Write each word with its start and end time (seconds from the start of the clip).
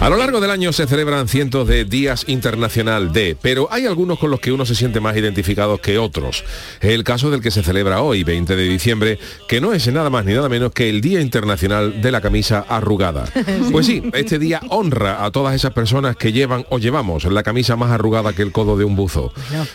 A 0.00 0.08
lo 0.08 0.16
largo 0.16 0.40
del 0.40 0.50
año 0.50 0.72
se 0.72 0.86
celebran 0.86 1.28
cientos 1.28 1.68
de 1.68 1.84
días 1.84 2.24
internacional 2.26 3.12
de, 3.12 3.36
pero 3.38 3.68
hay 3.70 3.84
algunos 3.84 4.18
con 4.18 4.30
los 4.30 4.40
que 4.40 4.50
uno 4.50 4.64
se 4.64 4.74
siente 4.74 4.98
más 4.98 5.14
identificado 5.14 5.76
que 5.76 5.98
otros. 5.98 6.42
El 6.80 7.04
caso 7.04 7.30
del 7.30 7.42
que 7.42 7.50
se 7.50 7.62
celebra 7.62 8.00
hoy, 8.00 8.24
20 8.24 8.56
de 8.56 8.62
diciembre, 8.62 9.18
que 9.46 9.60
no 9.60 9.74
es 9.74 9.92
nada 9.92 10.08
más 10.08 10.24
ni 10.24 10.32
nada 10.32 10.48
menos 10.48 10.72
que 10.72 10.88
el 10.88 11.02
Día 11.02 11.20
Internacional 11.20 12.00
de 12.00 12.10
la 12.12 12.22
Camisa 12.22 12.64
Arrugada. 12.66 13.26
Pues 13.70 13.86
sí, 13.86 14.02
este 14.14 14.38
día 14.38 14.60
honra 14.68 15.24
a 15.24 15.30
todas 15.30 15.54
esas 15.54 15.72
personas 15.72 16.16
que 16.16 16.32
llevan 16.32 16.64
o 16.70 16.78
llevamos 16.78 17.24
la 17.24 17.42
camisa 17.42 17.76
más 17.76 17.90
arrugada 17.90 18.32
que 18.32 18.42
el 18.42 18.52
codo 18.52 18.76
de 18.76 18.84
un 18.84 18.96
buzo. 18.96 19.32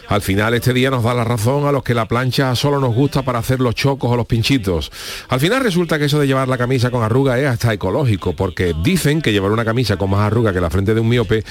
Al 0.07 0.21
final 0.21 0.53
este 0.53 0.73
día 0.73 0.89
nos 0.89 1.03
da 1.03 1.13
la 1.13 1.23
razón 1.23 1.65
a 1.65 1.71
los 1.71 1.83
que 1.83 1.93
la 1.93 2.07
plancha 2.07 2.53
solo 2.55 2.79
nos 2.79 2.93
gusta 2.93 3.21
para 3.21 3.39
hacer 3.39 3.61
los 3.61 3.75
chocos 3.75 4.11
o 4.11 4.17
los 4.17 4.25
pinchitos. 4.25 4.91
Al 5.29 5.39
final 5.39 5.61
resulta 5.61 5.99
que 5.99 6.05
eso 6.05 6.19
de 6.19 6.27
llevar 6.27 6.47
la 6.47 6.57
camisa 6.57 6.89
con 6.89 7.03
arruga 7.03 7.39
es 7.39 7.47
hasta 7.47 7.73
ecológico, 7.73 8.33
porque 8.33 8.73
dicen 8.83 9.21
que 9.21 9.31
llevar 9.31 9.51
una 9.51 9.65
camisa 9.65 9.97
con 9.97 10.14
más 10.15 10.27
arruga 10.27 10.53
que 10.53 10.61
la 10.61 10.69
frente 10.69 10.93
de 10.93 11.01
un 11.01 11.09
miope 11.09 11.43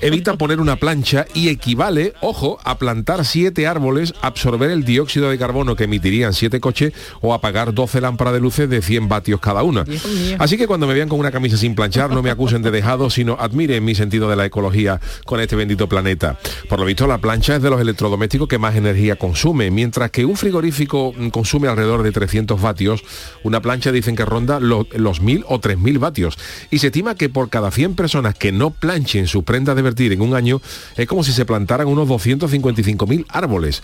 evita 0.00 0.36
poner 0.36 0.60
una 0.60 0.76
plancha 0.76 1.26
y 1.34 1.48
equivale, 1.48 2.12
ojo, 2.20 2.58
a 2.64 2.78
plantar 2.78 3.24
siete 3.24 3.66
árboles, 3.66 4.14
absorber 4.22 4.70
el 4.70 4.84
dióxido 4.84 5.30
de 5.30 5.38
carbono 5.38 5.76
que 5.76 5.84
emitirían 5.84 6.34
siete 6.34 6.60
coches 6.60 6.92
o 7.20 7.34
apagar 7.34 7.72
12 7.74 8.00
lámparas 8.00 8.34
de 8.34 8.40
luces 8.40 8.68
de 8.68 8.82
100 8.82 9.08
vatios 9.08 9.40
cada 9.40 9.62
una. 9.62 9.84
Así 10.38 10.56
que 10.56 10.66
cuando 10.66 10.86
me 10.86 10.94
vean 10.94 11.08
con 11.08 11.18
una 11.18 11.30
camisa 11.30 11.56
sin 11.56 11.74
planchar, 11.74 12.10
no 12.10 12.22
me 12.22 12.30
acusen 12.30 12.62
de 12.62 12.70
dejado, 12.70 13.10
sino 13.10 13.36
admiren 13.38 13.84
mi 13.84 13.94
sentido 13.94 14.28
de 14.28 14.36
la 14.36 14.44
ecología 14.46 15.00
con 15.24 15.40
este 15.40 15.56
bendito 15.56 15.88
planeta. 15.88 16.38
Por 16.68 16.78
lo 16.80 16.84
visto, 16.84 17.06
la 17.06 17.18
plancha 17.18 17.56
es 17.56 17.62
de 17.62 17.70
los 17.70 17.80
electrodomésticos 17.80 18.48
que 18.48 18.58
más 18.58 18.76
energía 18.76 19.16
consume, 19.16 19.70
mientras 19.70 20.10
que 20.10 20.24
un 20.24 20.36
frigorífico 20.36 21.14
consume 21.30 21.68
alrededor 21.68 22.02
de 22.02 22.12
300 22.12 22.60
vatios, 22.60 23.02
una 23.42 23.60
plancha 23.60 23.92
dicen 23.92 24.16
que 24.16 24.24
ronda 24.24 24.60
lo- 24.60 24.86
los 24.94 25.20
1000 25.20 25.44
o 25.48 25.58
3000 25.60 25.98
vatios. 25.98 26.38
Y 26.70 26.78
se 26.78 26.88
estima 26.88 27.14
que 27.14 27.28
por 27.28 27.48
cada 27.48 27.70
100 27.70 27.94
personas 27.94 28.34
que 28.34 28.52
no 28.52 28.70
planchen 28.70 29.26
sus 29.26 29.44
prendas 29.44 29.76
de 29.76 29.82
en 29.96 30.20
un 30.20 30.34
año, 30.34 30.60
es 30.96 31.06
como 31.06 31.24
si 31.24 31.32
se 31.32 31.44
plantaran 31.44 31.86
unos 31.86 32.08
255.000 32.08 33.26
árboles. 33.28 33.82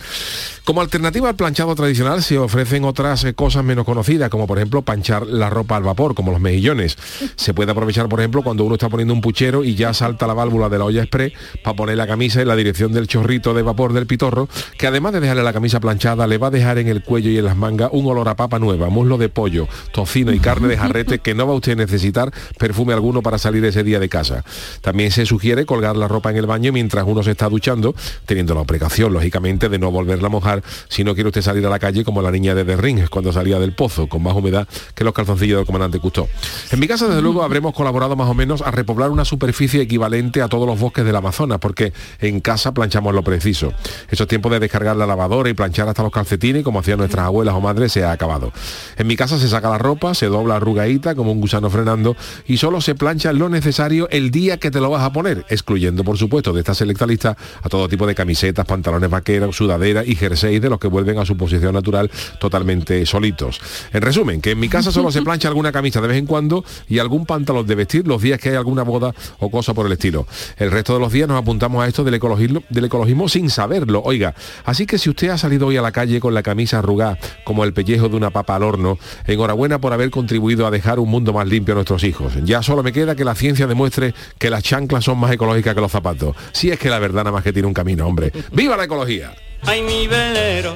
Como 0.63 0.81
alternativa 0.81 1.29
al 1.29 1.35
planchado 1.35 1.75
tradicional 1.75 2.23
se 2.23 2.37
ofrecen 2.37 2.85
otras 2.85 3.23
eh, 3.25 3.33
cosas 3.33 3.63
menos 3.63 3.85
conocidas, 3.85 4.29
como 4.29 4.47
por 4.47 4.57
ejemplo 4.57 4.81
panchar 4.81 5.27
la 5.27 5.49
ropa 5.49 5.75
al 5.75 5.83
vapor, 5.83 6.15
como 6.15 6.31
los 6.31 6.39
mejillones. 6.39 6.97
Se 7.35 7.53
puede 7.53 7.71
aprovechar, 7.71 8.07
por 8.07 8.19
ejemplo, 8.19 8.43
cuando 8.43 8.63
uno 8.63 8.75
está 8.75 8.89
poniendo 8.89 9.13
un 9.13 9.21
puchero 9.21 9.63
y 9.63 9.75
ya 9.75 9.93
salta 9.93 10.27
la 10.27 10.33
válvula 10.33 10.69
de 10.69 10.77
la 10.77 10.85
olla 10.85 11.01
express 11.01 11.33
para 11.63 11.75
poner 11.75 11.97
la 11.97 12.07
camisa 12.07 12.41
en 12.41 12.47
la 12.47 12.55
dirección 12.55 12.93
del 12.93 13.07
chorrito 13.07 13.53
de 13.53 13.61
vapor 13.61 13.93
del 13.93 14.07
pitorro, 14.07 14.47
que 14.77 14.87
además 14.87 15.13
de 15.13 15.19
dejarle 15.19 15.43
la 15.43 15.53
camisa 15.53 15.79
planchada, 15.79 16.27
le 16.27 16.37
va 16.37 16.47
a 16.47 16.51
dejar 16.51 16.77
en 16.77 16.87
el 16.87 17.03
cuello 17.03 17.29
y 17.29 17.37
en 17.37 17.45
las 17.45 17.57
mangas 17.57 17.89
un 17.91 18.05
olor 18.05 18.29
a 18.29 18.35
papa 18.35 18.59
nueva, 18.59 18.89
muslo 18.89 19.17
de 19.17 19.29
pollo, 19.29 19.67
tocino 19.91 20.31
y 20.31 20.39
carne 20.39 20.67
de 20.67 20.77
jarrete 20.77 21.19
que 21.19 21.33
no 21.33 21.47
va 21.47 21.53
usted 21.53 21.73
a 21.73 21.75
necesitar 21.75 22.31
perfume 22.57 22.93
alguno 22.93 23.21
para 23.21 23.37
salir 23.37 23.63
ese 23.65 23.83
día 23.83 23.99
de 23.99 24.09
casa. 24.09 24.43
También 24.81 25.11
se 25.11 25.25
sugiere 25.25 25.65
colgar 25.65 25.92
la 25.97 26.07
ropa 26.07 26.31
en 26.31 26.37
el 26.37 26.45
baño 26.45 26.71
mientras 26.71 27.05
uno 27.07 27.23
se 27.23 27.31
está 27.31 27.49
duchando, 27.49 27.95
teniendo 28.25 28.55
la 28.55 28.63
precaución, 28.63 29.13
lógicamente, 29.13 29.69
de 29.69 29.79
no 29.79 29.91
volverla 29.91 30.27
a 30.27 30.29
mojar 30.29 30.63
si 30.89 31.03
no 31.03 31.13
quiere 31.13 31.29
usted 31.29 31.41
salir 31.41 31.65
a 31.65 31.69
la 31.69 31.79
calle 31.79 32.03
como 32.03 32.21
la 32.21 32.31
niña 32.31 32.55
de 32.55 32.65
The 32.65 32.77
Ring 32.77 33.09
cuando 33.09 33.31
salía 33.31 33.59
del 33.59 33.73
pozo, 33.73 34.07
con 34.07 34.23
más 34.23 34.35
humedad 34.35 34.67
que 34.95 35.03
los 35.03 35.13
calzoncillos 35.13 35.57
del 35.57 35.65
comandante 35.65 35.99
Cousteau. 35.99 36.27
En 36.71 36.79
mi 36.79 36.87
casa, 36.87 37.07
desde 37.07 37.21
luego, 37.21 37.43
habremos 37.43 37.73
colaborado 37.73 38.15
más 38.15 38.29
o 38.29 38.33
menos 38.33 38.61
a 38.61 38.71
repoblar 38.71 39.09
una 39.09 39.25
superficie 39.25 39.81
equivalente 39.81 40.41
a 40.41 40.47
todos 40.47 40.67
los 40.67 40.79
bosques 40.79 41.05
del 41.05 41.15
Amazonas, 41.15 41.59
porque 41.59 41.93
en 42.19 42.39
casa 42.39 42.73
planchamos 42.73 43.13
lo 43.13 43.23
preciso. 43.23 43.73
Esos 44.09 44.27
tiempos 44.27 44.51
de 44.51 44.59
descargar 44.59 44.95
la 44.95 45.05
lavadora 45.05 45.49
y 45.49 45.53
planchar 45.53 45.87
hasta 45.87 46.03
los 46.03 46.11
calcetines, 46.11 46.63
como 46.63 46.79
hacían 46.79 46.97
nuestras 46.97 47.25
abuelas 47.25 47.53
o 47.55 47.61
madres, 47.61 47.91
se 47.91 48.03
ha 48.03 48.11
acabado. 48.11 48.51
En 48.97 49.07
mi 49.07 49.15
casa 49.15 49.37
se 49.37 49.47
saca 49.47 49.69
la 49.69 49.77
ropa, 49.77 50.13
se 50.13 50.27
dobla 50.27 50.55
arrugadita 50.55 51.15
como 51.15 51.31
un 51.31 51.41
gusano 51.41 51.69
frenando 51.69 52.15
y 52.47 52.57
solo 52.57 52.81
se 52.81 52.95
plancha 52.95 53.33
lo 53.33 53.49
necesario 53.49 54.07
el 54.09 54.31
día 54.31 54.57
que 54.57 54.71
te 54.71 54.79
lo 54.79 54.89
vas 54.89 55.03
a 55.03 55.11
poner, 55.11 55.45
excluyendo 55.49 55.82
por 55.91 56.17
supuesto 56.17 56.53
de 56.53 56.59
esta 56.59 56.73
selecta 56.73 57.05
lista 57.05 57.35
a 57.61 57.69
todo 57.69 57.89
tipo 57.89 58.07
de 58.07 58.15
camisetas, 58.15 58.65
pantalones 58.65 59.09
vaqueros, 59.09 59.55
sudaderas 59.55 60.07
y 60.07 60.15
jerseys 60.15 60.61
de 60.61 60.69
los 60.69 60.79
que 60.79 60.87
vuelven 60.87 61.17
a 61.17 61.25
su 61.25 61.35
posición 61.35 61.73
natural 61.73 62.09
totalmente 62.39 63.05
solitos. 63.05 63.59
En 63.91 64.01
resumen, 64.01 64.41
que 64.41 64.51
en 64.51 64.59
mi 64.59 64.69
casa 64.69 64.91
solo 64.91 65.11
se 65.11 65.21
plancha 65.23 65.47
alguna 65.47 65.71
camisa 65.71 66.01
de 66.01 66.07
vez 66.07 66.17
en 66.17 66.25
cuando 66.25 66.63
y 66.87 66.99
algún 66.99 67.25
pantalón 67.25 67.67
de 67.67 67.75
vestir 67.75 68.07
los 68.07 68.21
días 68.21 68.39
que 68.39 68.49
hay 68.49 68.55
alguna 68.55 68.83
boda 68.83 69.13
o 69.39 69.49
cosa 69.49 69.73
por 69.73 69.85
el 69.85 69.91
estilo. 69.91 70.25
El 70.57 70.71
resto 70.71 70.93
de 70.93 70.99
los 70.99 71.11
días 71.11 71.27
nos 71.27 71.37
apuntamos 71.37 71.83
a 71.83 71.87
esto 71.87 72.03
del 72.03 72.13
ecologismo, 72.13 72.63
del 72.69 72.85
ecologismo 72.85 73.27
sin 73.27 73.49
saberlo, 73.49 74.01
oiga. 74.03 74.33
Así 74.63 74.85
que 74.85 74.97
si 74.97 75.09
usted 75.09 75.29
ha 75.29 75.37
salido 75.37 75.67
hoy 75.67 75.77
a 75.77 75.81
la 75.81 75.91
calle 75.91 76.19
con 76.19 76.33
la 76.33 76.43
camisa 76.43 76.79
arrugada 76.79 77.17
como 77.43 77.63
el 77.63 77.73
pellejo 77.73 78.09
de 78.09 78.15
una 78.15 78.29
papa 78.29 78.55
al 78.55 78.63
horno, 78.63 78.97
enhorabuena 79.25 79.79
por 79.79 79.93
haber 79.93 80.09
contribuido 80.11 80.65
a 80.65 80.71
dejar 80.71 80.99
un 80.99 81.09
mundo 81.09 81.33
más 81.33 81.47
limpio 81.47 81.73
a 81.73 81.75
nuestros 81.75 82.03
hijos. 82.03 82.33
Ya 82.43 82.61
solo 82.63 82.83
me 82.83 82.93
queda 82.93 83.15
que 83.15 83.25
la 83.25 83.35
ciencia 83.35 83.67
demuestre 83.67 84.13
que 84.37 84.49
las 84.49 84.63
chanclas 84.63 85.03
son 85.03 85.17
más 85.17 85.31
ecológicas 85.31 85.72
que 85.75 85.81
los 85.81 85.91
zapatos. 85.91 86.35
Si 86.51 86.69
es 86.69 86.79
que 86.79 86.89
la 86.89 86.99
verdad 86.99 87.23
nada 87.23 87.31
más 87.31 87.43
que 87.43 87.53
tiene 87.53 87.67
un 87.67 87.73
camino, 87.73 88.07
hombre. 88.07 88.31
¡Viva 88.51 88.77
la 88.77 88.85
ecología! 88.85 89.33
Ay, 89.65 89.81
mi 89.81 90.07
velero, 90.07 90.75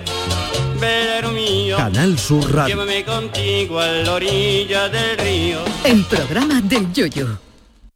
velero 0.80 1.32
mío. 1.32 1.78
Canal 1.78 2.18
Sur 2.18 2.54
Radio. 2.54 2.76
Llévame 2.76 3.04
contigo 3.04 3.80
a 3.80 3.88
la 3.88 4.14
orilla 4.14 4.88
del 4.90 5.18
río. 5.18 5.60
El 5.84 6.06
programa 6.06 6.62
del 6.62 6.92
Yoyo. 6.94 7.40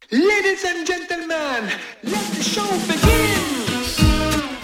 Ladies 0.09 0.65
and 0.65 0.85
gentlemen, 0.85 1.69
let 2.03 2.35
the 2.35 2.43
show 2.43 2.67
begin. 2.87 3.50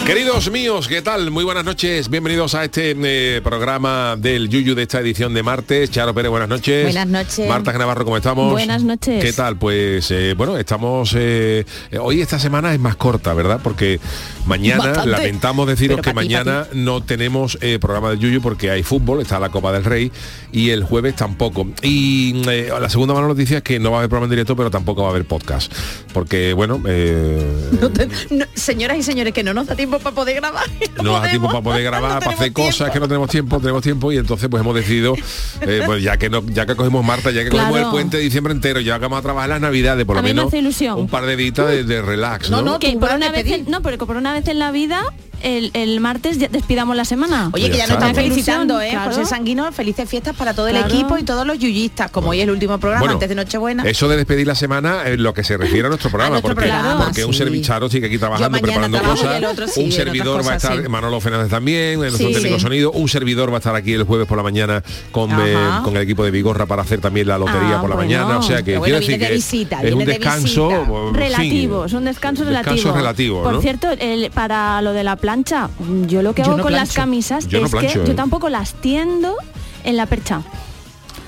Queridos 0.07 0.49
míos, 0.49 0.87
¿qué 0.87 1.01
tal? 1.01 1.31
Muy 1.31 1.43
buenas 1.43 1.65
noches, 1.65 2.09
bienvenidos 2.09 2.55
a 2.55 2.63
este 2.63 2.95
eh, 2.97 3.41
programa 3.41 4.15
del 4.17 4.47
Yuyu 4.47 4.73
de 4.73 4.83
esta 4.83 5.01
edición 5.01 5.33
de 5.33 5.43
martes. 5.43 5.91
Charo 5.91 6.13
Pérez, 6.13 6.29
buenas 6.29 6.47
noches. 6.47 6.83
Buenas 6.85 7.07
noches. 7.07 7.49
Marta 7.49 7.73
Navarro, 7.73 8.05
¿cómo 8.05 8.15
estamos? 8.15 8.53
Buenas 8.53 8.83
noches. 8.83 9.21
¿Qué 9.21 9.33
tal? 9.33 9.57
Pues 9.57 10.09
eh, 10.11 10.33
bueno, 10.37 10.57
estamos... 10.57 11.13
eh, 11.13 11.65
hoy 11.99 12.21
esta 12.21 12.39
semana 12.39 12.73
es 12.73 12.79
más 12.79 12.95
corta, 12.95 13.33
¿verdad? 13.33 13.59
Porque 13.61 13.99
mañana, 14.47 14.83
Bastante. 14.85 15.09
lamentamos 15.11 15.67
deciros 15.67 15.95
Pero 15.97 16.03
que 16.03 16.13
pa' 16.13 16.21
ti, 16.21 16.27
pa' 16.33 16.43
mañana 16.43 16.67
no 16.73 17.01
tenemos 17.03 17.57
eh, 17.61 17.77
programa 17.79 18.09
del 18.11 18.19
Yuyu 18.19 18.41
porque 18.41 18.71
hay 18.71 18.83
fútbol, 18.83 19.21
está 19.21 19.39
la 19.39 19.49
Copa 19.49 19.71
del 19.71 19.83
Rey 19.83 20.11
y 20.51 20.69
el 20.71 20.83
jueves 20.83 21.15
tampoco. 21.15 21.67
Y 21.81 22.41
eh, 22.49 22.69
la 22.79 22.89
segunda 22.89 23.13
mala 23.13 23.27
noticia 23.27 23.57
es 23.57 23.63
que 23.63 23.79
no 23.79 23.91
va 23.91 23.97
a 23.97 23.99
haber 23.99 24.09
programa 24.09 24.25
en 24.25 24.31
directo, 24.31 24.55
pero 24.55 24.71
tampoco 24.71 25.01
va 25.03 25.09
a 25.09 25.11
haber 25.11 25.25
podcast. 25.25 25.71
Porque, 26.13 26.53
bueno... 26.53 26.81
eh, 26.87 27.69
No 27.79 27.89
te- 27.89 28.07
no, 28.31 28.45
señoras 28.55 28.97
y 28.97 29.03
señores, 29.03 29.33
que 29.33 29.43
no 29.43 29.53
nos 29.53 29.67
da 29.67 29.75
tiempo 29.75 29.99
para 29.99 30.15
poder 30.15 30.35
grabar. 30.35 30.65
no 30.97 31.03
nos 31.03 31.21
da 31.21 31.29
tiempo 31.29 31.47
para 31.47 31.61
poder 31.61 31.83
grabar, 31.83 32.19
para 32.19 32.31
hacer 32.35 32.53
cosas 32.53 32.91
que 32.91 32.99
no 32.99 33.07
tenemos 33.07 33.29
tiempo, 33.29 33.59
tenemos 33.59 33.81
tiempo 33.83 34.11
y 34.11 34.17
entonces 34.17 34.47
pues 34.49 34.61
hemos 34.61 34.75
decidido, 34.75 35.15
eh, 35.61 35.83
pues 35.85 36.01
ya 36.03 36.17
que 36.17 36.29
no, 36.29 36.43
ya 36.47 36.65
que 36.65 36.75
cogemos 36.75 37.03
Marta, 37.05 37.31
ya 37.31 37.43
que 37.43 37.49
Claro. 37.49 37.69
cogemos 37.69 37.87
el 37.87 37.91
puente 37.91 38.17
de 38.17 38.23
diciembre 38.23 38.53
entero, 38.53 38.79
ya 38.79 38.95
que 38.95 39.01
vamos 39.01 39.19
a 39.19 39.21
trabajar 39.21 39.49
las 39.49 39.61
navidades, 39.61 40.05
por 40.05 40.17
A 40.17 40.21
lo 40.21 40.27
menos 40.27 40.47
hace 40.47 40.59
ilusión. 40.59 40.99
un 40.99 41.07
par 41.07 41.25
de 41.25 41.35
días 41.35 41.55
de, 41.55 41.83
de 41.83 42.01
relax, 42.01 42.49
¿no? 42.49 42.77
que 42.79 42.91
por 42.97 43.11
una 43.11 43.31
vez 43.31 43.67
no, 43.67 43.81
por 43.81 44.17
una 44.17 44.33
vez 44.33 44.36
en 44.45 44.59
la 44.59 44.69
vida 44.69 45.01
el, 45.43 45.71
el 45.73 45.99
martes 45.99 46.37
ya 46.39 46.47
despidamos 46.47 46.95
la 46.95 47.05
semana. 47.05 47.49
Oye, 47.53 47.69
que 47.69 47.77
ya 47.77 47.85
Ya 47.85 47.87
nos 47.87 47.93
están 47.97 48.09
está. 48.09 48.21
felicitando, 48.21 48.81
¿eh? 48.81 48.89
Claro. 48.91 49.11
José 49.11 49.25
Sanguino, 49.25 49.71
felices 49.71 50.09
fiestas 50.09 50.35
para 50.35 50.53
todo 50.53 50.67
Claro. 50.67 50.85
el 50.87 50.91
equipo 50.91 51.17
y 51.17 51.23
todos 51.23 51.45
los 51.45 51.57
yuyistas, 51.59 52.11
como 52.11 52.29
hoy 52.29 52.39
es 52.39 52.43
el 52.43 52.51
último 52.51 52.77
programa 52.79 53.01
Bueno, 53.01 53.13
antes 53.13 53.29
de 53.29 53.35
Nochebuena. 53.35 53.83
Eso 53.83 54.07
de 54.07 54.17
despedir 54.17 54.47
la 54.47 54.55
semana 54.55 55.03
es 55.07 55.19
lo 55.19 55.33
que 55.33 55.43
se 55.43 55.57
refiere 55.57 55.85
a 55.85 55.89
nuestro 55.89 56.09
programa, 56.09 56.31
nuestro 56.35 56.53
porque, 56.55 56.69
programa, 56.69 57.05
porque 57.05 57.25
un 57.25 57.33
servicharo 57.33 57.89
sigue 57.89 58.07
aquí 58.07 58.17
trabajando, 58.17 58.59
preparando 58.59 59.01
cosas, 59.01 59.35
el 59.37 59.45
otro 59.45 59.67
sí, 59.67 59.83
un 59.83 59.91
servidor 59.91 60.45
va 60.47 60.53
a 60.53 60.55
estar, 60.57 60.81
sí. 60.81 60.87
Manolo 60.89 61.19
Fernández 61.21 61.49
también, 61.49 61.99
Sí. 62.11 62.33
técnico 62.33 62.59
sonido, 62.59 62.91
un 62.91 63.07
servidor 63.09 63.49
va 63.51 63.55
a 63.55 63.57
estar 63.59 63.75
aquí 63.75 63.93
el 63.93 64.03
jueves 64.03 64.27
por 64.27 64.37
la 64.37 64.43
mañana 64.43 64.83
con, 65.11 65.31
eh, 65.39 65.55
el 65.91 65.97
equipo 65.97 66.23
de 66.23 66.31
Vigorra 66.31 66.65
para 66.65 66.81
hacer 66.81 66.99
también 66.99 67.27
la 67.27 67.37
lotería 67.37 67.77
Ah, 67.77 67.81
por 67.81 67.89
la 67.89 67.95
bueno. 67.95 68.09
mañana, 68.11 68.37
o 68.39 68.41
sea 68.41 68.57
que 68.63 68.79
quiero 68.79 68.99
decir 68.99 69.17
de 69.19 69.27
que 69.27 69.35
es 69.35 69.93
un 69.93 70.05
descanso 70.05 70.69
fin, 70.69 71.13
relativo, 71.13 71.85
es 71.85 71.93
un 71.93 72.05
descanso 72.05 72.43
relativo. 72.43 73.43
Por 73.43 73.61
cierto, 73.61 73.87
para 74.33 74.81
lo 74.81 74.93
de 74.93 75.03
la 75.03 75.15
plancha, 75.27 75.69
yo 76.07 76.21
lo 76.21 76.33
que 76.33 76.41
Yo 76.41 76.51
hago 76.51 76.57
no 76.59 76.63
con 76.63 76.71
las 76.71 76.93
camisas 76.93 77.49
Yo 77.49 77.65
es 77.65 77.75
que 77.75 77.87
¿eh? 77.87 78.03
yo 78.05 78.15
tampoco 78.15 78.47
las 78.47 78.75
tiendo 78.75 79.35
en 79.83 79.97
la 79.97 80.05
percha. 80.05 80.41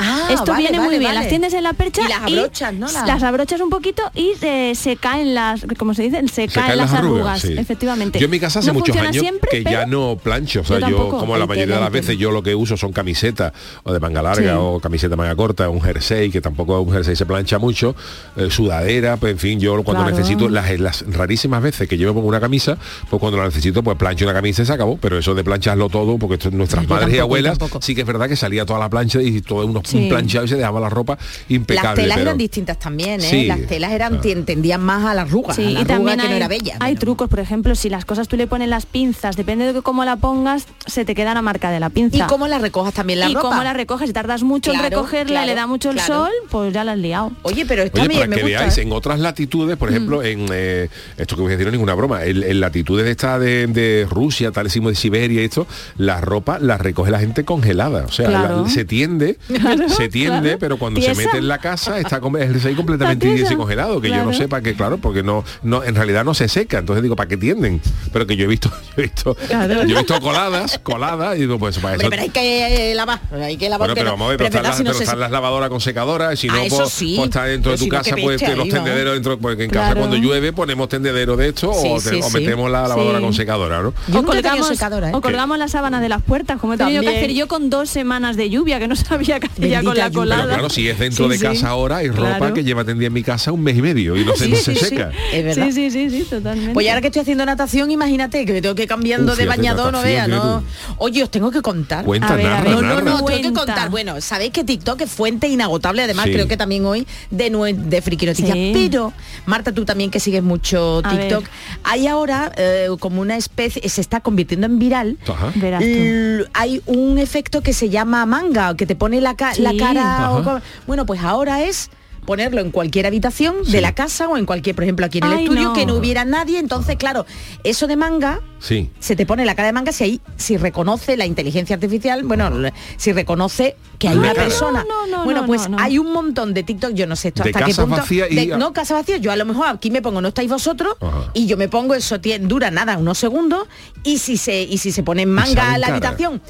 Ah, 0.01 0.27
Esto 0.31 0.51
vale, 0.51 0.63
viene 0.63 0.77
vale, 0.77 0.89
muy 0.89 0.99
bien. 0.99 1.09
vale. 1.11 1.19
Las 1.19 1.27
tiendes 1.29 1.53
en 1.53 1.63
la 1.63 1.73
percha 1.73 2.01
Y 2.03 2.07
las 2.07 2.21
abrochas, 2.21 2.73
¿no? 2.73 2.87
La- 2.91 3.05
Las 3.05 3.21
abrochas 3.23 3.59
un 3.59 3.69
poquito 3.69 4.01
y 4.15 4.31
eh, 4.41 4.73
se 4.73 4.95
caen 4.95 5.35
las, 5.35 5.65
como 5.77 5.93
se 5.93 6.03
dice, 6.03 6.25
se, 6.29 6.47
caen, 6.47 6.77
las 6.77 6.93
arrugas, 6.93 7.41
sí. 7.41 7.53
efectivamente. 7.57 8.17
Yo 8.17 8.25
en 8.25 8.31
mi 8.31 8.39
casa 8.39 8.59
hace 8.59 8.69
No 8.69 8.75
muchos 8.75 8.95
años 8.95 9.17
siempre, 9.17 9.49
que 9.51 9.63
ya 9.63 9.85
no 9.85 10.17
plancho. 10.21 10.61
O 10.61 10.63
sea, 10.63 10.79
Yo 10.89 11.09
como 11.09 11.35
la 11.37 11.45
mayoría 11.45 11.75
de 11.75 11.81
las 11.81 11.91
veces 11.91 12.17
yo 12.17 12.31
lo 12.31 12.41
que 12.41 12.55
uso 12.55 12.77
son 12.77 12.93
camisetas 12.93 13.51
o 13.83 13.91
de 13.93 13.99
manga 13.99 14.21
larga 14.21 14.53
Sí. 14.53 14.57
o 14.57 14.79
camiseta 14.79 15.15
manga 15.17 15.35
corta, 15.35 15.67
un 15.69 15.81
jersey, 15.81 16.29
que 16.31 16.39
tampoco 16.39 16.79
un 16.79 16.91
jersey 16.93 17.15
se 17.17 17.25
plancha 17.25 17.59
mucho, 17.59 17.93
eh, 18.37 18.47
sudadera, 18.49 19.17
pues 19.17 19.33
en 19.33 19.39
fin, 19.39 19.59
yo 19.59 19.73
cuando 19.83 20.03
Claro. 20.03 20.15
necesito, 20.17 20.47
las, 20.49 20.79
las 20.79 21.03
rarísimas 21.11 21.61
veces 21.61 21.87
que 21.89 21.97
yo 21.97 22.07
me 22.07 22.13
pongo 22.13 22.27
una 22.27 22.39
camisa, 22.39 22.77
pues 23.09 23.19
cuando 23.19 23.37
la 23.37 23.45
necesito, 23.45 23.83
pues 23.83 23.97
plancho 23.97 24.23
una 24.25 24.33
camisa 24.33 24.61
y 24.61 24.65
se 24.65 24.71
acabó. 24.73 24.97
Pero 24.97 25.17
eso 25.17 25.35
de 25.35 25.43
plancharlo 25.43 25.89
todo, 25.89 26.17
porque 26.17 26.35
esto- 26.35 26.51
nuestras 26.51 26.83
Yo 26.83 26.89
madres 26.89 27.09
y 27.09 27.17
tampoco, 27.17 27.23
abuelas, 27.23 27.57
sí 27.81 27.95
que 27.95 28.01
es 28.01 28.07
verdad 28.07 28.29
que 28.29 28.35
salía 28.37 28.65
toda 28.65 28.79
la 28.79 28.89
plancha 28.89 29.21
y 29.21 29.41
todo 29.41 29.65
unos 29.65 29.83
Sí. 29.91 29.97
un 30.03 30.09
planchado 30.09 30.45
y 30.45 30.47
se 30.47 30.55
dejaba 30.55 30.79
la 30.79 30.89
ropa 30.89 31.17
impecable. 31.49 31.87
Las 31.89 31.95
telas 31.95 32.17
pero- 32.17 32.29
eran 32.29 32.37
distintas 32.37 32.79
también, 32.79 33.21
¿eh? 33.21 33.29
Sí, 33.29 33.45
las 33.45 33.61
telas 33.61 33.91
eran 33.91 34.19
claro. 34.19 34.23
tien- 34.23 34.45
tendían 34.45 34.81
más 34.81 35.05
a 35.05 35.13
la 35.13 35.21
arruga, 35.23 35.53
Sí, 35.53 35.61
a 35.61 35.65
la 35.65 35.71
y 35.71 35.75
arruga 35.77 35.95
también 35.95 36.19
que 36.19 36.29
no 36.29 36.35
era 36.35 36.47
bella. 36.47 36.77
hay 36.79 36.93
pero- 36.93 36.99
trucos, 37.01 37.29
por 37.29 37.39
ejemplo, 37.39 37.75
si 37.75 37.89
las 37.89 38.05
cosas 38.05 38.27
tú 38.27 38.37
le 38.37 38.47
pones 38.47 38.69
las 38.69 38.85
pinzas, 38.85 39.35
depende 39.35 39.71
de 39.73 39.81
cómo 39.81 40.05
la 40.05 40.15
pongas, 40.17 40.65
se 40.85 41.05
te 41.05 41.15
queda 41.15 41.33
la 41.33 41.41
marca 41.41 41.71
de 41.71 41.79
la 41.79 41.89
pinza. 41.89 42.17
Y 42.17 42.21
cómo 42.21 42.47
la 42.47 42.59
recojas 42.59 42.93
también 42.93 43.19
la 43.19 43.29
y 43.29 43.33
ropa. 43.33 43.49
cómo 43.49 43.63
la 43.63 43.73
recoges, 43.73 44.07
si 44.07 44.13
tardas 44.13 44.43
mucho 44.43 44.71
en 44.71 44.79
Claro, 44.79 44.97
recogerla 44.97 45.43
y 45.43 45.47
le 45.47 45.55
da 45.55 45.67
mucho 45.67 45.89
el 45.91 45.95
claro. 45.97 46.13
sol, 46.25 46.31
pues 46.49 46.73
ya 46.73 46.83
la 46.83 46.93
has 46.93 46.97
liado. 46.97 47.31
Oye, 47.43 47.65
pero 47.65 47.83
está 47.83 48.01
Oye, 48.01 48.07
bien, 48.09 48.19
para 48.21 48.29
me 48.29 48.35
que 48.37 48.41
gusta. 48.43 48.59
veáis, 48.59 48.77
¿eh? 48.77 48.81
en 48.83 48.91
otras 48.91 49.19
latitudes, 49.19 49.77
por 49.77 49.89
ejemplo, 49.89 50.23
en 50.23 50.45
eh, 50.51 50.89
esto 51.17 51.35
que 51.35 51.41
voy 51.41 51.49
a 51.51 51.57
decir 51.57 51.65
no 51.65 51.69
es 51.69 51.73
ninguna 51.73 51.93
broma, 51.93 52.23
en, 52.25 52.43
en 52.43 52.59
latitudes 52.59 53.05
de 53.05 53.11
esta 53.11 53.39
de, 53.39 53.67
de 53.67 54.07
Rusia, 54.09 54.51
tal 54.51 54.65
decimos 54.65 54.91
de 54.91 54.95
Siberia 54.95 55.41
y 55.41 55.45
esto, 55.45 55.67
la 55.97 56.21
ropa 56.21 56.59
la 56.59 56.77
recoge 56.77 57.11
la 57.11 57.19
gente 57.19 57.43
congelada. 57.45 58.05
O 58.05 58.11
sea, 58.11 58.27
Claro. 58.27 58.63
la- 58.63 58.69
se 58.69 58.85
tiende, 58.85 59.37
Claro, 59.85 59.93
se 59.95 60.09
tiende, 60.09 60.41
claro. 60.41 60.57
pero 60.59 60.77
cuando 60.77 60.99
Tiesa. 60.99 61.15
se 61.15 61.25
mete 61.25 61.37
en 61.37 61.47
la 61.47 61.57
casa 61.59 61.99
está 61.99 62.17
el 62.17 62.47
jersey 62.53 62.75
completamente 62.75 63.27
y 63.51 63.55
congelado, 63.55 64.01
que 64.01 64.09
yo 64.09 64.23
no 64.25 64.33
sé 64.33 64.47
para 64.47 64.61
qué, 64.61 64.75
claro, 64.75 64.97
porque 64.97 65.23
no, 65.23 65.43
no, 65.63 65.83
en 65.83 65.95
realidad 65.95 66.23
no 66.25 66.33
se 66.33 66.47
seca. 66.47 66.79
Entonces 66.79 67.03
digo, 67.03 67.15
¿para 67.15 67.27
qué 67.27 67.37
tienden? 67.37 67.81
Pero 68.11 68.25
que 68.27 68.35
yo 68.35 68.45
he 68.45 68.47
visto, 68.47 68.69
yo 68.97 68.97
he 68.97 69.01
visto, 69.03 69.37
yo 69.49 69.95
he 69.95 69.99
visto 69.99 70.19
coladas, 70.21 70.79
coladas, 70.83 71.37
y 71.37 71.41
digo, 71.41 71.57
pues 71.59 71.77
para 71.79 71.95
eso. 71.95 72.09
pero 72.09 72.21
hay 72.21 72.29
que 72.29 72.91
eh, 72.91 72.95
lavar, 72.95 73.19
hay 73.31 73.57
que 73.57 73.69
lavar. 73.69 73.87
Bueno, 73.89 73.95
pero 73.95 74.11
vamos 74.11 74.25
a 74.25 74.29
ver, 74.29 74.37
pero, 74.37 74.47
están, 74.49 74.63
las, 74.63 74.77
si 74.77 74.83
no 74.83 74.87
pero 74.89 74.97
se- 74.97 75.03
están 75.05 75.19
las 75.19 75.31
lavadoras 75.31 75.69
con 75.69 75.81
secadora, 75.81 76.33
y 76.33 76.37
si 76.37 76.47
no, 76.47 76.55
Ah, 76.55 76.63
eso 76.63 76.77
pues, 76.77 76.89
sí. 76.93 77.13
pues 77.15 77.29
está 77.29 77.45
dentro 77.45 77.71
de 77.71 77.77
Pero 77.77 77.79
tu 77.79 77.83
si 77.85 77.89
no, 77.89 77.97
casa, 77.97 78.15
pues 78.21 78.41
los 78.57 78.67
¿no? 78.67 78.73
tendederos 78.73 79.13
dentro, 79.13 79.39
porque 79.39 79.63
en 79.65 79.69
casa 79.71 79.95
cuando 79.95 80.15
llueve 80.17 80.51
ponemos 80.53 80.89
tendedero 80.89 81.37
de 81.37 81.49
esto 81.49 81.69
o, 81.71 81.99
Sí, 81.99 82.09
te- 82.09 82.15
sí, 82.15 82.21
o 82.21 82.29
sí. 82.29 82.33
metemos 82.39 82.69
la 82.71 82.87
lavadora 82.87 83.19
con 83.19 83.33
secadora, 83.33 83.81
¿no? 83.81 83.93
O 84.17 84.23
colgamos, 84.23 84.67
secadora, 84.67 85.09
¿eh? 85.09 85.13
o 85.13 85.21
colgamos 85.21 85.57
la 85.57 85.67
sábana 85.67 86.01
de 86.01 86.09
las 86.09 86.21
puertas, 86.21 86.59
como 86.59 86.73
he 86.73 86.77
tenido 86.77 87.01
que 87.01 87.05
También. 87.07 87.23
hacer 87.23 87.35
yo 87.35 87.47
con 87.47 87.69
dos 87.69 87.89
semanas 87.89 88.35
de 88.35 88.49
lluvia, 88.49 88.79
que 88.79 88.87
no 88.87 88.95
sabía 88.95 89.39
qué 89.39 89.47
con 89.83 89.97
la 89.97 90.11
colada. 90.11 90.43
Pero 90.43 90.53
claro, 90.55 90.69
si 90.69 90.87
es 90.87 90.99
dentro 90.99 91.25
Sí, 91.25 91.31
de 91.31 91.37
sí. 91.37 91.43
casa 91.43 91.69
ahora, 91.69 91.97
hay 91.97 92.09
ropa 92.09 92.37
Claro. 92.37 92.53
que 92.53 92.63
lleva 92.63 92.83
tendida 92.83 93.07
en 93.07 93.13
mi 93.13 93.23
casa 93.23 93.51
un 93.51 93.61
mes 93.61 93.77
y 93.77 93.81
medio 93.81 94.15
y 94.17 94.25
no 94.25 94.35
se, 94.35 94.45
Sí, 94.45 94.51
no 94.51 94.55
sí, 94.57 94.63
se 94.63 94.75
sí. 94.75 94.85
seca. 94.85 95.11
Es 95.33 95.43
verdad. 95.45 95.65
Sí, 95.67 95.71
sí, 95.73 95.91
sí, 95.91 96.09
sí, 96.09 96.23
totalmente. 96.29 96.73
Pues 96.73 96.87
ahora 96.87 97.01
que 97.01 97.07
estoy 97.07 97.21
haciendo 97.21 97.45
natación, 97.45 97.91
imagínate 97.91 98.45
que 98.45 98.53
me 98.53 98.61
tengo 98.61 98.75
que 98.75 98.83
ir 98.83 98.89
cambiando 98.89 99.31
Uf, 99.33 99.37
de 99.37 99.45
bañador, 99.45 99.91
no 99.93 99.99
natación, 100.03 100.27
vea, 100.29 100.37
¿no? 100.37 100.63
Oye, 100.97 101.23
os 101.23 101.31
tengo 101.31 101.51
que 101.51 101.61
contar. 101.61 102.05
Cuenta, 102.05 102.33
A 102.33 102.35
ver, 102.35 102.45
a 102.45 102.49
narra, 102.49 102.63
ver. 102.63 102.71
No, 102.75 102.81
no, 102.81 102.87
narra. 102.87 103.01
no, 103.01 103.25
tengo 103.25 103.41
que 103.41 103.53
contar. 103.53 103.89
Bueno, 103.89 104.19
sabéis 104.21 104.51
que 104.51 104.63
TikTok 104.63 105.01
es 105.01 105.11
fuente 105.11 105.47
inagotable, 105.47 106.01
además 106.03 106.25
Sí. 106.25 106.33
creo 106.33 106.47
que 106.47 106.57
también 106.57 106.85
hoy 106.85 107.05
de, 107.31 107.51
nue- 107.51 107.75
de 107.75 108.01
friki 108.01 108.25
noticias. 108.25 108.53
Sí. 108.53 108.71
Pero, 108.73 109.13
Marta, 109.45 109.71
tú 109.71 109.85
también 109.85 110.11
que 110.11 110.19
sigues 110.19 110.43
mucho 110.43 111.01
TikTok, 111.09 111.45
hay 111.83 112.07
ahora 112.07 112.51
eh, 112.57 112.87
como 112.99 113.21
una 113.21 113.37
especie, 113.37 113.87
se 113.87 114.01
está 114.01 114.19
convirtiendo 114.21 114.65
en 114.67 114.79
viral. 114.79 115.17
Ajá. 115.27 115.51
Verás 115.55 115.81
tú. 115.81 115.87
L- 115.87 116.45
hay 116.53 116.81
un 116.85 117.17
efecto 117.17 117.61
que 117.61 117.73
se 117.73 117.89
llama 117.89 118.25
manga, 118.25 118.75
que 118.75 118.85
te 118.85 118.95
pone 118.95 119.21
la, 119.21 119.35
ca- 119.35 119.53
Sí. 119.59 119.77
la 119.77 119.85
cara. 119.85 120.31
o 120.31 120.61
bueno, 120.87 121.05
pues 121.05 121.21
ahora 121.21 121.63
es 121.63 121.89
ponerlo 122.25 122.61
en 122.61 122.69
cualquier 122.69 123.07
habitación 123.07 123.55
Sí. 123.65 123.71
de 123.71 123.81
la 123.81 123.95
casa 123.95 124.27
o 124.27 124.37
en 124.37 124.45
cualquier, 124.45 124.75
por 124.75 124.83
ejemplo, 124.83 125.03
aquí 125.05 125.17
en 125.17 125.23
el 125.23 125.33
Ay, 125.33 125.43
estudio, 125.45 125.63
no. 125.69 125.73
que 125.73 125.87
no 125.87 125.95
hubiera 125.95 126.25
nadie. 126.25 126.59
Entonces, 126.59 126.95
claro, 126.95 127.25
eso 127.63 127.87
de 127.87 127.95
manga 127.95 128.39
Sí. 128.59 128.91
se 128.99 129.15
te 129.15 129.25
pone 129.25 129.45
la 129.45 129.55
cara 129.55 129.67
de 129.67 129.73
manga 129.73 129.91
si 129.91 130.03
ahí 130.03 130.21
si 130.35 130.55
reconoce 130.57 131.17
la 131.17 131.25
inteligencia 131.25 131.73
artificial 131.75 132.23
bueno 132.23 132.51
si 132.97 133.13
reconoce 133.13 133.77
que 133.97 134.09
hay 134.09 134.13
Ay, 134.13 134.19
una 134.19 134.33
cara. 134.33 134.43
persona 134.43 134.85
No, 134.87 135.07
no, 135.07 135.17
no, 135.19 135.23
bueno 135.23 135.41
no, 135.41 135.47
pues 135.47 135.67
hay 135.79 135.97
un 135.97 136.11
montón 136.11 136.53
de 136.53 136.61
TikTok 136.63 136.91
yo 136.93 137.07
no 137.07 137.15
sé 137.15 137.29
esto 137.29 137.41
De 137.43 137.49
hasta 137.51 137.65
qué 137.65 137.73
punto 137.73 137.95
vacías 137.95 138.27
y- 138.29 138.35
de- 138.35 138.57
no 138.57 138.73
casa 138.73 138.93
vacía 138.95 139.15
yo 139.17 139.31
a 139.31 139.37
lo 139.37 139.45
mejor 139.45 139.67
aquí 139.67 139.89
me 139.91 140.01
pongo 140.01 140.21
no 140.21 140.27
estáis 140.27 140.49
vosotros 140.49 140.97
Ajá. 140.99 141.31
y 141.33 141.47
yo 141.47 141.55
me 141.57 141.69
pongo 141.69 141.95
eso 141.95 142.17
dura 142.41 142.69
nada 142.69 142.97
unos 142.97 143.17
segundos 143.17 143.67
y 144.03 144.17
si 144.19 144.35
se 144.37 144.61
y 144.61 144.77
si 144.77 144.91
se 144.91 145.03
pone 145.03 145.21
en 145.23 145.31
manga 145.31 145.73
a 145.73 145.77
la 145.77 145.87
cara. 145.87 145.95
habitación 145.97 146.41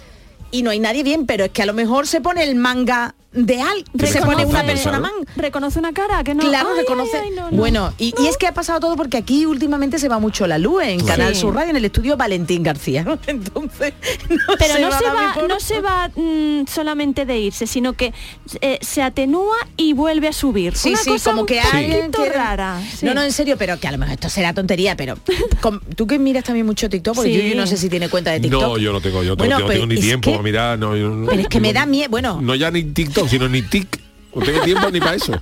y 0.51 0.63
no 0.63 0.71
hay 0.71 0.79
nadie 0.79 1.03
bien 1.03 1.25
pero 1.25 1.45
es 1.45 1.51
que 1.51 1.61
a 1.61 1.65
lo 1.65 1.73
mejor 1.73 2.07
se 2.07 2.21
pone 2.21 2.43
el 2.43 2.55
manga 2.55 3.15
de 3.31 3.61
al 3.61 3.83
se 4.07 4.21
pone 4.21 4.43
una 4.43 4.63
persona 4.63 4.99
man 4.99 5.11
reconoce 5.35 5.77
una 5.77 5.93
cara 5.93 6.23
que 6.23 6.33
no. 6.33 6.43
Claro, 6.43 6.69
Ay, 6.73 6.79
reconoce. 6.81 7.15
ay, 7.17 7.23
ay, 7.29 7.35
no, 7.35 7.51
no. 7.51 7.57
Bueno, 7.57 7.93
y, 7.99 8.13
y 8.19 8.25
es 8.27 8.37
que 8.37 8.47
ha 8.47 8.53
pasado 8.55 8.79
todo 8.79 8.95
porque 8.95 9.17
aquí 9.17 9.45
últimamente 9.45 9.99
se 9.99 10.09
va 10.09 10.17
mucho 10.19 10.47
la 10.47 10.57
luz 10.57 10.81
en 10.83 11.05
Canal 11.05 11.35
Sí. 11.35 11.41
Sur 11.41 11.53
Radio, 11.53 11.69
en 11.69 11.75
el 11.77 11.85
estudio 11.85 12.17
Valentín 12.17 12.63
García. 12.63 13.05
Entonces, 13.27 13.93
no 14.29 14.37
Pero 14.57 14.79
no, 14.79 14.97
se 14.97 15.05
a 15.05 15.13
va, 15.13 15.33
por- 15.35 15.47
no 15.47 15.59
se 15.59 15.79
va 15.79 16.09
mm, 16.15 16.65
solamente 16.67 17.25
de 17.25 17.37
irse, 17.39 17.67
sino 17.67 17.93
que 17.93 18.13
eh, 18.61 18.79
se 18.81 19.03
atenúa 19.03 19.55
y 19.77 19.93
vuelve 19.93 20.27
a 20.27 20.33
subir. 20.33 20.75
Sí, 20.75 20.89
Una 20.89 20.97
sí, 20.97 21.09
cosa 21.11 21.29
como 21.31 21.41
un 21.41 21.47
que 21.47 21.59
alguien 21.59 22.11
quiere- 22.11 22.33
rara. 22.33 22.81
sí. 22.97 23.05
No, 23.05 23.13
no, 23.13 23.21
en 23.21 23.31
serio, 23.31 23.57
pero 23.59 23.79
que 23.79 23.87
a 23.87 23.91
lo 23.91 23.97
mejor 23.99 24.13
esto 24.13 24.29
será 24.29 24.53
tontería, 24.53 24.95
pero 24.97 25.15
tú 25.95 26.07
que 26.07 26.17
miras 26.17 26.43
también 26.43 26.65
mucho 26.65 26.89
TikTok, 26.89 27.15
porque 27.15 27.29
Sí. 27.41 27.49
yo, 27.51 27.55
no 27.55 27.67
sé 27.67 27.77
si 27.77 27.89
tiene 27.89 28.09
cuenta 28.09 28.31
de 28.31 28.39
TikTok. 28.39 28.61
No, 28.61 28.77
yo 28.79 28.91
no 28.91 29.01
tengo, 29.01 29.21
yo 29.23 29.31
no 29.31 29.35
Bueno, 29.35 29.57
tengo, 29.57 29.67
pero 29.67 29.81
tengo 29.81 29.93
ni 29.93 29.99
tiempo, 30.01 30.31
que- 30.37 30.43
mira, 30.43 30.77
no, 30.77 30.95
yo 30.95 31.09
no- 31.09 31.27
Pero 31.29 31.41
es 31.43 31.47
que 31.47 31.59
me 31.59 31.73
da 31.73 31.85
miedo, 31.85 32.09
bueno, 32.09 32.39
No 32.41 32.55
ya 32.55 32.71
ni 32.71 32.83
TikTok, 32.83 33.18
sino 33.27 33.47
ni 33.49 33.61
tic. 33.61 33.99
No 34.33 34.41
tengo 34.45 34.61
tiempo 34.61 34.89
ni 34.91 34.99
para 34.99 35.15
eso. 35.15 35.33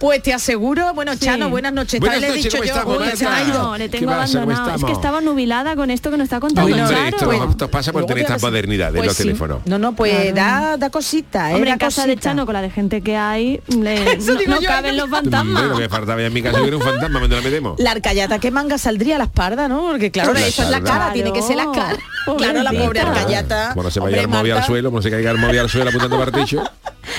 pues 0.00 0.22
te 0.22 0.32
aseguro, 0.32 0.94
bueno, 0.94 1.14
Chano, 1.14 1.50
buenas 1.50 1.72
noches. 1.72 2.00
Buenas 2.00 2.20
le 2.20 2.28
he 2.28 2.32
dicho 2.32 2.50
¿cómo 2.58 2.64
yo, 2.64 3.04
estamos, 3.04 3.46
me. 3.46 3.52
No, 3.52 3.76
le 3.78 3.90
¿Qué 3.90 3.98
tengo 3.98 4.10
abandonado. 4.12 4.74
Es 4.74 4.84
que 4.84 4.92
estaba 4.92 5.20
nubilada 5.20 5.76
con 5.76 5.90
esto 5.90 6.10
que 6.10 6.16
nos 6.16 6.24
está 6.24 6.40
contando. 6.40 6.74
Hombre, 6.74 6.88
Charo. 6.96 7.06
esto, 7.08 7.26
Bueno, 7.26 7.50
esto 7.50 7.70
pasa 7.70 7.92
por 7.92 8.06
tener 8.06 8.16
te 8.16 8.20
esta 8.22 8.34
vas 8.34 8.42
a- 8.44 8.46
modernidad 8.46 8.92
de 8.92 8.96
Pues 8.98 9.06
los 9.08 9.16
sí. 9.16 9.22
teléfonos. 9.24 9.60
No, 9.66 9.78
no, 9.78 9.92
pues 9.92 10.32
Claro. 10.32 10.34
da, 10.34 10.76
da 10.78 10.90
cosita, 10.90 11.50
¿eh? 11.50 11.54
Hombre, 11.54 11.68
da 11.70 11.74
en 11.74 11.78
casa 11.78 12.06
de. 12.06 12.16
Chano, 12.16 12.46
con 12.46 12.54
la 12.54 12.62
de 12.62 12.70
gente 12.70 13.02
que 13.02 13.16
hay, 13.16 13.60
le- 13.68 14.12
Eso 14.16 14.34
no, 14.34 14.40
no 14.56 14.60
yo, 14.60 14.68
caben 14.68 14.94
yo- 14.96 15.02
los 15.02 15.10
fantasmas. 15.10 15.64
Lo 15.64 15.76
que 15.76 15.88
faltaba 15.88 16.22
en 16.22 16.32
mi 16.32 16.42
casa 16.42 16.60
hubiera 16.60 16.76
un 16.78 16.82
fantasma, 16.82 17.20
¿dónde 17.20 17.36
la 17.36 17.42
metemos? 17.42 17.78
La 17.78 17.90
arcayata 17.92 18.38
que 18.38 18.50
manga 18.50 18.78
saldría 18.78 19.16
a 19.16 19.18
la 19.18 19.24
espalda, 19.24 19.68
¿no? 19.68 19.82
Porque 19.82 20.10
claro, 20.10 20.32
La 20.32 20.46
eso 20.46 20.62
es 20.62 20.70
la 20.70 20.80
cara, 20.80 21.12
tiene 21.12 21.32
que 21.32 21.42
ser 21.42 21.56
la 21.56 21.70
cara. 21.72 21.96
Claro, 22.38 22.62
la 22.62 22.72
pobre 22.72 23.00
arcayata. 23.00 23.72
Bueno, 23.74 23.90
se 23.90 24.00
vaya 24.00 24.20
el 24.22 24.28
móvil 24.28 24.52
al 24.52 24.64
suelo, 24.64 24.90
no 24.90 25.02
se 25.02 25.10
caiga 25.10 25.30
el 25.30 25.38
móvil 25.38 25.58
al 25.58 25.68
suelo 25.68 25.90
apuntando 25.90 26.18
para 26.18 26.30
el 26.30 26.44
techo. 26.44 26.62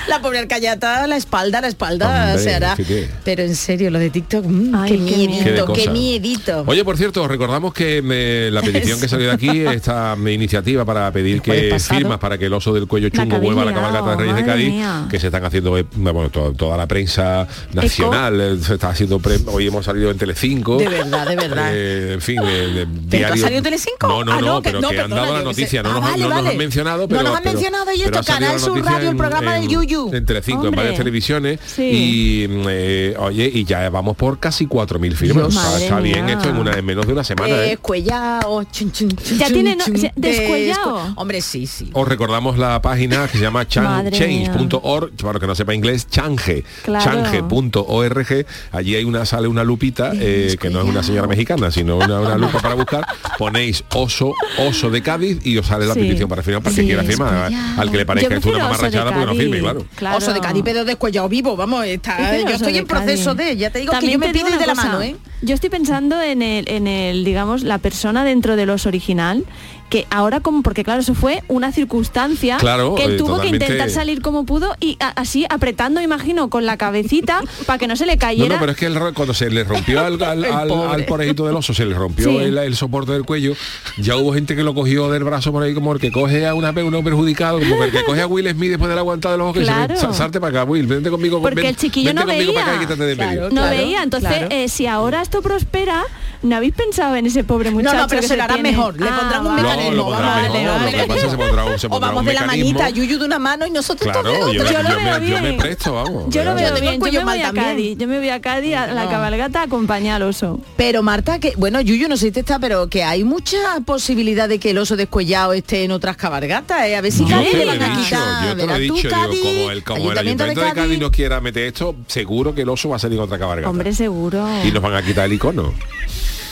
La 0.08 0.22
pobre 0.22 0.40
arcayata, 0.40 1.06
la 1.08 1.18
espalda, 1.18 1.62
la 1.62 1.68
espalda 1.68 2.28
Hombre, 2.30 2.44
se 2.44 2.54
hará. 2.54 2.76
fíjate. 2.76 3.10
Pero 3.24 3.44
en 3.44 3.56
serio, 3.56 3.90
lo 3.92 4.00
de 4.00 4.10
TikTok, 4.10 4.46
mm, 4.46 4.76
Ay, 4.76 4.92
qué 4.92 4.98
qué 5.06 5.28
miedito, 5.28 5.74
Qué 5.74 5.90
miedito. 5.90 6.64
Oye, 6.68 6.84
por 6.86 6.98
cierto, 6.98 7.22
os 7.24 7.28
recordamos 7.28 7.74
que 7.74 8.02
me- 8.02 8.50
la 8.52 8.62
petición 8.62 9.00
que 9.00 9.08
salió 9.08 9.28
de 9.28 9.34
aquí, 9.34 9.50
esta 9.68 10.16
iniciativa 10.18 10.86
para 10.86 11.12
pedir 11.12 11.42
que 11.42 11.70
pasado. 11.70 12.00
firmas 12.00 12.20
para 12.20 12.38
que 12.38 12.46
el 12.46 12.54
oso 12.54 12.74
del 12.74 12.88
cuello 12.88 13.10
chungo 13.10 13.40
vuelva 13.40 13.64
a 13.64 13.66
la 13.66 13.74
cabalgata 13.74 14.12
de 14.12 14.16
Reyes 14.18 14.36
de 14.36 14.46
Cádiz, 14.46 14.70
mía. 14.70 15.08
que 15.10 15.20
se 15.20 15.28
están 15.28 15.44
haciendo, 15.46 15.78
eh, 15.78 15.86
bueno, 15.96 16.30
to- 16.30 16.54
toda 16.54 16.78
la 16.78 16.88
prensa 16.88 17.48
nacional, 17.74 18.40
eh, 18.42 18.58
se 18.64 18.74
está 18.76 18.90
haciendo, 18.90 19.20
pre- 19.20 19.40
hoy 19.48 19.68
hemos 19.68 19.86
salido 19.86 20.12
en 20.12 20.18
Telecinco. 20.18 20.78
De 20.78 20.88
verdad, 20.88 21.28
de 21.28 21.36
verdad. 21.36 21.70
Eh, 21.74 22.14
en 22.14 22.22
fin, 22.22 22.38
de, 22.42 22.86
de 22.86 22.88
¿Pero 23.10 23.28
tú 23.28 23.34
has 23.34 23.40
salido 23.40 23.58
en 23.60 23.64
Telecinco? 23.64 24.08
No, 24.08 24.24
no, 24.24 24.32
Ah, 24.34 24.42
no, 24.42 24.48
no, 24.48 24.62
que- 24.62 24.70
pero 24.70 24.82
no, 24.82 24.90
que 24.90 25.00
han 25.02 25.10
dado 25.10 25.34
la 25.34 25.42
noticia, 25.44 25.84
no, 25.84 25.90
Ah, 25.90 25.94
nos, 25.94 26.02
vale, 26.02 26.18
no 26.24 26.28
nos 26.30 26.36
vale. 26.38 26.50
han 26.50 26.58
mencionado, 26.58 27.02
No 27.04 27.08
pero 27.08 27.24
nos 27.24 27.36
han 27.36 27.44
pero- 27.44 27.54
mencionado, 27.54 27.94
y 27.94 28.02
esto, 28.02 28.22
Canal 28.24 28.60
Sur 28.60 28.84
Radio, 28.84 29.10
el 29.10 29.18
programa 29.18 29.54
del 29.56 29.68
Yuyu. 29.72 30.12
En 30.14 30.26
Telecinco, 30.26 30.68
en 30.68 30.72
varias 30.76 30.96
televisiones 30.98 31.60
Sí. 31.66 31.84
y 31.84 32.48
eh, 32.70 33.16
oye, 33.20 33.50
y 33.54 33.64
ya 33.66 33.90
vamos 33.90 34.16
por 34.18 34.40
casi 34.40 34.66
4.000 34.68 35.14
firmas. 35.16 35.44
Dios, 35.44 35.56
Está- 35.56 35.70
madre 35.70 35.84
está 35.86 36.00
bien 36.00 36.30
esto 36.30 36.50
en, 36.50 36.58
una, 36.58 36.74
en 36.74 36.86
menos 36.86 37.06
de 37.08 37.14
una 37.14 37.24
semana. 37.24 37.56
¿eh? 37.64 37.70
Descuellao, 37.70 38.64
chun, 38.66 38.92
chun, 38.92 39.10
chun, 39.16 39.38
Ya 39.38 39.48
tiene 39.48 39.76
no- 39.76 39.86
chun, 39.86 39.98
se- 39.98 40.12
descuellao. 40.16 41.00
descu- 41.00 41.14
Hombre, 41.16 41.42
sí, 41.42 41.68
sí. 41.68 41.90
Os 41.94 42.08
recordamos 42.08 42.58
la 42.58 42.82
página 42.82 43.28
que 43.28 43.38
se 43.38 43.44
llama 43.44 43.68
change.org, 43.68 45.12
para 45.22 45.40
que 45.40 45.48
no 45.48 45.56
sepa 45.56 45.74
inglés, 45.74 46.08
change, 46.10 46.64
Claro. 46.84 47.04
change.org. 47.24 48.46
Allí 48.72 48.96
hay 48.96 49.04
una 49.04 49.26
sale 49.26 49.48
una 49.48 49.64
lupita, 49.64 50.12
eh, 50.16 50.58
que 50.60 50.70
no 50.70 50.82
es 50.82 50.86
una 50.88 51.04
señora 51.04 51.28
mexicana, 51.28 51.72
sino 51.72 51.98
una, 51.98 52.20
una 52.20 52.38
lupa 52.38 52.60
para 52.60 52.76
buscar. 52.76 53.06
Ponéis 53.38 53.84
oso, 53.94 54.34
oso 54.60 54.90
de 54.90 55.02
Cádiz 55.02 55.46
y 55.46 55.58
os 55.58 55.66
sale 55.68 55.86
la 55.86 55.94
Sí. 55.94 56.02
petición 56.02 56.30
para 56.30 56.44
firmar, 56.44 56.64
para 56.64 56.76
que 56.76 56.82
Sí, 56.82 56.88
quiera 56.88 57.04
firmar. 57.04 57.52
Al 57.78 57.92
que 57.92 57.98
le 57.98 58.06
parezca 58.06 58.36
esto 58.36 58.50
una 58.50 58.60
mamarrachada, 58.60 59.14
pues 59.14 59.26
no 59.26 59.36
firme, 59.36 59.61
claro. 59.62 59.86
Claro. 59.96 60.18
Oso 60.18 60.34
de 60.34 60.40
Cádiz, 60.40 60.64
pero 60.64 60.86
descuellado 60.86 61.30
vivo, 61.30 61.56
vamos, 61.56 61.86
está, 61.86 62.38
yo 62.42 62.50
estoy 62.50 62.78
en 62.78 62.88
proceso 62.88 63.36
Cádiz. 63.36 63.50
de, 63.52 63.58
ya 63.58 63.70
te 63.70 63.80
digo 63.80 63.92
que 63.92 63.98
También 63.98 64.20
yo 64.20 64.28
me 64.28 64.34
pido 64.34 64.50
de 64.50 64.66
la 64.66 64.76
cosa, 64.76 64.88
mano, 64.88 65.02
¿eh? 65.02 65.16
Yo 65.42 65.56
estoy 65.56 65.70
pensando 65.70 66.22
en 66.22 66.42
el, 66.42 66.70
en 66.70 66.88
el, 66.88 67.24
digamos, 67.24 67.64
la 67.64 67.80
persona 67.80 68.24
dentro 68.24 68.56
del 68.56 68.70
oso 68.70 68.90
original 68.90 69.46
que 69.92 70.08
ahora 70.10 70.40
como 70.40 70.64
porque 70.64 70.84
claro 70.84 71.02
eso 71.02 71.14
fue 71.14 71.44
una 71.50 71.72
circunstancia 71.72 72.58
Claro, 72.58 72.96
que 72.96 73.04
él 73.04 73.12
eh, 73.12 73.18
tuvo 73.18 73.36
totalmente- 73.36 73.60
que 73.60 73.66
intentar 73.74 73.90
salir 73.92 74.22
como 74.22 74.46
pudo 74.46 74.76
y 74.80 74.98
a- 75.02 75.10
así 75.10 75.46
apretando 75.50 76.02
imagino 76.02 76.50
con 76.50 76.66
la 76.66 76.78
cabecita 76.78 77.42
para 77.68 77.78
que 77.78 77.88
no 77.88 77.96
se 77.98 78.06
le 78.06 78.14
No, 78.16 78.20
cayera 78.20 78.56
no, 78.56 78.60
pero 78.60 78.72
es 78.72 78.78
que 78.78 78.86
el 78.88 78.96
ro- 78.96 79.14
cuando 79.14 79.34
se 79.34 79.50
le 79.50 79.64
rompió 79.66 80.00
al, 80.00 80.14
al, 80.24 80.46
al- 80.46 80.72
al 80.72 81.06
del 81.06 81.56
oso, 81.56 81.74
se 81.74 81.86
le 81.86 81.94
rompió 81.94 82.30
Sí. 82.30 82.38
el, 82.38 82.58
el 82.58 82.76
soporte 82.76 83.12
del 83.12 83.24
cuello, 83.26 83.54
ya 83.98 84.16
hubo 84.16 84.34
gente 84.34 84.56
que 84.56 84.64
lo 84.64 84.74
cogió 84.74 85.12
del 85.12 85.24
brazo 85.26 85.52
por 85.52 85.62
ahí 85.62 85.74
como 85.74 85.92
el 85.94 86.00
que 86.00 86.12
coge 86.12 86.48
a 86.48 86.54
una, 86.56 86.72
uno 86.72 87.04
perjudicado, 87.04 87.60
como 87.60 87.84
el 87.84 87.92
que 87.92 88.04
coge 88.06 88.22
a 88.22 88.28
Will 88.28 88.50
Smith 88.50 88.70
después 88.70 88.88
de 88.90 88.96
la 88.96 89.02
aguantada 89.02 89.34
de 89.34 89.38
los 89.40 89.46
ojos 89.50 89.58
que 89.60 89.64
Claro. 89.66 89.94
dice, 89.94 90.06
"Sa- 90.08 90.14
salte 90.14 90.40
para 90.40 90.62
acá, 90.62 90.70
Will, 90.72 90.88
vente 90.88 91.10
conmigo. 91.10 91.42
Porque 91.42 91.56
ven- 91.58 91.66
el 91.66 91.76
chiquillo 91.76 92.14
no 92.14 92.22
para 92.22 92.34
acá 92.34 92.42
y 92.44 92.48
veía. 92.48 92.80
quítate 92.80 93.04
de 93.04 93.16
medio. 93.18 93.50
Claro. 93.50 93.54
no 93.54 93.70
veía 93.70 94.04
entonces 94.04 94.30
claro. 94.30 94.48
eh, 94.52 94.70
si 94.70 94.88
ahora 94.88 95.22
esto 95.22 95.42
prospera 95.42 96.04
no 96.44 96.56
habéis 96.56 96.74
pensado 96.74 97.16
en 97.16 97.28
ese 97.28 97.44
pobre 97.44 97.70
muchacho 97.70 97.96
no, 97.98 98.08
pero 98.08 98.22
que 98.22 98.28
se 98.28 98.36
lo 98.38 98.48
tiene? 98.48 98.72
mejor, 98.72 99.00
le 99.00 99.08
Ah, 99.08 99.18
pondrán 99.20 99.46
un. 99.46 99.56
Mecanismo, 99.82 99.92
No, 99.92 99.98
lo 99.98 100.04
pondrá 100.06 100.28
vale, 100.36 100.50
mejor, 100.50 100.80
vale. 100.80 100.92
lo 100.92 100.98
que 100.98 101.08
pasa 101.08 101.30
se 101.30 101.38
pondrá 101.38 101.64
O 101.96 102.00
vamos 102.00 102.20
un 102.22 102.26
de 102.26 102.34
la 102.34 102.42
mecanismo. 102.42 102.80
manita, 102.80 102.90
Yuyu 102.90 103.20
de 103.20 103.26
una 103.26 103.40
mano 103.40 103.68
y 103.68 103.72
nosotros 103.72 104.12
Claro, 104.12 104.32
todos 104.34 104.52
de 104.52 104.56
yo, 104.58 104.62
otra. 104.64 104.72
Yo 104.74 104.84
lo 104.84 104.90
yo 104.90 104.96
veo 104.96 105.20
me, 105.20 105.28
yo 105.28 105.36
me 105.36 105.42
bien. 105.42 105.58
presto, 105.58 105.94
vamos. 105.94 106.24
yo 106.30 106.44
lo 106.44 106.56
veo 106.56 106.74
bien, 106.82 107.02
yo 107.02 107.12
me 107.26 107.32
voy 107.34 107.42
a. 107.42 107.52
Cádiz, 107.54 107.98
yo 107.98 108.08
me 108.08 108.18
voy 108.20 108.30
a 108.30 108.42
Cádiz 108.42 108.76
a 108.76 108.88
la 108.88 109.04
No. 109.06 109.10
cabalgata 109.10 109.62
a 109.62 109.64
acompañar 109.64 110.16
al 110.22 110.24
oso. 110.30 110.60
Pero 110.78 111.04
Marta, 111.04 111.40
que 111.40 111.54
bueno, 111.58 111.82
Yuyu, 111.82 112.08
no 112.08 112.18
sé 112.18 112.28
si 112.28 112.32
te 112.32 112.40
está, 112.42 112.60
pero 112.60 112.88
que 112.88 113.04
hay 113.04 113.24
mucha 113.24 113.58
posibilidad 113.86 114.48
de 114.50 114.60
que 114.60 114.72
el 114.72 114.78
oso 114.78 114.96
descuellado 114.96 115.54
esté 115.54 115.84
en 115.84 115.92
otras 115.92 116.18
cabalgatas, 116.18 116.86
¿eh? 116.86 116.96
A 116.96 117.02
ver 117.02 117.12
si 117.12 117.24
Yo 117.26 117.30
Cádiz 117.36 117.54
le 117.54 117.66
lo 117.66 117.72
van 117.72 117.84
a 117.84 117.96
quitar. 118.04 118.48
yo 118.48 118.56
te 118.56 118.68
lo 118.68 118.76
he 118.76 118.80
dicho, 118.80 119.10
como 119.10 119.72
el, 119.72 119.84
como 119.84 120.12
el 120.12 120.18
Ayuntamiento 120.18 120.20
ayuntamiento 120.20 120.62
de 120.62 120.74
Cádiz 120.74 121.00
no 121.00 121.12
quiera 121.12 121.42
meter 121.42 121.64
esto, 121.66 121.96
seguro 122.08 122.54
que 122.56 122.62
el 122.62 122.70
oso 122.70 122.90
va 122.90 122.96
a 122.96 123.00
salir 123.00 123.18
en 123.18 123.24
otra 123.24 123.38
cabalgata. 123.40 123.70
Hombre, 123.70 123.94
seguro. 123.94 124.46
Y 124.66 124.72
nos 124.72 124.82
van 124.82 124.94
a 124.96 125.02
quitar 125.04 125.26
el 125.26 125.34
icono. 125.34 125.74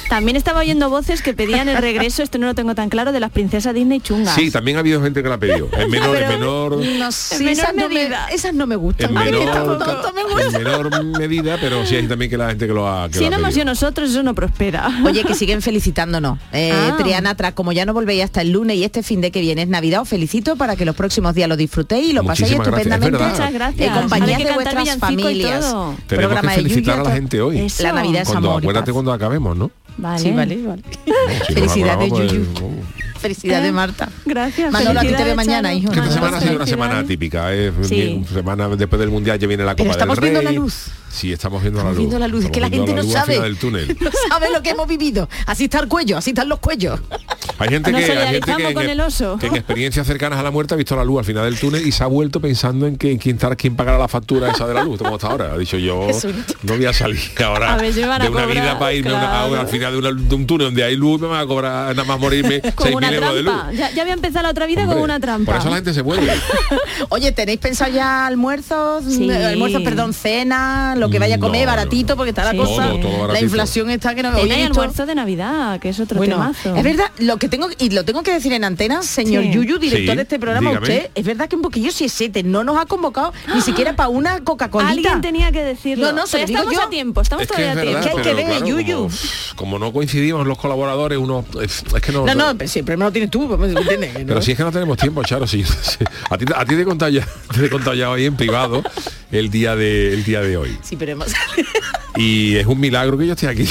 También 0.10 0.36
estaba 0.36 0.60
oyendo 0.62 0.90
voces 0.90 1.22
que 1.22 1.34
pedían 1.34 1.70
el 1.70 1.78
regreso, 1.78 2.24
esto 2.24 2.38
no 2.40 2.48
lo 2.48 2.56
tengo 2.56 2.74
tan 2.76 2.90
claro, 2.90 3.12
de 3.12 3.20
las 3.20 3.30
princesas 3.32 3.74
Disney 3.76 4.00
chungas. 4.00 4.34
Sí, 4.36 4.50
también 4.52 4.78
ha 4.78 4.80
habido 4.82 5.02
gente 5.02 5.22
que 5.22 5.30
la 5.30 5.36
ha 5.36 5.40
pedido. 5.40 5.70
En 5.78 5.90
menor, 5.92 6.16
en 6.18 6.28
menor, 6.30 6.78
No 6.78 7.12
sé, 7.12 7.36
En 7.38 7.46
menor 7.46 7.52
esas, 7.64 7.76
no 7.76 7.88
me, 7.88 7.94
medida. 7.96 8.28
esas 8.30 8.54
no 8.54 8.68
me 8.68 8.76
gustan. 8.76 9.10
en 9.16 9.24
menor, 9.24 9.54
tampoco 9.78 10.14
me 10.14 10.24
gustan. 10.24 10.56
en 10.56 10.64
menor 10.64 11.06
medida, 11.20 11.58
pero 11.62 11.86
sí 11.86 11.96
hay 11.96 12.08
también 12.08 12.32
que 12.32 12.38
la 12.38 12.50
gente 12.50 12.66
que 12.68 12.74
lo 12.74 12.88
ha, 12.90 13.08
que 13.08 13.14
Si 13.16 13.20
lo 13.22 13.28
ha 13.28 13.30
no 13.30 13.38
hemos 13.38 13.54
sido 13.54 13.66
nosotros, 13.66 14.10
eso 14.10 14.24
no 14.24 14.34
prospera. 14.34 14.90
Oye, 15.06 15.24
que 15.24 15.36
siguen 15.36 15.62
felicitándonos. 15.62 16.40
Eh, 16.54 16.72
Ah. 16.74 16.96
Triana, 16.98 17.36
tras 17.36 17.54
como 17.54 17.72
ya 17.72 17.86
no 17.86 17.94
volvéis 17.94 18.24
hasta 18.24 18.42
el 18.42 18.52
lunes 18.52 18.78
y 18.78 18.84
este 18.84 19.04
fin 19.04 19.22
de 19.22 19.32
que 19.32 19.42
viene 19.42 19.62
es 19.64 19.68
Navidad, 19.68 20.02
os 20.02 20.10
felicito 20.10 20.56
para 20.56 20.76
que 20.76 20.86
los 20.86 20.96
próximos 20.96 21.36
días 21.36 21.48
lo 21.48 21.56
disfrutéis 21.58 22.10
y 22.10 22.14
lo 22.14 22.24
paséis 22.24 22.56
Muchísimas 22.58 22.68
gracias, 22.68 22.88
es 22.88 22.94
estupendamente. 23.04 23.32
Muchas 23.38 23.54
gracias. 23.54 23.88
en 23.88 23.94
compañía 24.02 24.38
de 24.40 24.54
vuestras 24.54 24.98
familias. 24.98 25.60
Tenemos 25.66 25.96
que 26.08 26.16
Programa 26.16 26.52
felicitar 26.52 27.00
a 27.00 27.04
la 27.04 27.12
gente 27.12 27.42
hoy. 27.42 27.60
Eso. 27.60 27.84
La 27.84 27.94
Navidad 27.94 28.22
es 28.24 28.30
Cuando, 28.30 28.50
amor 28.50 28.62
acuérdate 28.64 28.92
cuando 28.94 29.14
acabemos, 29.14 29.56
¿no? 29.58 29.72
Vale. 30.02 30.20
Sí, 30.20 30.32
vale, 30.32 30.58
vale. 30.66 30.82
Si 31.48 31.54
no 31.54 31.62
Felicidades, 31.62 32.12
acabamos, 32.12 32.32
Yuyu. 32.32 32.46
pues, 32.54 32.64
uh. 32.64 33.20
Felicidades, 33.20 33.74
Marta. 33.74 34.10
Gracias. 34.26 34.72
Manolo, 34.72 35.00
a 35.02 35.04
ti 35.04 35.14
te 35.14 35.24
veo 35.26 35.36
mañana, 35.36 35.74
hijo. 35.74 35.92
Esta 35.92 36.10
semana 36.10 36.38
ha 36.38 36.42
sido 36.42 36.56
una 36.56 36.66
semana 36.66 37.04
típica, 37.06 37.54
¿eh? 37.54 37.74
Sí. 37.84 38.24
Semana 38.34 38.70
después 38.70 38.98
del 39.00 39.10
mundial 39.10 39.38
ya 39.38 39.46
viene 39.46 39.66
la 39.66 39.76
Pero 39.76 39.88
Copa 39.90 39.96
estamos 39.98 40.16
del 40.16 40.22
Rey. 40.22 40.32
viendo 40.32 40.50
la 40.52 40.56
luz. 40.58 40.86
Sí, 41.12 41.34
estamos 41.34 41.62
viendo 41.62 41.80
la 41.84 41.90
Estamos 41.90 41.98
luz. 41.98 42.04
viendo 42.06 42.20
la 42.20 42.28
luz, 42.30 42.46
es 42.46 42.52
que 42.52 42.62
la 42.62 42.70
gente 42.70 42.94
viendo 42.94 43.04
no 43.04 43.12
sabe. 43.12 43.34
final 43.34 43.50
del 43.50 43.58
túnel. 43.58 43.98
No 44.02 44.10
sabe 44.30 44.50
lo 44.52 44.62
que 44.64 44.70
hemos 44.70 44.88
vivido. 44.88 45.28
Así 45.48 45.66
está 45.66 45.80
el 45.80 45.90
cuello, 45.90 46.18
así 46.18 46.30
están 46.30 46.48
los 46.48 46.60
cuellos. 46.60 47.02
Hay 47.60 47.70
gente 47.70 47.92
que, 47.92 47.98
hay 47.98 48.04
gente 48.04 48.10
que, 48.10 48.14
solidarizamos 48.16 48.62
en, 48.70 48.74
con 48.74 48.90
el 48.90 49.02
oso. 49.02 49.38
que 49.38 49.48
en 49.48 49.56
experiencias 49.56 50.08
cercanas 50.08 50.40
a 50.40 50.44
la 50.44 50.52
muerte 50.52 50.74
ha 50.74 50.78
visto 50.78 50.96
la 50.96 51.04
luz 51.04 51.20
al 51.20 51.26
final 51.26 51.44
del 51.46 51.60
túnel 51.60 51.86
y 51.86 51.92
se 51.92 52.04
ha 52.04 52.08
vuelto 52.08 52.40
pensando 52.40 52.88
en 52.88 52.98
que 52.98 53.18
quién, 53.18 53.38
tar- 53.38 53.56
quién 53.58 53.76
pagará 53.76 53.98
la 53.98 54.08
factura 54.08 54.50
esa 54.52 54.66
de 54.68 54.74
la 54.74 54.84
luz, 54.84 54.98
como 55.00 55.16
hasta 55.16 55.28
ahora. 55.28 55.54
Ha 55.54 55.58
dicho 55.58 55.78
yo 55.78 56.08
no 56.64 56.76
voy 56.76 56.86
a 56.86 56.94
salir 56.94 57.20
ahora 57.44 57.74
A 57.74 57.78
ver 57.78 57.92
a 57.92 57.96
de 57.96 58.04
una 58.06 58.20
cobrar, 58.28 58.48
vida 58.50 58.80
para 58.80 58.94
irme 58.94 59.12
a 59.12 59.16
una- 59.46 59.58
a- 59.58 59.62
al 59.62 59.68
final 59.68 59.92
de, 59.92 59.98
una- 60.00 60.12
de 60.14 60.36
un 60.36 60.48
túnel 60.48 60.68
donde 60.68 60.84
hay 60.84 60.96
luz 60.96 61.20
me 61.20 61.28
van 61.28 61.42
a 61.42 61.46
cobrar 61.46 61.96
nada 61.96 62.04
más 62.08 62.20
morirme 62.20 62.62
Como 62.76 62.98
una 62.98 63.10
6.000 63.10 63.14
euros 63.16 63.36
de 63.36 63.42
luz. 63.44 63.54
Ya, 63.74 63.92
ya 63.92 64.02
había 64.04 64.14
empezado 64.14 64.44
la 64.44 64.50
otra 64.52 64.66
vida 64.66 64.82
Hombre, 64.84 64.96
con 64.96 65.04
una 65.04 65.20
trampa. 65.20 65.52
Por 65.52 65.60
eso 65.62 65.70
la 65.70 65.76
gente 65.76 65.94
se 65.94 66.02
vuelve. 66.02 66.32
Oye, 67.10 67.32
¿tenéis 67.32 67.60
pensado 67.60 67.92
ya 67.92 68.26
almuerzos? 68.28 69.04
Sí. 69.06 69.30
Eh, 69.30 69.46
Almuerzos, 69.46 69.82
perdón, 69.82 70.14
cena, 70.14 70.96
lo 70.98 71.10
que 71.10 71.20
vaya 71.20 71.36
a 71.36 71.40
comer, 71.40 71.66
No, 71.66 71.72
baratito, 71.72 72.16
porque 72.16 72.30
está 72.30 72.46
la 72.54 72.58
cosa. 72.58 72.88
Todo, 72.90 73.00
todo 73.00 73.28
la 73.28 73.42
inflación 73.42 73.90
está 73.90 74.16
que 74.16 74.24
no 74.24 74.34
Cena 74.36 74.58
y 74.58 74.64
almuerzo 74.64 75.06
de 75.06 75.16
Navidad, 75.16 75.80
que 75.80 75.90
es 75.90 76.00
otro 76.00 76.18
Bueno, 76.18 76.36
temazo. 76.36 76.76
es 76.76 76.84
verdad, 76.84 77.12
lo 77.20 77.38
que 77.38 77.49
tengo 77.50 77.68
y 77.78 77.90
lo 77.90 78.06
tengo 78.06 78.24
que 78.24 78.32
decir 78.32 78.54
en 78.54 78.64
antena, 78.64 79.02
señor 79.04 79.44
Sí. 79.44 79.52
Yuyu, 79.52 79.78
director 79.80 80.12
Sí, 80.14 80.16
de 80.16 80.22
este 80.22 80.40
programa, 80.40 80.70
dígame. 80.72 80.84
usted, 80.88 81.12
es 81.16 81.26
verdad 81.26 81.48
que 81.50 81.56
un 81.56 81.62
poquillo 81.62 81.92
siesete, 81.92 82.44
no 82.44 82.64
nos 82.64 82.78
ha 82.78 82.86
convocado 82.86 83.34
ni 83.54 83.62
siquiera 83.62 83.96
para 83.96 84.10
una 84.10 84.40
Coca-Cola. 84.44 84.90
Alguien 84.90 85.22
tenía 85.22 85.52
que 85.52 85.64
decirlo. 85.64 86.08
No, 86.08 86.14
no, 86.14 86.28
se 86.28 86.44
estamos 86.44 86.74
yo. 86.74 86.82
a 86.82 86.90
tiempo, 86.90 87.22
estamos 87.22 87.44
Es 87.44 87.48
que 87.50 87.56
todavía 87.56 87.74
es 87.74 87.78
a 87.80 87.82
tiempo. 87.82 88.02
que 88.02 88.10
hay 88.10 88.16
que 88.16 88.24
pero 88.24 88.36
ver, 88.38 88.46
claro, 88.46 88.66
Yuyu. 88.68 88.96
Como, 88.98 89.10
como 89.56 89.80
no 89.80 89.94
coincidimos 89.94 90.46
los 90.48 90.58
colaboradores, 90.58 91.18
uno 91.18 91.46
es, 91.62 91.84
es 91.96 92.02
que 92.02 92.12
no. 92.12 92.26
No, 92.26 92.36
no, 92.36 92.58
pero 92.58 92.70
siempre 92.70 92.96
me 92.98 93.06
lo 93.06 93.12
tienes 93.12 93.30
tú, 93.32 93.48
pues, 93.48 93.60
no. 93.74 93.82
Pero 93.82 94.42
si 94.42 94.52
es 94.52 94.58
que 94.58 94.64
no 94.64 94.72
tenemos 94.72 94.98
tiempo, 94.98 95.24
Charo, 95.24 95.48
si, 95.48 95.64
si- 95.64 96.04
a 96.30 96.38
ti, 96.38 96.46
a 96.56 96.66
ti 96.66 96.76
te 96.76 96.82
he 96.82 96.86
contado 96.86 97.12
ya, 97.12 97.28
te 97.54 97.66
he 97.66 97.70
contado 97.70 97.96
ya 97.96 98.10
hoy 98.10 98.26
en 98.26 98.36
privado 98.36 98.84
el 99.32 99.50
día 99.50 99.76
de 99.76 100.14
el 100.14 100.24
día 100.24 100.42
de 100.42 100.58
hoy. 100.58 100.78
Sí, 100.84 100.96
pero 100.96 101.12
hemos... 101.14 101.28
Y 102.16 102.56
es 102.58 102.66
un 102.66 102.80
milagro 102.80 103.18
que 103.18 103.28
yo 103.28 103.34
esté 103.34 103.48
aquí. 103.48 103.66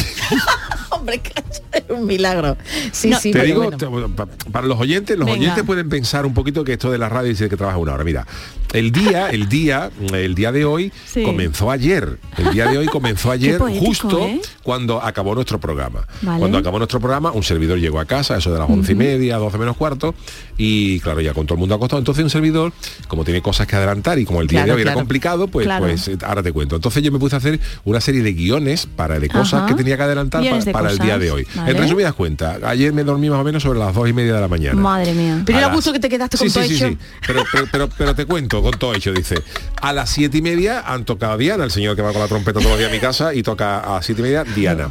Hombre, 0.90 1.20
cacho, 1.20 1.62
un 1.88 2.06
milagro. 2.06 2.56
Sí, 2.92 3.10
No, 3.10 3.18
sí, 3.20 3.30
te 3.32 3.42
digo, 3.44 3.70
bueno. 3.90 4.14
para 4.52 4.66
los 4.66 4.78
oyentes, 4.80 5.16
los 5.18 5.26
Venga. 5.26 5.40
oyentes 5.40 5.64
pueden 5.64 5.88
pensar 5.88 6.26
un 6.26 6.34
poquito 6.34 6.64
que 6.64 6.74
esto 6.74 6.90
de 6.90 6.98
la 6.98 7.08
radio 7.08 7.28
dice 7.30 7.48
que 7.48 7.56
trabaja 7.56 7.78
una 7.78 7.94
hora. 7.94 8.04
Mira, 8.04 8.26
el 8.72 8.92
día, 8.92 9.30
el 9.30 9.48
día, 9.48 9.90
el 10.12 10.34
día 10.34 10.52
de 10.52 10.64
hoy 10.64 10.92
Sí. 11.06 11.22
comenzó 11.22 11.70
ayer. 11.70 12.18
El 12.36 12.50
día 12.52 12.66
de 12.66 12.78
hoy 12.78 12.86
comenzó 12.86 13.30
ayer 13.30 13.58
poético, 13.58 13.84
justo 13.86 14.20
¿eh? 14.26 14.40
cuando 14.62 15.02
acabó 15.02 15.34
nuestro 15.34 15.58
programa. 15.58 16.06
Vale. 16.22 16.38
Cuando 16.38 16.58
acabó 16.58 16.78
nuestro 16.78 17.00
programa, 17.00 17.32
un 17.32 17.42
servidor 17.42 17.78
llegó 17.78 17.98
a 18.00 18.04
casa, 18.04 18.36
eso 18.36 18.52
de 18.52 18.58
las 18.58 18.68
once 18.68 18.92
y 18.92 18.94
media, 18.94 19.36
12 19.38 19.58
menos 19.58 19.76
cuarto, 19.76 20.14
y 20.56 21.00
claro, 21.00 21.20
ya 21.20 21.32
con 21.34 21.46
todo 21.46 21.54
el 21.54 21.60
mundo 21.60 21.74
acostado. 21.74 21.98
Entonces 21.98 22.24
un 22.24 22.30
servidor, 22.30 22.72
como 23.08 23.24
tiene 23.24 23.40
cosas 23.42 23.66
que 23.66 23.76
adelantar 23.76 24.18
y 24.18 24.24
como 24.24 24.40
el 24.40 24.46
día 24.48 24.60
Claro, 24.64 24.72
de 24.72 24.76
hoy 24.76 24.82
era 24.82 24.94
complicado, 24.94 25.48
pues, 25.48 25.66
Claro. 25.66 25.86
pues 25.86 26.08
eh, 26.08 26.18
ahora 26.24 26.42
te 26.42 26.52
cuento. 26.52 26.76
Entonces 26.76 27.02
yo 27.02 27.10
me 27.12 27.18
puse 27.18 27.36
a 27.36 27.38
hacer 27.38 27.60
una 27.84 28.00
serie 28.00 28.22
de 28.22 28.32
guiones 28.32 28.86
para 28.86 29.18
de 29.18 29.28
cosas 29.28 29.54
Ajá. 29.62 29.66
que 29.66 29.74
tenía 29.74 29.96
que 29.96 30.02
adelantar 30.02 30.42
para, 30.72 30.90
el 30.90 30.98
día 30.98 31.18
de 31.18 31.30
hoy. 31.30 31.46
vale. 31.54 31.67
En 31.70 31.76
resumidas 31.78 32.14
cuentas, 32.14 32.62
ayer 32.62 32.92
me 32.92 33.04
dormí 33.04 33.28
más 33.30 33.38
o 33.40 33.44
menos 33.44 33.62
sobre 33.62 33.78
las 33.78 33.94
dos 33.94 34.08
y 34.08 34.12
media 34.12 34.34
de 34.34 34.40
la 34.40 34.48
mañana. 34.48 34.74
Madre 34.80 35.12
mía. 35.14 35.42
Pero 35.44 35.58
A 35.58 35.60
era 35.60 35.68
las- 35.68 35.76
gusto 35.76 35.92
que 35.92 36.00
te 36.00 36.08
quedaste 36.08 36.38
con 36.38 36.48
sí, 36.48 36.54
todo 36.54 36.64
sí, 36.64 36.74
hecho. 36.76 36.88
sí. 36.88 36.98
Pero, 37.26 37.44
pero, 37.52 37.66
pero, 37.70 37.88
pero 37.96 38.14
te 38.14 38.24
cuento, 38.26 38.62
con 38.62 38.72
todo 38.72 38.94
hecho, 38.94 39.12
dice. 39.12 39.42
A 39.80 39.92
las 39.92 40.10
siete 40.10 40.38
y 40.38 40.42
media 40.42 40.80
han 40.86 41.04
tocado 41.04 41.36
Diana, 41.38 41.64
el 41.64 41.70
señor 41.70 41.94
que 41.96 42.02
va 42.02 42.12
con 42.12 42.20
la 42.22 42.28
trompeta 42.28 42.58
todos 42.60 42.70
los 42.72 42.78
días 42.78 42.90
a 42.90 42.94
mi 42.94 43.00
casa, 43.00 43.34
y 43.34 43.42
toca 43.42 43.96
a 43.96 44.02
siete 44.02 44.20
y 44.20 44.24
media 44.24 44.44
Diana. 44.44 44.90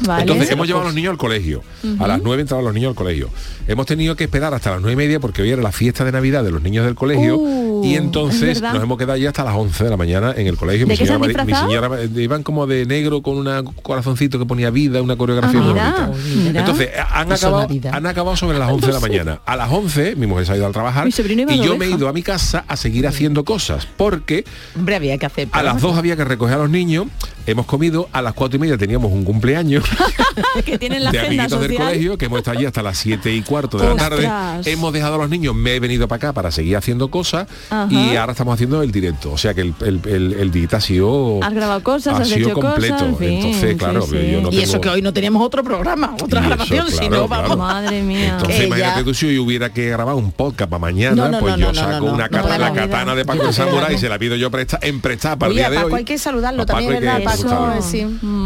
Vale. 0.00 0.22
Entonces 0.22 0.50
hemos 0.50 0.66
llevado 0.66 0.84
a 0.84 0.88
los 0.88 0.94
niños 0.94 1.10
al 1.12 1.18
colegio. 1.18 1.62
A 1.98 2.06
las 2.08 2.22
nueve 2.22 2.42
entraban 2.42 2.64
los 2.64 2.74
niños 2.74 2.90
al 2.90 2.94
colegio. 2.94 3.28
Hemos 3.68 3.86
tenido 3.86 4.16
que 4.16 4.24
esperar 4.24 4.52
hasta 4.54 4.70
las 4.72 4.80
nueve 4.80 4.94
y 4.94 4.96
media 4.96 5.20
porque 5.20 5.42
hoy 5.42 5.50
era 5.50 5.62
la 5.62 5.72
fiesta 5.72 6.04
de 6.04 6.12
Navidad 6.12 6.42
de 6.44 6.50
los 6.50 6.62
niños 6.62 6.84
del 6.84 6.94
colegio. 6.94 7.36
Uh, 7.38 7.84
y 7.84 7.94
es 7.94 8.00
entonces 8.00 8.60
nos 8.62 8.82
hemos 8.82 8.96
quedado 8.98 9.16
ya 9.18 9.28
hasta 9.28 9.44
las 9.44 9.54
11 9.54 9.84
de 9.84 9.90
la 9.90 9.96
mañana 9.96 10.34
en 10.36 10.46
el 10.46 10.56
colegio. 10.56 10.86
¿De 10.86 10.92
Mi 10.92 10.96
se 10.96 11.06
señora, 11.06 11.14
han 11.26 11.32
Mari- 11.36 11.46
mi 11.46 11.54
señora 11.54 12.02
eh, 12.02 12.08
iban 12.22 12.42
como 12.42 12.66
de 12.66 12.86
negro 12.86 13.22
con 13.22 13.38
un 13.46 13.64
corazoncito 13.82 14.38
que 14.38 14.46
ponía 14.46 14.70
vida, 14.70 15.02
una 15.02 15.16
coreografía 15.16 15.60
Ah, 15.60 15.62
muy 15.62 15.72
mira, 15.74 16.06
bonita. 16.06 16.58
Entonces 16.60 16.88
eh, 16.88 17.00
han 17.10 17.32
acabado, 17.32 17.68
han 17.92 18.06
acabado 18.06 18.36
sobre 18.36 18.58
las 18.58 18.70
11 18.70 18.86
de 18.86 18.92
la 18.92 19.00
mañana. 19.00 19.40
A 19.46 19.56
las 19.56 19.70
11 19.70 20.16
mi 20.16 20.26
mujer 20.26 20.46
se 20.46 20.52
ha 20.52 20.56
ido 20.56 20.66
al 20.66 20.72
trabajar 20.72 21.08
y 21.08 21.62
yo 21.62 21.76
me 21.76 21.86
he 21.86 21.90
ido 21.90 22.08
a 22.08 22.12
mi 22.12 22.22
casa 22.22 22.64
a 22.68 22.76
seguir 22.76 23.06
haciendo 23.06 23.44
cosas 23.44 23.86
porque 23.96 24.44
Hombre, 24.76 24.96
había 24.96 25.18
que 25.18 25.26
hacer. 25.26 25.48
a 25.52 25.62
las 25.62 25.80
2 25.80 25.96
había 25.96 26.16
que 26.16 26.24
recoger 26.24 26.54
a 26.54 26.58
los 26.58 26.70
niños, 26.70 27.06
hemos 27.46 27.66
comido, 27.66 28.08
a 28.12 28.22
las 28.22 28.34
cuatro 28.34 28.56
y 28.56 28.60
media 28.60 28.78
teníamos 28.78 29.12
un 29.12 29.24
cumpleaños 29.24 29.81
que 30.64 30.78
tienen 30.78 31.04
la 31.04 31.10
de 31.12 31.18
agenda 31.20 31.44
amiguitos 31.44 31.68
del 31.68 31.76
colegio, 31.78 32.18
que 32.18 32.24
hemos 32.26 32.38
estado 32.38 32.56
allí 32.58 32.66
hasta 32.66 32.82
las 32.82 32.98
7 32.98 33.32
y 33.34 33.42
cuarto 33.42 33.78
de 33.78 33.84
la 33.86 33.92
Ostras. 33.92 34.10
tarde. 34.22 34.70
Hemos 34.72 34.92
dejado 34.92 35.14
a 35.16 35.18
los 35.18 35.30
niños, 35.30 35.54
me 35.54 35.74
he 35.76 35.80
venido 35.80 36.08
para 36.08 36.16
acá 36.16 36.32
para 36.32 36.50
seguir 36.50 36.76
haciendo 36.76 37.08
cosas 37.10 37.46
Ajá. 37.70 37.86
y 37.92 38.16
ahora 38.16 38.32
estamos 38.32 38.54
haciendo 38.54 38.82
el 38.82 38.90
directo. 38.92 39.32
O 39.32 39.38
sea 39.38 39.54
que 39.54 39.62
el, 39.62 39.74
el, 39.80 40.00
el- 40.06 40.32
el 40.34 40.50
día 40.50 40.68
ha 40.72 40.80
sido. 40.80 41.40
Has 41.42 41.52
grabado 41.54 41.82
cosas, 41.82 42.18
ha 42.18 42.22
has 42.22 42.28
sido 42.28 42.50
hecho 42.50 42.60
completo. 42.60 42.94
cosas, 42.94 43.08
en 43.08 43.16
fin, 43.18 43.28
Entonces, 43.32 43.76
claro, 43.76 44.02
sí. 44.02 44.30
yo 44.32 44.40
no 44.40 44.50
Y 44.52 44.60
eso 44.60 44.80
que 44.80 44.88
hoy 44.88 45.02
no 45.02 45.12
teníamos 45.12 45.44
otro 45.44 45.62
programa, 45.64 46.14
otra 46.20 46.40
Y 46.42 46.46
grabación, 46.46 46.88
si 46.90 46.98
claro, 46.98 47.16
no, 47.16 47.28
vamos. 47.28 47.46
claro. 47.46 47.60
Madre 47.62 48.02
mía. 48.02 48.30
Entonces 48.32 48.56
Que 48.60 48.66
imagínate 48.66 49.00
ya- 49.00 49.04
tú 49.04 49.14
si 49.14 49.26
hoy 49.26 49.38
hubiera 49.38 49.72
que 49.72 49.88
grabar 49.90 50.14
un 50.14 50.32
podcast 50.32 50.70
para 50.70 50.80
mañana, 50.80 51.14
No, 51.16 51.28
no, 51.30 51.40
pues 51.40 51.58
no, 51.58 51.66
yo 51.72 51.74
saco 51.74 52.06
no, 52.06 52.12
una 52.14 52.24
no, 52.24 52.30
katana, 52.30 52.52
no, 52.54 52.58
la 52.58 52.68
no, 52.70 52.74
katana 52.76 53.14
de 53.14 53.24
Paco 53.24 53.52
Samurai 53.52 53.94
y 53.94 53.98
se 53.98 54.08
la 54.08 54.18
pido 54.18 54.36
yo 54.36 54.50
presta, 54.50 54.78
en 54.82 55.00
para 55.00 55.48
el 55.50 55.54
día 55.56 55.70
de 55.70 55.78
hoy. 55.78 55.92
hay 55.94 56.04
que 56.04 56.18
saludarlo 56.18 56.64
también, 56.66 56.92
que 56.94 57.00
¿verdad, 57.00 57.22
Paco? 57.24 57.74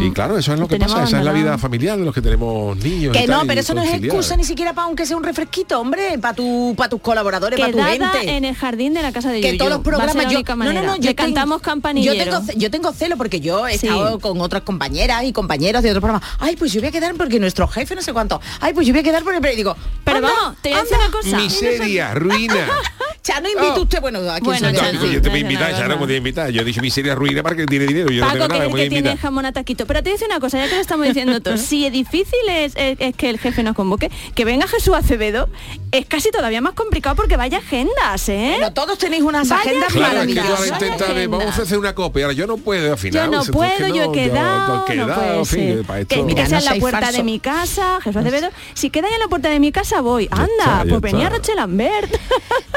Y 0.02 0.11
claro, 0.12 0.38
eso 0.38 0.52
es 0.55 0.59
lo 0.61 0.66
que 0.69 0.75
Tenemos 0.76 0.95
pasa, 0.95 1.07
esa 1.09 1.19
es 1.21 1.25
la 1.26 1.33
vida 1.33 1.59
familiar 1.59 1.99
de 1.99 2.04
los 2.04 2.14
que 2.14 2.23
tenemos 2.23 2.76
niños. 2.78 3.14
y 3.14 3.18
Que 3.21 3.26
tal, 3.26 3.37
no, 3.38 3.45
y 3.45 3.49
pero 3.49 3.61
eso 3.61 3.75
no 3.75 3.83
es 3.83 3.95
excusa 3.95 4.37
ni 4.37 4.45
siquiera 4.45 4.73
para 4.73 4.87
aunque 4.87 5.06
sea 5.06 5.16
un 5.16 5.25
refresquito, 5.25 5.80
hombre, 5.80 6.18
para 6.18 6.35
tu, 6.35 6.75
para 6.76 6.88
tus 6.88 7.00
colaboradores, 7.00 7.59
para 7.59 7.73
tu 7.73 7.78
Quedada 7.78 8.11
gente. 8.12 8.37
en 8.37 8.45
el 8.45 8.54
jardín 8.54 8.95
de 8.95 9.02
la 9.02 9.12
casa 9.12 9.30
de 9.30 9.40
que 9.40 9.49
Yuyu. 9.49 9.59
todos 9.59 9.71
los 9.71 9.80
programas 9.80 10.14
yo 10.33 10.42
no 10.56 10.73
no 10.73 10.83
no 10.83 10.97
yo 10.97 11.11
Le 11.11 11.14
cantamos 11.14 11.61
campanillero. 11.61 12.14
yo 12.14 12.25
tengo 12.25 12.52
yo 12.56 12.71
tengo 12.71 12.92
celo 12.92 13.16
porque 13.16 13.40
yo 13.40 13.66
he 13.66 13.76
Sí. 13.78 13.87
estado 13.87 14.18
con 14.21 14.40
otras 14.40 14.62
compañeras 14.62 15.25
y 15.25 15.33
compañeros 15.33 15.83
de 15.83 15.90
otros 15.90 16.00
programas 16.02 16.28
ay 16.38 16.56
pues 16.56 16.73
yo 16.73 16.80
voy 16.80 16.88
a 16.88 16.92
quedar 16.92 17.14
porque 17.14 17.38
nuestro 17.40 17.66
jefe 17.68 17.95
no 17.95 18.02
sé 18.02 18.12
cuánto 18.12 18.40
ay 18.61 18.73
pues 18.75 18.87
yo 18.87 18.92
voy 18.92 19.00
a 19.00 19.02
quedar 19.02 19.23
porque 19.23 19.40
pero 19.40 19.56
digo 19.56 19.76
Pero 20.04 20.18
anda, 20.18 20.30
vamos, 20.40 20.56
te 20.62 20.71
voy 20.71 20.78
a 20.78 20.83
decir 20.83 20.97
una 20.99 21.11
cosa. 21.11 21.37
Miseria, 21.37 22.14
ruina. 22.14 22.54
Chano 23.26 23.49
invita 23.49 23.80
usted, 23.80 24.00
bueno, 24.00 24.21
aquí 24.30 24.45
Bueno, 24.45 24.71
No, 24.71 24.78
Chano. 24.78 25.04
yo 25.06 25.21
te 25.21 25.28
voy 25.30 25.40
a 25.40 25.42
no, 25.42 25.49
invitar, 25.50 25.73
no, 25.73 25.76
Charo, 25.78 25.88
no. 25.88 25.97
me 26.00 26.06
voy 26.06 26.14
a 26.14 26.18
invitar. 26.18 26.50
Yo 26.50 26.62
he 26.62 26.64
dicho 26.64 26.80
miseria 26.80 27.14
ruina 27.16 27.42
para 27.42 27.56
que 27.56 27.66
tiene 27.66 27.87
dinero. 27.87 28.11
Yo 28.11 28.21
no 28.21 28.26
Paco, 28.28 28.35
tengo 28.38 28.47
que 28.49 28.52
nada, 28.54 28.64
es 28.64 28.68
me 28.68 28.73
voy 28.73 28.83
que 28.85 28.88
tiene 28.90 29.16
jamón 29.16 29.47
a 29.47 29.52
taquito. 29.52 29.85
Pero 29.87 30.02
te 30.04 30.11
dice 30.11 30.26
una 30.26 30.38
cosa, 30.38 30.59
ya 30.59 30.68
que 30.68 30.76
lo 30.76 30.80
estamos 30.80 31.06
diciendo 31.09 31.40
todos, 31.40 31.61
si 31.68 31.87
es 31.87 31.92
difícil 31.92 32.38
es, 32.49 32.73
es- 32.76 32.97
es 33.00 33.16
que 33.16 33.28
el 33.30 33.38
jefe 33.40 33.62
nos 33.64 33.75
convoque, 33.75 34.11
que 34.35 34.45
venga 34.45 34.68
Jesús 34.68 34.95
Acevedo, 34.95 35.49
es 35.90 36.06
casi 36.06 36.30
todavía 36.30 36.61
más 36.61 36.75
complicado 36.75 37.16
porque 37.16 37.37
vaya 37.37 37.59
agendas, 37.59 38.28
¿eh? 38.28 38.50
Bueno, 38.59 38.73
todos 38.73 38.97
tenéis 38.99 39.23
unas 39.25 39.49
Vaya 39.49 39.62
agendas 39.62 39.92
Claro, 39.92 40.21
es 40.21 40.26
que 40.28 40.35
yo 40.35 40.42
maravillosas. 40.42 40.78
de, 40.80 41.26
vamos 41.26 41.45
a 41.47 41.49
agenda. 41.49 41.62
hacer 41.64 41.78
una 41.78 41.95
copia. 41.95 42.25
Ahora 42.26 42.35
yo 42.35 42.47
no 42.47 42.56
puedo 42.59 42.92
al 42.92 42.99
final. 42.99 43.25
Yo 43.30 43.37
no 43.38 43.45
que 43.45 43.52
puedo, 43.52 43.88
yo 43.88 44.02
he 44.02 44.06
no, 44.06 44.12
quedado, 44.12 44.75
he 44.88 44.95
no 44.97 45.06
quedado, 45.06 45.38
en 45.40 45.47
fin, 45.47 45.85
para 45.87 46.04
Que, 46.04 46.14
esto- 46.21 46.26
no 46.50 46.59
es 46.59 46.64
la 46.64 46.75
puerta 46.76 47.00
falso. 47.00 47.16
de 47.18 47.25
mi 47.25 47.40
casa, 47.40 47.99
Jesús 48.02 48.16
Acevedo. 48.21 48.50
Si 48.75 48.90
queda 48.90 49.09
en 49.12 49.18
la 49.18 49.26
puerta 49.28 49.49
de 49.49 49.59
mi 49.59 49.73
casa, 49.73 50.00
voy. 50.00 50.28
Anda, 50.30 50.85
pues 50.88 51.00
venía. 51.00 51.28
Roche 51.28 51.54
Lambert. 51.56 52.14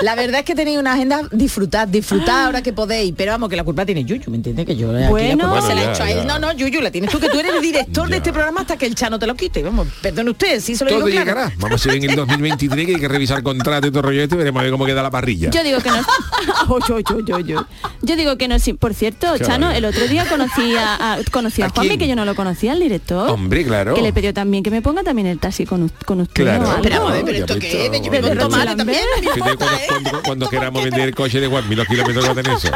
La 0.02 0.16
verdad 0.16 0.39
es 0.40 0.46
que 0.46 0.56
tenéis 0.56 0.78
una 0.80 0.94
agenda, 0.94 1.22
disfrutad, 1.32 1.88
disfrutad 1.88 2.46
ahora 2.46 2.62
que 2.62 2.74
podéis, 2.74 3.14
pero 3.16 3.32
vamos, 3.32 3.50
que 3.50 3.56
la 3.56 3.64
culpa 3.64 3.86
tiene 3.86 4.04
Yuyu, 4.04 4.30
¿me 4.32 4.38
entiendes? 4.38 4.66
Que 4.66 4.76
yo 4.76 4.90
aquí 4.92 5.02
la 5.04 5.10
Bueno. 5.10 5.62
se 5.62 5.76
la 5.76 5.82
he 5.82 5.86
Bueno, 5.86 5.92
hecho 5.94 6.04
a 6.04 6.12
él. 6.12 6.28
No, 6.28 6.40
no, 6.40 6.52
Yuyu, 6.54 6.82
la 6.82 6.92
tienes 6.92 7.10
tú, 7.12 7.20
que 7.20 7.30
tú 7.30 7.40
eres 7.40 7.54
el 7.56 7.62
director 7.62 8.08
de 8.10 8.18
este 8.18 8.32
programa 8.34 8.62
hasta 8.62 8.78
que 8.78 8.86
el 8.86 8.96
Chano 8.96 9.20
te 9.20 9.28
lo 9.28 9.36
quite. 9.36 9.62
Vamos, 9.64 9.88
perdone 10.02 10.30
usted, 10.32 10.60
sí 10.62 10.76
se 10.76 10.84
lo 10.86 10.90
Todo 10.92 11.06
digo 11.06 11.22
claro. 11.24 11.26
llegará. 11.42 11.54
Vamos 11.58 11.86
a 11.86 11.90
ver 11.90 12.04
en 12.04 12.10
el 12.10 12.16
2023 12.16 12.86
que 12.86 12.96
hay 12.96 13.00
que 13.02 13.08
revisar 13.08 13.44
contrato 13.44 13.88
y 13.88 13.90
todo 13.92 14.00
el 14.00 14.06
rollo 14.06 14.22
este 14.24 14.36
y 14.36 14.38
veremos 14.40 14.60
a 14.60 14.64
ver 14.64 14.72
cómo 14.72 14.86
queda 14.86 15.04
la 15.04 15.12
parrilla. 15.12 15.50
Yo 15.50 15.64
digo 15.64 15.80
que 15.80 15.90
no. 15.90 15.98
Oy, 16.70 16.82
oy, 16.94 17.04
oy, 17.14 17.32
oy. 17.34 17.56
Yo 18.02 18.16
digo 18.16 18.38
que 18.38 18.48
no. 18.48 18.56
Por 18.80 18.94
cierto, 18.94 19.38
Chano, 19.38 19.72
el 19.72 19.86
otro 19.86 20.08
día 20.08 20.26
conocí 20.26 20.76
a, 20.76 21.14
a- 21.14 21.20
conocí 21.32 21.62
a, 21.62 21.66
¿A 21.68 21.70
Juanmi, 21.70 21.98
que 21.98 22.08
yo 22.08 22.16
no 22.16 22.26
lo 22.26 22.36
conocía, 22.36 22.74
el 22.74 22.80
director. 22.80 23.30
Hombre, 23.30 23.66
claro. 23.66 23.94
Que 23.94 24.02
le 24.02 24.14
pidió 24.14 24.34
también 24.34 24.64
que 24.64 24.72
me 24.72 24.82
ponga 24.82 25.04
también 25.04 25.28
el 25.28 25.40
taxi 25.40 25.66
con, 25.66 25.92
con 26.06 26.22
usted. 26.22 26.44
Claro. 26.44 26.80
Pero, 26.82 27.08
pero 27.26 27.38
esto 27.38 27.60
qué 27.60 27.86
es, 27.88 28.02
yo 28.02 28.12
me 28.12 28.20
también. 28.76 29.00
Cuando, 30.24 30.46
¿eh? 30.46 30.50
cuando- 30.50 30.50
cuando 30.50 30.50
¿Cómo 30.50 30.52
queramos 30.52 30.80
que? 30.82 30.90
vender 30.90 31.08
el 31.10 31.16
coche 31.16 31.40
de 31.40 31.48
Juan, 31.48 31.68
mil 31.70 31.86
kilómetros 31.88 32.26
va 32.26 32.32
a 32.32 32.34
eso. 32.54 32.72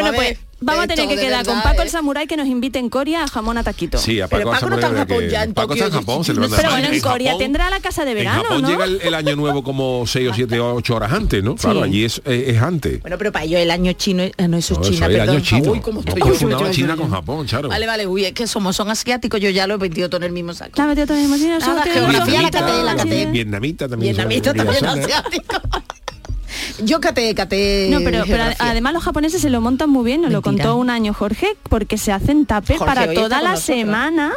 Bueno, 0.00 0.08
Vamos 0.12 0.20
a 0.20 0.34
pues 0.34 0.38
vamos 0.60 0.84
a 0.84 0.88
tener 0.88 1.08
que 1.08 1.16
quedar 1.16 1.46
con 1.46 1.62
Paco 1.62 1.82
¿eh? 1.82 1.84
el 1.84 1.90
Samurai 1.90 2.26
que 2.26 2.36
nos 2.36 2.48
invite 2.48 2.78
en 2.80 2.88
Coria 2.90 3.22
a 3.22 3.28
jamón 3.28 3.58
a 3.58 3.62
taquito. 3.62 3.96
Sí, 3.98 4.20
a 4.20 4.26
Pero 4.26 4.50
Paco, 4.50 4.54
Paco 4.66 4.70
no 4.70 4.74
está 4.76 4.88
en 4.88 4.96
Japón 4.96 5.18
que- 5.20 5.30
ya, 5.30 5.42
en 5.44 5.54
Paco 5.54 5.72
está 5.74 5.84
en 5.86 5.90
Tokio, 5.92 6.06
Japón, 6.06 6.24
se 6.24 6.34
le 6.34 6.40
manda 6.40 6.56
Pero 6.56 6.70
bueno, 6.70 6.88
en 6.88 7.00
Corea 7.00 7.28
Japón- 7.32 7.38
tendrá 7.38 7.70
la 7.70 7.78
casa 7.80 8.04
de 8.04 8.14
verano, 8.14 8.38
En 8.40 8.44
Japón 8.46 8.62
¿no? 8.62 8.68
llega 8.70 8.84
el, 8.84 9.00
el 9.02 9.14
año 9.14 9.36
nuevo 9.36 9.62
como 9.62 10.04
6 10.06 10.30
o 10.30 10.34
7 10.34 10.58
o 10.58 10.74
8 10.74 10.96
horas 10.96 11.12
antes, 11.12 11.44
¿no? 11.44 11.54
Claro, 11.54 11.78
Sí. 11.80 11.84
allí 11.84 12.04
es, 12.04 12.20
eh, 12.24 12.44
es 12.48 12.60
antes. 12.62 13.00
Bueno, 13.02 13.16
pero 13.18 13.30
para 13.30 13.44
ellos 13.44 13.60
el 13.60 13.70
año 13.70 13.92
chino, 13.92 14.24
eh, 14.24 14.32
no, 14.48 14.56
eso 14.56 14.74
es 14.74 14.78
No, 14.80 14.84
eso 14.84 14.92
China, 14.94 15.06
es 15.06 15.12
el 15.12 15.18
perdón. 15.18 15.36
año 15.36 15.44
chino. 15.44 15.72
Uy, 15.72 15.80
cómo 15.80 16.00
No 16.02 16.08
estoy 16.08 16.20
yo. 16.20 16.26
confundamos 16.28 16.62
Yo, 16.62 16.68
yo, 16.68 16.74
China 16.74 16.94
yo, 16.96 17.02
con. 17.02 17.10
Japón, 17.10 17.46
Charo. 17.46 17.68
Vale, 17.68 17.86
vale, 17.86 18.06
uy, 18.08 18.24
es 18.24 18.32
que 18.32 18.46
somos, 18.48 18.74
son 18.74 18.90
asiáticos, 18.90 19.40
yo 19.40 19.50
ya 19.50 19.66
lo 19.68 19.74
he 19.74 19.78
metido 19.78 20.08
todo 20.08 20.18
en 20.18 20.24
el 20.24 20.32
mismo 20.32 20.54
saco. 20.54 20.72
La 20.76 20.86
metió 20.86 21.06
todo 21.06 21.16
en 21.16 21.24
el 21.24 21.30
mismo 21.30 21.46
caté. 22.96 23.26
Vietnamita 23.26 23.88
también. 23.88 24.16
Vietnamita 24.16 24.52
también 24.54 24.84
asiático. 24.86 25.54
Yo 26.84 27.00
caté, 27.00 27.34
caté. 27.34 27.88
No, 27.90 28.00
pero, 28.04 28.24
además 28.58 28.92
los 28.92 29.02
japoneses 29.04 29.40
se 29.40 29.50
lo 29.50 29.60
montan 29.60 29.90
muy 29.90 30.04
bien, 30.04 30.20
nos 30.22 30.30
lo 30.30 30.40
Mentira. 30.42 30.64
contó 30.66 30.76
un 30.76 30.90
año 30.90 31.12
Jorge, 31.12 31.56
porque 31.68 31.98
se 31.98 32.12
hacen 32.12 32.46
tapes 32.46 32.78
para 32.78 33.12
toda 33.12 33.42
la 33.42 33.50
nosotros. 33.52 33.60
semana 33.76 34.32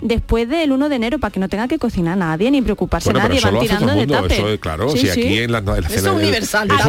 después 0.00 0.46
del 0.46 0.72
1 0.72 0.88
de 0.90 0.96
enero, 0.96 1.18
para 1.18 1.30
que 1.32 1.40
no 1.40 1.48
tenga 1.48 1.68
que 1.68 1.78
cocinar 1.78 2.18
nadie 2.18 2.50
ni 2.50 2.60
preocuparse 2.60 3.10
Bueno, 3.10 3.26
nadie, 3.28 3.40
van 3.40 3.54
lo 3.54 3.60
tirando 3.60 3.94
de 3.94 4.06
tapes. 4.06 4.32
eso 4.38 4.48
es 4.50 4.60
claro, 4.60 4.90
Sí, 4.90 4.98
si 4.98 5.06
sí. 5.08 5.10
aquí 5.22 5.38
en 5.38 5.52
la, 5.52 5.58
en 5.58 5.64
la 5.66 5.78
es 5.78 6.04
universal. 6.04 6.68
Eso 6.70 6.84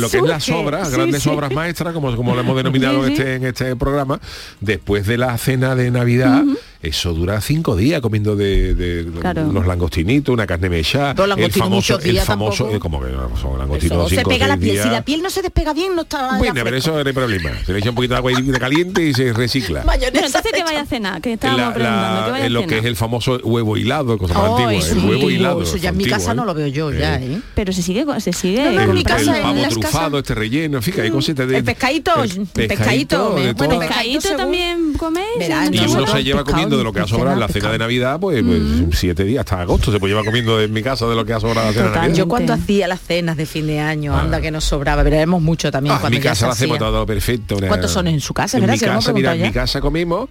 lo 0.00 0.08
que 0.10 0.16
es 0.18 0.22
las 0.22 0.44
surge, 0.44 0.60
obras, 0.60 0.88
sí, 0.88 0.94
grandes 0.94 1.22
sí. 1.24 1.28
obras 1.28 1.52
maestras, 1.52 1.92
como, 1.92 2.14
como 2.14 2.34
lo 2.34 2.40
hemos 2.42 2.56
denominado 2.56 3.04
Sí, 3.04 3.10
en, 3.10 3.16
sí. 3.16 3.22
este, 3.22 3.34
en 3.34 3.44
este 3.46 3.74
programa, 3.76 4.20
después 4.60 5.06
de 5.06 5.18
la 5.18 5.36
cena 5.38 5.74
de 5.74 5.90
Navidad, 5.90 6.44
eso 6.82 7.12
dura 7.14 7.40
cinco 7.40 7.76
días 7.76 8.00
comiendo 8.00 8.36
de, 8.36 8.74
de- 8.74 9.06
Claro. 9.20 9.50
los 9.52 9.66
langostinitos, 9.66 10.32
una 10.32 10.46
carne 10.46 10.68
mechada, 10.68 11.14
Los 11.26 11.38
el 11.38 11.52
famoso, 11.52 11.98
el 12.00 12.18
famoso, 12.20 12.64
tampoco. 12.64 12.76
eh, 12.76 12.80
como 12.80 13.00
que 13.02 13.10
no, 13.12 13.36
son 13.36 13.58
langostinos 13.58 14.12
Eso 14.12 14.20
se 14.20 14.26
pega 14.26 14.46
la 14.46 14.56
piel. 14.56 14.72
días. 14.72 14.84
Si 14.86 14.90
la 14.90 15.02
piel 15.02 15.22
no 15.22 15.30
se 15.30 15.42
despega 15.42 15.72
bien, 15.72 15.94
no 15.96 16.02
está. 16.02 16.38
Bueno, 16.38 16.54
pero 16.62 16.76
eso 16.76 16.92
no 16.92 16.98
hay 17.06 17.12
problema. 17.12 17.50
Se 17.64 17.72
le 17.72 17.78
echa 17.78 17.90
un 17.90 17.96
poquito 17.96 18.14
de 18.14 18.18
agua 18.18 18.32
de 18.32 18.58
caliente 18.58 19.02
y 19.04 19.14
se 19.14 19.32
recicla. 19.32 19.82
Mayonesa 19.86 20.10
Bueno, 20.12 20.26
entonces 20.26 20.52
que 20.52 20.62
vaya 20.64 20.80
a 20.82 20.86
cenar, 20.86 21.20
que 21.20 21.30
En 21.30 21.34
estábamos 21.34 21.78
la- 21.78 22.32
que 22.40 22.46
en 22.46 22.52
lo 22.52 22.60
que 22.62 22.66
cenar. 22.68 22.80
es 22.80 22.86
el 22.86 22.96
famoso 22.96 23.38
huevo 23.42 23.76
hilado, 23.76 24.18
cosa 24.18 24.34
más 24.34 24.44
Ay, 24.58 24.64
antigua, 24.76 24.82
sí, 24.82 24.98
el 24.98 25.04
huevo 25.10 25.30
hilado. 25.30 25.62
Eso 25.62 25.76
ya 25.76 25.88
en 25.90 25.96
mi 25.96 26.04
casa 26.06 26.32
¿eh? 26.32 26.34
no 26.34 26.44
lo 26.44 26.54
veo 26.54 26.66
yo 26.68 26.92
ya, 26.92 27.16
¿eh? 27.16 27.40
Pero 27.54 27.72
se 27.72 27.82
sigue, 27.82 28.04
se 28.20 28.32
sigue 28.32 28.64
No, 28.64 28.72
no, 28.72 28.80
en 28.82 28.92
mi 28.92 28.98
el, 29.00 29.04
casa, 29.06 29.30
el 29.30 29.36
en 29.36 29.42
pavo 29.42 29.54
las 29.60 29.68
trufado, 29.70 29.98
casas- 30.10 30.18
este 30.18 30.34
relleno, 30.34 30.80
hay 31.02 31.10
cositas 31.10 31.48
de... 31.48 31.56
El 31.58 31.64
pescadito, 31.64 32.22
el 32.22 32.46
pescadito, 32.68 33.32
bueno, 33.32 33.78
¿Pescadito 33.80 34.36
también 34.36 34.92
coméis? 34.94 35.26
Y 35.72 35.78
uno 35.86 36.06
se 36.06 36.22
lleva 36.24 36.44
comiendo 36.66 36.78
de 36.78 36.84
lo 36.84 36.92
que 36.92 37.00
ha 37.00 37.06
sobrado 37.06 37.34
en 37.34 37.40
la 37.40 37.48
cena 37.48 37.70
de 37.72 37.78
Navidad, 37.78 38.18
pues, 38.20 38.42
pues, 38.42 38.60
siete 38.98 39.24
días, 39.24 39.40
hasta 39.40 39.60
agosto 39.62 39.90
se 39.92 39.98
puede 39.98 40.12
llevar 40.12 40.24
comiendo 40.24 40.60
en 40.60 40.72
mi 40.72 40.82
casa 40.82 41.06
de 41.06 41.14
lo 41.14 41.24
que 41.24 41.32
ha 41.32 41.40
sobrado 41.40 41.66
la 41.68 41.72
cena 41.72 41.88
de. 41.90 41.96
Navidad. 41.96 42.14
Yo 42.16 42.28
cuando 42.28 42.52
hacía 42.52 42.88
las 42.88 43.00
cenas 43.00 43.36
de 43.36 43.46
fin 43.46 43.66
de 43.66 43.80
año, 43.80 44.14
Ah. 44.14 44.20
anda 44.22 44.40
que 44.40 44.50
nos 44.50 44.64
sobraba, 44.64 45.02
veremos 45.02 45.40
mucho 45.42 45.70
también 45.70 45.92
Ah, 45.92 45.96
en 45.96 46.00
cuando 46.00 46.18
mi 46.18 46.22
casa 46.22 46.46
lo 46.46 46.52
hacemos 46.52 46.78
todo 46.78 47.06
perfecto. 47.06 47.56
una- 47.56 47.68
¿Cuántos 47.68 47.90
son 47.90 48.06
en 48.08 48.20
su 48.20 48.34
casa, 48.34 48.56
En 48.56 48.62
verdad? 48.62 48.74
mi 48.74 48.78
Se 48.80 48.86
casa, 48.86 49.12
mira, 49.12 49.34
en 49.34 49.42
mi 49.42 49.52
casa 49.52 49.80
comimos 49.80 50.28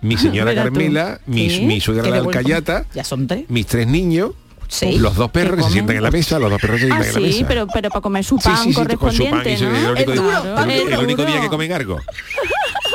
mi 0.00 0.16
señora 0.16 0.50
Mira 0.52 0.62
tú. 0.64 0.70
Carmela, 0.74 1.20
mi, 1.26 1.50
Sí. 1.50 1.62
mi 1.66 1.80
suegra 1.80 2.08
la 2.08 2.16
alcayata. 2.18 2.84
Ya 2.94 3.02
son 3.04 3.26
tres. 3.26 3.44
mis 3.48 3.66
tres 3.66 3.86
niños, 3.86 4.30
Sí. 4.68 4.98
los 4.98 5.16
dos 5.16 5.30
perros 5.30 5.52
¿Qué 5.52 5.56
que 5.56 5.62
se 5.64 5.72
sientan 5.72 5.96
en 5.96 6.02
la 6.02 6.10
mesa, 6.10 6.38
los 6.38 6.50
dos 6.50 6.60
perros 6.60 6.78
se 6.78 6.86
Ah, 6.86 6.88
sientan 7.00 7.08
en 7.08 7.22
la 7.24 7.28
sí, 7.32 7.36
mesa. 7.38 7.48
pero, 7.48 7.66
pero 7.72 7.88
para 7.88 8.00
comer 8.02 8.22
su 8.24 8.36
Sí, 8.36 8.44
pan 8.44 8.56
sí, 8.58 8.68
sí, 8.68 8.74
con 8.74 8.84
su 8.84 8.88
pan 8.88 8.96
correspondiente, 8.98 9.52
y 9.54 9.62
¿no? 9.62 9.68
el 9.76 9.90
único, 9.92 10.12
día- 10.12 10.94
el- 10.94 11.04
único 11.04 11.24
día 11.24 11.40
que 11.40 11.48
comen 11.48 11.72
algo. 11.72 11.98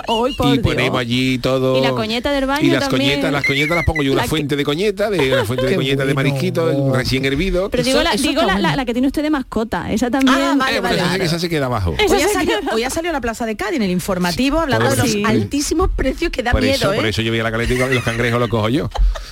Hoy, 0.08 0.34
por 0.36 0.48
y 0.48 0.52
Dios. 0.54 0.64
ponemos 0.64 1.00
allí 1.00 1.38
todo 1.40 1.78
Y 1.78 1.82
la 1.82 1.92
coñeta 1.92 2.32
del 2.32 2.46
baño 2.46 2.66
y 2.68 2.70
las 2.72 2.90
también. 2.90 3.12
coñetas 3.12 3.32
las 3.32 3.46
coñetas 3.46 3.76
las 3.78 3.86
pongo 3.86 4.04
yo 4.04 4.12
una 4.12 4.22
La 4.22 4.24
que- 4.24 4.30
fuente 4.30 4.56
de 4.56 4.64
coñeta 4.64 5.10
de 5.10 5.34
una 5.34 5.46
fuente 5.46 5.66
de 5.66 5.76
coñeta 5.76 6.06
de 6.06 6.14
marisquito 6.14 6.94
recién 6.94 7.26
hervido 7.26 7.70
Pero 7.70 7.82
Eso- 7.82 7.90
digo, 7.92 8.04
la, 8.04 8.12
eso 8.14 8.28
digo 8.28 8.42
está 8.42 8.54
la, 8.54 8.60
la- 8.60 8.68
bueno. 8.70 8.76
la 8.78 8.86
que 8.86 8.94
tiene 8.94 9.08
usted 9.08 9.22
de 9.24 9.30
mascota, 9.30 9.92
esa 9.92 10.10
también. 10.12 10.38
Ah, 10.38 10.56
vale, 10.58 10.76
Eh, 10.78 10.80
esa, 10.80 10.90
se- 10.90 11.12
vale. 11.12 11.26
esa 11.26 11.40
se 11.40 11.50
queda 11.50 11.66
abajo 11.68 11.92
Hoy 12.10 12.22
ha, 12.22 12.28
salido, 12.28 12.60
hoy 12.74 12.84
ha 12.84 12.90
salido 12.90 13.10
a 13.12 13.14
la 13.14 13.22
Plaza 13.22 13.46
de 13.46 13.56
Cádiz 13.56 13.76
en 13.78 13.84
el 13.84 13.92
informativo 13.92 14.60
hablando 14.60 14.90
de 14.90 14.98
los 14.98 15.10
Sí. 15.10 15.24
altísimos 15.26 15.90
precios 15.96 16.32
que 16.32 16.44
da 16.44 16.52
por 16.52 16.62
miedo, 16.62 16.76
eso, 16.76 16.94
¿eh? 16.94 16.96
por 16.96 17.06
eso 17.06 17.22
yo 17.22 17.32
voy 17.32 17.40
a 17.40 17.44
la 17.44 17.52
caleta 17.52 17.74
y 17.74 17.78
los 17.94 18.04
cangrejos 18.04 18.40
los 18.40 18.50
cojo 18.50 18.70
yo. 18.70 18.90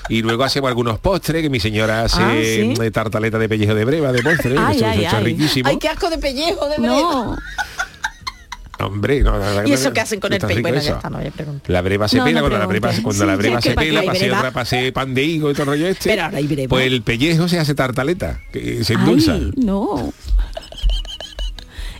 Y 0.10 0.22
luego 0.22 0.44
hacemos 0.44 0.68
algunos 0.68 1.00
postres, 1.00 1.42
que 1.42 1.50
mi 1.50 1.60
señora 1.60 2.04
hace 2.04 2.22
Ah, 2.22 2.32
¿sí? 2.42 2.74
eh, 2.82 2.92
tartaleta 2.92 3.38
de 3.40 3.48
pellejo 3.50 3.76
de 3.76 3.86
breva 3.86 4.12
de 4.12 4.22
postre, 4.22 4.56
Ay, 4.58 4.78
eso, 4.78 4.86
ay, 4.86 5.00
eso 5.00 5.08
es 5.08 5.14
ay. 5.14 5.24
riquísimo. 5.24 5.70
Ay, 5.70 5.78
qué 5.80 5.88
asco 5.90 6.10
de 6.10 6.18
pellejo, 6.18 6.68
de. 6.70 6.78
No, 6.80 7.38
Hombre, 8.88 9.22
no, 9.22 9.32
la 9.38 9.46
verdad 9.46 9.66
¿Y 9.66 9.74
eso 9.74 9.92
qué 9.94 10.02
hacen 10.02 10.20
con 10.20 10.34
el 10.34 10.42
rico 10.42 10.62
Bueno, 10.62 10.80
ya 10.82 10.94
está, 10.94 11.10
no 11.10 11.18
voy 11.20 11.28
a 11.28 11.32
preguntar. 11.32 11.70
La 11.72 11.82
breva 11.82 12.08
se 12.08 12.18
No, 12.18 12.26
pela, 12.26 12.42
no 12.42 12.48
cuando 12.48 12.60
la 12.60 12.66
breva, 12.68 12.92
cuando 13.04 13.26
la 13.26 13.34
Sí, 13.34 13.38
breva 13.40 13.62
sí, 13.62 13.70
se 13.70 13.76
pela, 13.76 14.02
breva. 14.02 14.38
otra, 14.40 14.52
pase 14.52 14.92
pan 14.92 15.14
de 15.14 15.24
higo 15.24 15.50
y 15.52 15.54
todo 15.54 15.64
el 15.64 15.68
rollo 15.70 15.88
este. 15.88 16.10
Pero 16.10 16.24
ahora 16.24 16.38
hay 16.38 16.48
breva. 16.48 16.70
Pues 16.70 16.88
el 16.88 17.02
pellejo 17.02 17.48
se 17.48 17.60
hace 17.60 17.76
tartaleta, 17.76 18.40
que 18.52 18.84
se 18.84 18.94
endulza. 18.94 19.34
Ay, 19.34 19.52
no. 19.58 20.14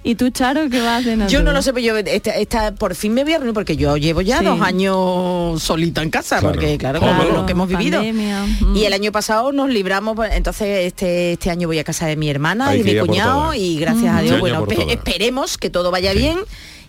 ¿Y 0.04 0.16
tú, 0.16 0.32
Charo, 0.32 0.68
qué 0.70 0.80
vas 0.82 0.90
a 0.90 0.98
hacer? 0.98 1.28
Yo 1.28 1.44
no 1.44 1.52
lo 1.54 1.62
sé, 1.62 1.74
pero 1.74 1.86
yo 1.86 1.98
esta, 1.98 2.32
esta- 2.32 2.74
por 2.74 2.96
fin 2.96 3.14
me 3.14 3.24
voy 3.24 3.34
a 3.34 3.38
reunir 3.38 3.54
porque 3.54 3.78
yo 3.78 3.98
llevo 3.98 4.22
ya 4.22 4.40
Sí. 4.40 4.46
dos 4.46 4.60
años 4.62 5.62
solita 5.62 6.02
en 6.02 6.10
casa, 6.10 6.40
Claro. 6.40 6.54
porque 6.56 6.78
claro, 6.80 7.00
Claro, 7.00 7.16
claro, 7.24 7.34
lo 7.42 7.46
que 7.46 7.52
hemos 7.52 7.68
vivido. 7.68 8.00
pandemia, 8.00 8.44
mm. 8.62 8.76
Y 8.78 8.86
el 8.86 8.94
año 8.94 9.12
pasado 9.12 9.52
nos 9.52 9.70
libramos, 9.70 10.16
pues, 10.16 10.34
entonces 10.34 10.88
este, 10.88 11.34
este 11.34 11.52
año 11.52 11.68
voy 11.68 11.78
a 11.78 11.84
casa 11.84 12.08
de 12.08 12.16
mi 12.16 12.30
hermana 12.32 12.76
y 12.76 12.84
mi 12.84 12.98
cuñado 12.98 13.54
y 13.54 13.80
gracias 13.80 14.14
a 14.16 14.18
Este 14.24 14.30
Dios, 14.32 14.40
bueno, 14.40 14.66
esperemos 14.90 15.58
que 15.60 15.70
todo 15.70 15.92
vaya 15.92 16.14
bien 16.14 16.40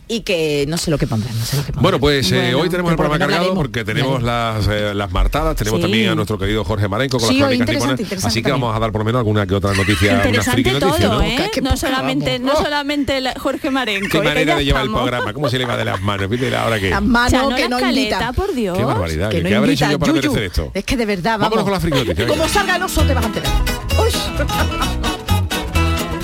y 0.09 0.21
que 0.23 0.67
no 0.69 0.77
sé 0.77 0.91
lo 0.91 0.99
que 0.99 1.07
pondrán, 1.07 1.39
no 1.39 1.45
sé 1.45 1.57
lo 1.57 1.63
que 1.63 1.69
pondrán. 1.73 1.83
Bueno, 1.83 1.99
pues 2.01 2.31
eh, 2.33 2.37
Bueno, 2.41 2.59
hoy 2.61 2.69
tenemos 2.69 2.91
el 2.91 2.97
programa 2.99 3.19
cargado 3.19 3.55
porque 3.55 3.83
tenemos 3.85 4.23
las, 4.23 4.67
eh, 4.69 4.93
las 4.95 5.11
martadas, 5.11 5.57
tenemos 5.57 5.79
Sí. 5.79 5.83
también 5.83 6.11
a 6.11 6.15
nuestro 6.15 6.37
querido 6.39 6.65
Jorge 6.65 6.87
Marenco 6.89 7.19
con 7.19 7.29
Sí, 7.29 7.35
las 7.39 7.45
crónicas 7.49 7.61
interesante, 7.69 7.93
niponas. 7.93 8.01
interesante 8.01 8.29
Así 8.29 8.41
que 8.43 8.49
también. 8.51 8.61
vamos 8.63 8.77
a 8.77 8.81
dar 8.81 8.93
por 8.93 9.01
lo 9.01 9.05
menos 9.07 9.19
alguna 9.21 9.47
que 9.47 9.55
otra 9.55 9.73
noticia, 9.73 10.13
una 10.13 10.27
Interesante 10.27 10.63
friki 10.63 10.71
noticia, 10.81 11.09
todo, 11.09 11.19
¿no? 11.21 11.25
¿eh? 11.27 11.51
Qué 11.53 11.61
No 11.63 11.77
solamente, 11.77 12.39
no 12.41 12.57
solamente 12.57 13.21
la- 13.23 13.35
Jorge 13.39 13.71
Marenco. 13.71 14.07
Qué. 14.09 14.19
Que 14.19 14.25
manera 14.25 14.53
ya 14.53 14.59
de 14.59 14.65
llevar 14.67 14.83
el 14.85 14.91
programa, 14.91 15.33
cómo 15.33 15.49
se 15.49 15.59
le 15.59 15.65
va 15.65 15.77
de 15.77 15.85
las 15.87 16.01
manos, 16.03 16.29
¿viste? 16.29 16.55
Ahora 16.55 16.79
que... 16.79 16.91
Las 16.91 17.03
manos 17.03 17.31
Chano, 17.33 17.57
que 17.57 17.63
la 17.63 17.69
no 17.69 17.81
invitan. 17.89 18.35
por 18.35 18.53
Dios. 18.55 18.77
Qué 18.77 18.85
barbaridad, 18.85 19.31
Que 19.31 19.37
¿qué, 19.39 19.43
no 19.45 19.49
qué 19.49 19.55
habré 19.57 19.73
hecho 19.73 19.91
yo 19.91 19.99
para 19.99 20.13
Yuyu. 20.13 20.23
merecer 20.31 20.43
esto? 20.45 20.71
Es 20.75 20.85
que 20.85 20.97
de 20.97 21.07
verdad, 21.07 21.39
Vámonos 21.39 21.51
vamos. 21.51 21.65
con 21.65 21.73
la 21.73 21.81
friki 21.81 21.99
noticia, 22.09 22.27
Como 22.27 22.49
salga 22.49 22.77
el 22.77 22.83
oso 22.83 23.03
te 23.03 23.15
vas 23.15 23.25
a 23.25 23.27
enterar. 23.29 23.53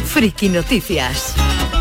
Friki 0.04 0.48
Noticias. 0.48 1.34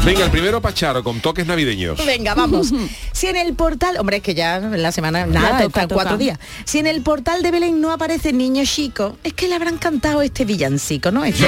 Venga, 0.06 0.24
el 0.24 0.32
primero 0.32 0.62
Pacharo 0.62 1.04
con 1.04 1.20
toques 1.20 1.46
navideños. 1.46 2.04
Venga, 2.06 2.34
vamos. 2.34 2.72
Si 3.12 3.28
en 3.28 3.36
el 3.36 3.54
portal, 3.56 3.98
hombre, 4.00 4.18
es 4.18 4.24
que 4.24 4.34
ya 4.34 4.58
en 4.58 4.82
la 4.82 4.92
semana, 4.92 5.26
nada, 5.26 5.50
toca, 5.50 5.64
están 5.66 5.88
toca. 5.90 5.96
cuatro 5.96 6.18
días. 6.18 6.40
Si 6.64 6.80
en 6.80 6.88
el 6.88 7.02
portal 7.02 7.42
de 7.42 7.52
Belén 7.52 7.82
no 7.82 7.92
aparece 7.92 8.32
niño 8.32 8.64
chico, 8.66 9.18
es 9.24 9.34
que 9.34 9.48
le 9.48 9.56
habrán 9.56 9.78
cantado 9.78 10.22
este 10.22 10.46
villancico, 10.46 11.12
¿no? 11.12 11.26
Este. 11.26 11.48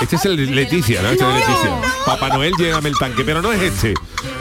Este 0.00 0.16
es 0.16 0.24
el 0.24 0.36
de 0.36 0.46
Leticia, 0.46 1.02
¿no? 1.02 1.10
Este 1.10 1.24
es 1.24 1.30
de 1.30 1.38
Leticia. 1.38 1.80
Papá 2.04 2.28
Noel, 2.30 2.54
llévame 2.58 2.88
el 2.88 2.96
tanque, 2.98 3.22
pero 3.24 3.40
no 3.42 3.52
es 3.52 3.62
este. 3.62 3.94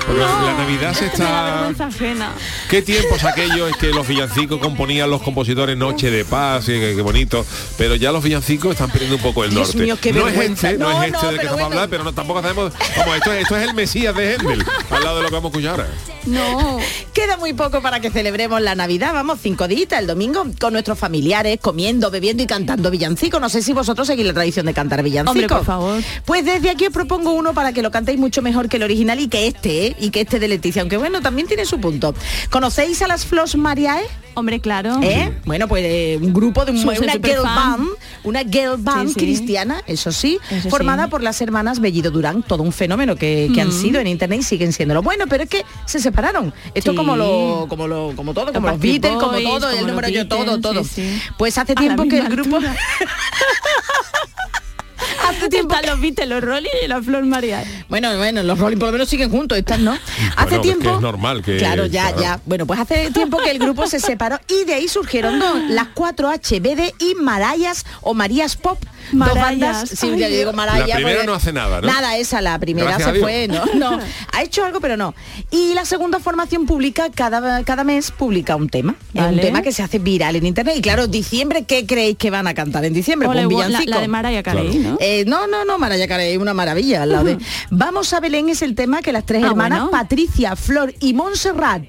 Porque 0.07 0.21
la 0.21 0.53
Navidad 0.57 0.93
se 0.93 1.05
está... 1.07 1.67
ajena. 1.67 2.31
¿Qué 2.69 2.81
tiempos 2.81 3.23
aquellos 3.25 3.69
es 3.69 3.77
que 3.77 3.87
los 3.89 4.07
villancicos 4.07 4.59
componían 4.59 5.09
los 5.09 5.21
compositores 5.21 5.77
Noche 5.77 6.09
de 6.09 6.23
Paz 6.25 6.63
y 6.69 6.73
qué, 6.79 6.93
qué 6.95 7.01
bonito? 7.01 7.45
Pero 7.77 7.95
ya 7.95 8.11
los 8.11 8.23
villancicos 8.23 8.71
están 8.71 8.89
perdiendo 8.89 9.17
un 9.17 9.21
poco 9.21 9.43
el 9.43 9.51
Dios 9.51 9.67
norte. 9.75 9.83
mío, 9.83 9.97
qué 10.01 10.13
no 10.13 10.27
es 10.27 10.37
este, 10.37 10.77
no, 10.77 10.89
No, 10.91 11.03
es 11.03 11.13
este 11.13 11.25
no, 11.25 11.31
del 11.31 11.41
que 11.41 11.47
a 11.47 11.51
bueno. 11.51 11.65
hablar, 11.67 11.89
pero 11.89 12.03
no, 12.03 12.13
tampoco 12.13 12.41
sabemos. 12.41 12.73
Vamos, 12.97 13.17
esto 13.17 13.33
es, 13.33 13.41
esto 13.43 13.57
es 13.57 13.67
el 13.67 13.73
Mesías 13.73 14.15
de 14.15 14.33
Händel, 14.35 14.65
al 14.89 15.03
lado 15.03 15.17
de 15.17 15.23
lo 15.23 15.29
que 15.29 15.35
vamos 15.35 15.49
a 15.53 15.57
escuchar 15.57 15.71
ahora. 15.81 15.87
No. 16.25 16.77
Queda 17.13 17.37
muy 17.37 17.53
poco 17.53 17.81
para 17.81 17.99
que 17.99 18.09
celebremos 18.09 18.61
la 18.61 18.75
Navidad, 18.75 19.13
vamos, 19.13 19.39
cinco 19.41 19.67
días 19.67 19.77
el 19.97 20.07
domingo 20.07 20.45
con 20.59 20.73
nuestros 20.73 20.97
familiares, 20.99 21.59
comiendo, 21.61 22.09
bebiendo 22.11 22.43
y 22.43 22.47
cantando 22.47 22.89
villancico. 22.91 23.39
No 23.39 23.47
sé 23.49 23.61
si 23.61 23.73
vosotros 23.73 24.07
seguís 24.07 24.25
la 24.25 24.33
tradición 24.33 24.65
de 24.65 24.73
cantar 24.73 25.03
villancico. 25.03 25.31
Hombre, 25.31 25.47
por 25.47 25.65
favor. 25.65 26.01
Pues 26.25 26.43
desde 26.45 26.69
aquí 26.69 26.85
os 26.87 26.93
propongo 26.93 27.31
uno 27.31 27.53
para 27.53 27.73
que 27.73 27.81
lo 27.81 27.91
cantéis 27.91 28.19
mucho 28.19 28.41
mejor 28.41 28.67
que 28.69 28.77
el 28.77 28.83
original 28.83 29.19
y 29.19 29.27
que 29.27 29.47
este, 29.47 29.87
¿eh? 29.87 29.95
Y 29.99 30.09
que 30.11 30.21
este 30.21 30.39
de 30.39 30.47
Leticia, 30.47 30.81
aunque 30.81 30.97
bueno, 30.97 31.21
también 31.21 31.47
tiene 31.47 31.65
su 31.65 31.79
punto. 31.79 32.13
¿Conocéis 32.49 33.01
a 33.01 33.07
las 33.07 33.25
Flos 33.25 33.55
Mariae? 33.55 34.03
Hombre, 34.35 34.59
claro. 34.59 34.99
¿Eh? 35.01 35.33
Bueno, 35.45 35.67
pues 35.67 35.83
eh, 35.83 36.19
un 36.21 36.31
grupo 36.31 36.63
de 36.63 36.71
un- 36.71 36.77
una 36.87 37.13
girl 37.13 37.41
band, 37.43 37.87
una 38.23 38.41
girl 38.41 38.75
band 38.77 39.07
Sí, 39.07 39.13
sí. 39.15 39.19
cristiana, 39.19 39.81
eso 39.87 40.11
sí, 40.11 40.37
Eso 40.51 40.69
formada 40.69 41.05
sí. 41.05 41.09
por 41.09 41.23
las 41.23 41.41
hermanas 41.41 41.79
Bellido 41.79 42.11
Durán, 42.11 42.43
todo 42.43 42.61
un 42.61 42.71
fenómeno 42.71 43.15
que, 43.15 43.49
que 43.53 43.61
han 43.61 43.71
sido 43.71 43.99
en 43.99 44.05
internet 44.05 44.41
y 44.41 44.43
siguen 44.43 44.73
siéndolo. 44.73 45.01
Bueno, 45.01 45.25
pero 45.27 45.43
es 45.45 45.49
que 45.49 45.65
se 45.87 45.99
separaron. 45.99 46.53
Esto 46.75 46.93
como 46.95 47.15
lo, 47.15 47.65
como 47.67 47.87
lo, 47.87 48.13
como 48.15 48.35
todo, 48.35 48.53
como 48.53 48.67
los 48.69 48.79
Beatles, 48.79 49.13
como 49.13 49.39
todo, 49.39 49.59
como 49.61 49.79
el 49.79 49.87
número 49.87 50.09
yo, 50.09 50.27
todo, 50.27 50.59
todo. 50.61 50.83
Pues 51.39 51.57
hace 51.57 51.73
tiempo 51.73 52.03
que 52.07 52.19
el 52.19 52.29
grupo. 52.29 52.59
hace 55.29 55.49
tiempo 55.49 55.73
Están 55.75 55.89
los 55.91 56.01
Beatles, 56.01 56.27
los 56.29 56.41
Rolling 56.43 56.69
y 56.83 56.87
la 56.87 57.01
Flor 57.01 57.25
María. 57.25 57.63
Bueno, 57.89 58.15
bueno, 58.17 58.43
los 58.43 58.57
Rolling 58.59 58.77
por 58.77 58.87
lo 58.87 58.91
menos 58.93 59.09
siguen 59.09 59.29
juntos, 59.29 59.57
estas 59.57 59.79
no. 59.79 59.91
Hace 60.35 60.55
es 60.55 60.55
que 60.55 60.59
tiempo. 60.59 60.95
es 60.95 61.01
normal 61.01 61.41
que- 61.43 61.57
Claro, 61.57 61.85
ya, 61.85 62.07
claro. 62.13 62.21
ya. 62.21 62.39
Bueno, 62.45 62.65
pues 62.65 62.79
hace 62.79 63.11
tiempo 63.11 63.37
que 63.37 63.51
el 63.51 63.59
grupo 63.59 63.87
se 63.87 63.99
separó 63.99 64.39
y 64.47 64.65
de 64.65 64.73
ahí 64.75 64.87
surgieron 64.87 65.39
dos, 65.39 65.57
las 65.69 65.87
4 65.93 66.29
HBD 66.29 66.93
y 66.99 67.15
Marayas 67.21 67.85
o 68.01 68.13
Marías 68.13 68.55
Pop. 68.55 68.79
Dos 69.11 69.33
bandas. 69.33 69.89
Sí, 69.89 70.09
Ay, 70.13 70.19
ya 70.19 70.27
digo 70.27 70.41
Dios. 70.43 70.55
Maraya. 70.55 70.87
La 70.87 70.95
primera 70.95 71.15
porque- 71.17 71.27
no 71.27 71.33
hace 71.33 71.53
nada, 71.53 71.81
¿no? 71.81 71.87
Nada, 71.87 72.17
esa, 72.17 72.41
la 72.41 72.57
primera 72.59 72.87
Gracias 72.91 73.13
se 73.13 73.19
fue, 73.19 73.47
no, 73.47 73.65
no. 73.75 73.99
Ha 74.33 74.43
hecho 74.43 74.63
algo, 74.65 74.79
pero 74.79 74.97
no. 74.97 75.13
Y 75.51 75.73
la 75.73 75.85
segunda 75.85 76.19
formación 76.19 76.65
publica, 76.65 77.09
cada, 77.11 77.63
cada 77.63 77.83
mes 77.83 78.11
publica 78.11 78.55
un 78.55 78.69
tema. 78.69 78.95
Un 79.13 79.39
tema 79.39 79.61
que 79.61 79.71
se 79.71 79.83
hace 79.83 79.99
viral 79.99 80.35
en 80.35 80.45
internet. 80.45 80.75
Y 80.77 80.81
claro, 80.81 81.07
diciembre, 81.07 81.63
¿qué 81.65 81.85
creéis 81.85 82.17
que 82.17 82.29
van 82.29 82.47
a 82.47 82.53
cantar 82.53 82.85
en 82.85 82.93
diciembre? 82.93 83.27
Ole, 83.27 83.43
Pues 83.43 83.55
un 83.55 83.61
la, 83.61 83.67
villancico. 83.67 83.91
la 83.95 84.01
de 84.01 84.07
Mariah 84.07 84.43
Carey, 84.43 84.69
Claro. 84.69 84.89
¿no? 84.91 84.97
Eh, 84.99 85.23
no, 85.27 85.47
no, 85.47 85.65
no, 85.65 85.77
Maraya 85.77 86.07
Carey, 86.07 86.37
una 86.37 86.53
maravilla 86.53 87.03
al 87.03 87.09
lado 87.11 87.25
de. 87.25 87.37
Vamos 87.69 88.13
a 88.13 88.19
Belén 88.19 88.49
es 88.49 88.61
el 88.61 88.75
tema 88.75 89.01
que 89.01 89.11
las 89.11 89.25
tres 89.25 89.43
Ah, 89.43 89.47
hermanas, 89.47 89.79
bueno. 89.81 89.91
Patricia, 89.91 90.55
Flor 90.55 90.93
y 90.99 91.13
Montserrat, 91.13 91.83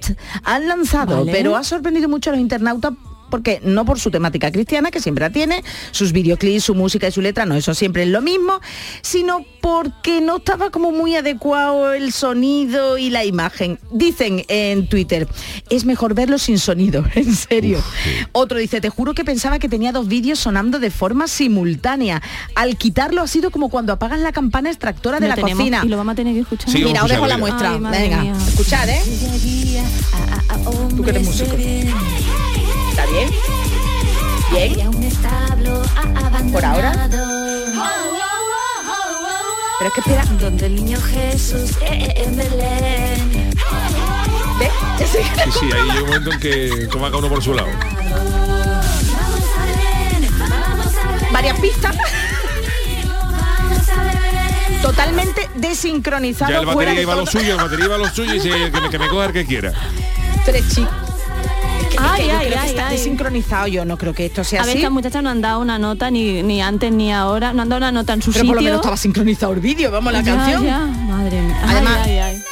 han 0.44 0.68
lanzado, 0.68 1.18
Vale. 1.18 1.32
pero 1.32 1.56
ha 1.56 1.64
sorprendido 1.64 2.08
mucho 2.08 2.30
a 2.30 2.32
los 2.34 2.40
internautas 2.40 2.92
porque 3.30 3.60
no 3.62 3.84
por 3.84 3.98
su 4.00 4.10
temática 4.10 4.50
cristiana, 4.50 4.90
que 4.90 5.00
siempre 5.00 5.24
la 5.24 5.30
tiene, 5.30 5.62
sus 5.90 6.12
videoclips, 6.12 6.64
su 6.64 6.74
música 6.74 7.08
y 7.08 7.12
su 7.12 7.20
letra, 7.20 7.46
no, 7.46 7.54
eso 7.54 7.74
siempre 7.74 8.02
es 8.04 8.08
lo 8.08 8.22
mismo, 8.22 8.60
sino 9.02 9.44
porque 9.60 10.20
no 10.20 10.38
estaba 10.38 10.70
como 10.70 10.92
muy 10.92 11.14
adecuado 11.16 11.92
el 11.92 12.12
sonido 12.12 12.98
y 12.98 13.10
la 13.10 13.24
imagen. 13.24 13.78
Dicen 13.92 14.44
en 14.48 14.88
Twitter, 14.88 15.28
es 15.70 15.84
mejor 15.84 16.14
verlo 16.14 16.38
sin 16.38 16.58
sonido, 16.58 17.04
en 17.14 17.34
serio. 17.34 17.82
Otro 18.32 18.58
dice, 18.58 18.80
te 18.80 18.88
juro 18.88 19.14
que 19.14 19.24
pensaba 19.24 19.58
que 19.58 19.68
tenía 19.68 19.92
dos 19.92 20.08
vídeos 20.08 20.38
sonando 20.38 20.78
de 20.78 20.90
forma 20.90 21.28
simultánea. 21.28 22.22
Al 22.54 22.76
quitarlo 22.76 23.22
ha 23.22 23.26
sido 23.26 23.50
como 23.50 23.68
cuando 23.68 23.92
apagas 23.92 24.20
la 24.20 24.32
campana 24.32 24.70
extractora 24.70 25.20
de 25.20 25.26
Lo 25.26 25.30
la 25.30 25.34
tenemos 25.36 25.58
cocina. 25.58 25.82
Y 25.84 25.88
lo 25.88 25.96
vamos 25.96 26.12
a 26.12 26.16
tener 26.16 26.34
que 26.34 26.40
escuchar. 26.40 26.70
Sí, 26.70 26.84
Mira, 26.84 27.04
os 27.04 27.10
dejo 27.10 27.26
la 27.26 27.38
muestra. 27.38 27.72
Ay, 27.72 27.80
Venga, 27.80 28.22
mía. 28.22 28.34
escuchad, 28.48 28.88
¿eh? 28.88 29.02
Tú 30.96 31.02
que 31.02 31.10
eres 31.10 31.24
músico. 31.24 31.56
¿Está 33.08 34.52
bien? 34.52 34.80
Bien. 34.80 34.92
Por 36.52 36.64
ahora. 36.64 37.08
Pero 39.78 39.88
es 39.88 39.94
que 39.94 40.00
espera. 40.00 40.24
Donde 40.40 40.66
el 40.66 40.74
niño 40.74 40.98
Jesús 41.00 41.70
eh, 41.82 41.86
eh, 41.90 42.24
en 42.24 42.36
Belén. 42.36 43.54
¿Ve? 44.58 44.68
Ya 44.98 45.06
sé. 45.06 45.22
Sí, 45.22 45.30
sí, 45.60 45.70
ahí 45.72 45.82
llega 45.90 46.02
un 46.02 46.06
momento 46.06 46.32
en 46.32 46.40
que 46.40 46.88
toma 46.90 47.06
cada 47.06 47.18
uno 47.18 47.28
por 47.28 47.40
su 47.42 47.54
lado. 47.54 47.68
Varias 51.32 51.60
pistas. 51.60 51.96
Totalmente 54.82 55.48
desincronizado. 55.54 56.50
Ya 56.50 56.58
el 56.58 56.64
fuera 56.64 56.76
batería 56.76 56.94
de 56.94 57.02
iba 57.02 57.12
a 57.12 57.16
lo 57.16 57.26
suyo, 57.26 57.54
el 57.54 57.60
batería 57.60 57.84
iba 57.86 57.94
a 57.94 57.98
lo 57.98 58.08
suyo 58.08 58.34
y 58.34 58.40
dice 58.40 58.70
que 58.70 58.80
me, 58.80 58.90
que 58.90 58.98
me 58.98 59.08
coja 59.08 59.26
el 59.26 59.32
que 59.32 59.46
quiera. 59.46 59.72
Tres 60.44 60.64
chicos. 60.74 61.07
Ay, 62.00 62.26
yo 62.28 62.32
ay, 62.32 62.46
creo 62.46 62.52
que 62.52 62.58
ay, 62.58 62.70
está 62.70 62.88
ay. 62.88 62.96
desincronizado. 62.96 63.66
Yo 63.66 63.84
no 63.84 63.96
creo 63.96 64.14
que 64.14 64.26
esto 64.26 64.44
sea 64.44 64.60
A 64.62 64.64
ver, 64.64 64.70
así. 64.72 64.78
estas 64.78 64.92
muchachas 64.92 65.22
no 65.22 65.30
han 65.30 65.40
dado 65.40 65.60
una 65.60 65.78
nota 65.78 66.10
ni, 66.10 66.42
ni 66.42 66.60
antes 66.62 66.92
ni 66.92 67.12
ahora, 67.12 67.52
no 67.52 67.62
han 67.62 67.68
dado 67.68 67.78
una 67.78 67.92
nota 67.92 68.12
en 68.12 68.22
su 68.22 68.30
Pero 68.32 68.40
sitio. 68.42 68.48
por 68.54 68.56
lo 68.56 68.62
menos 68.62 68.78
estaba 68.80 68.96
sincronizado 68.96 69.52
el 69.52 69.60
vídeo. 69.60 69.90
Vamos, 69.90 70.12
la 70.12 70.20
Ya, 70.22 70.34
canción. 70.36 70.64
ya, 70.64 70.78
madre 70.78 71.40
mía. 71.40 71.56
Ay, 71.62 71.70
Además-. 71.76 72.42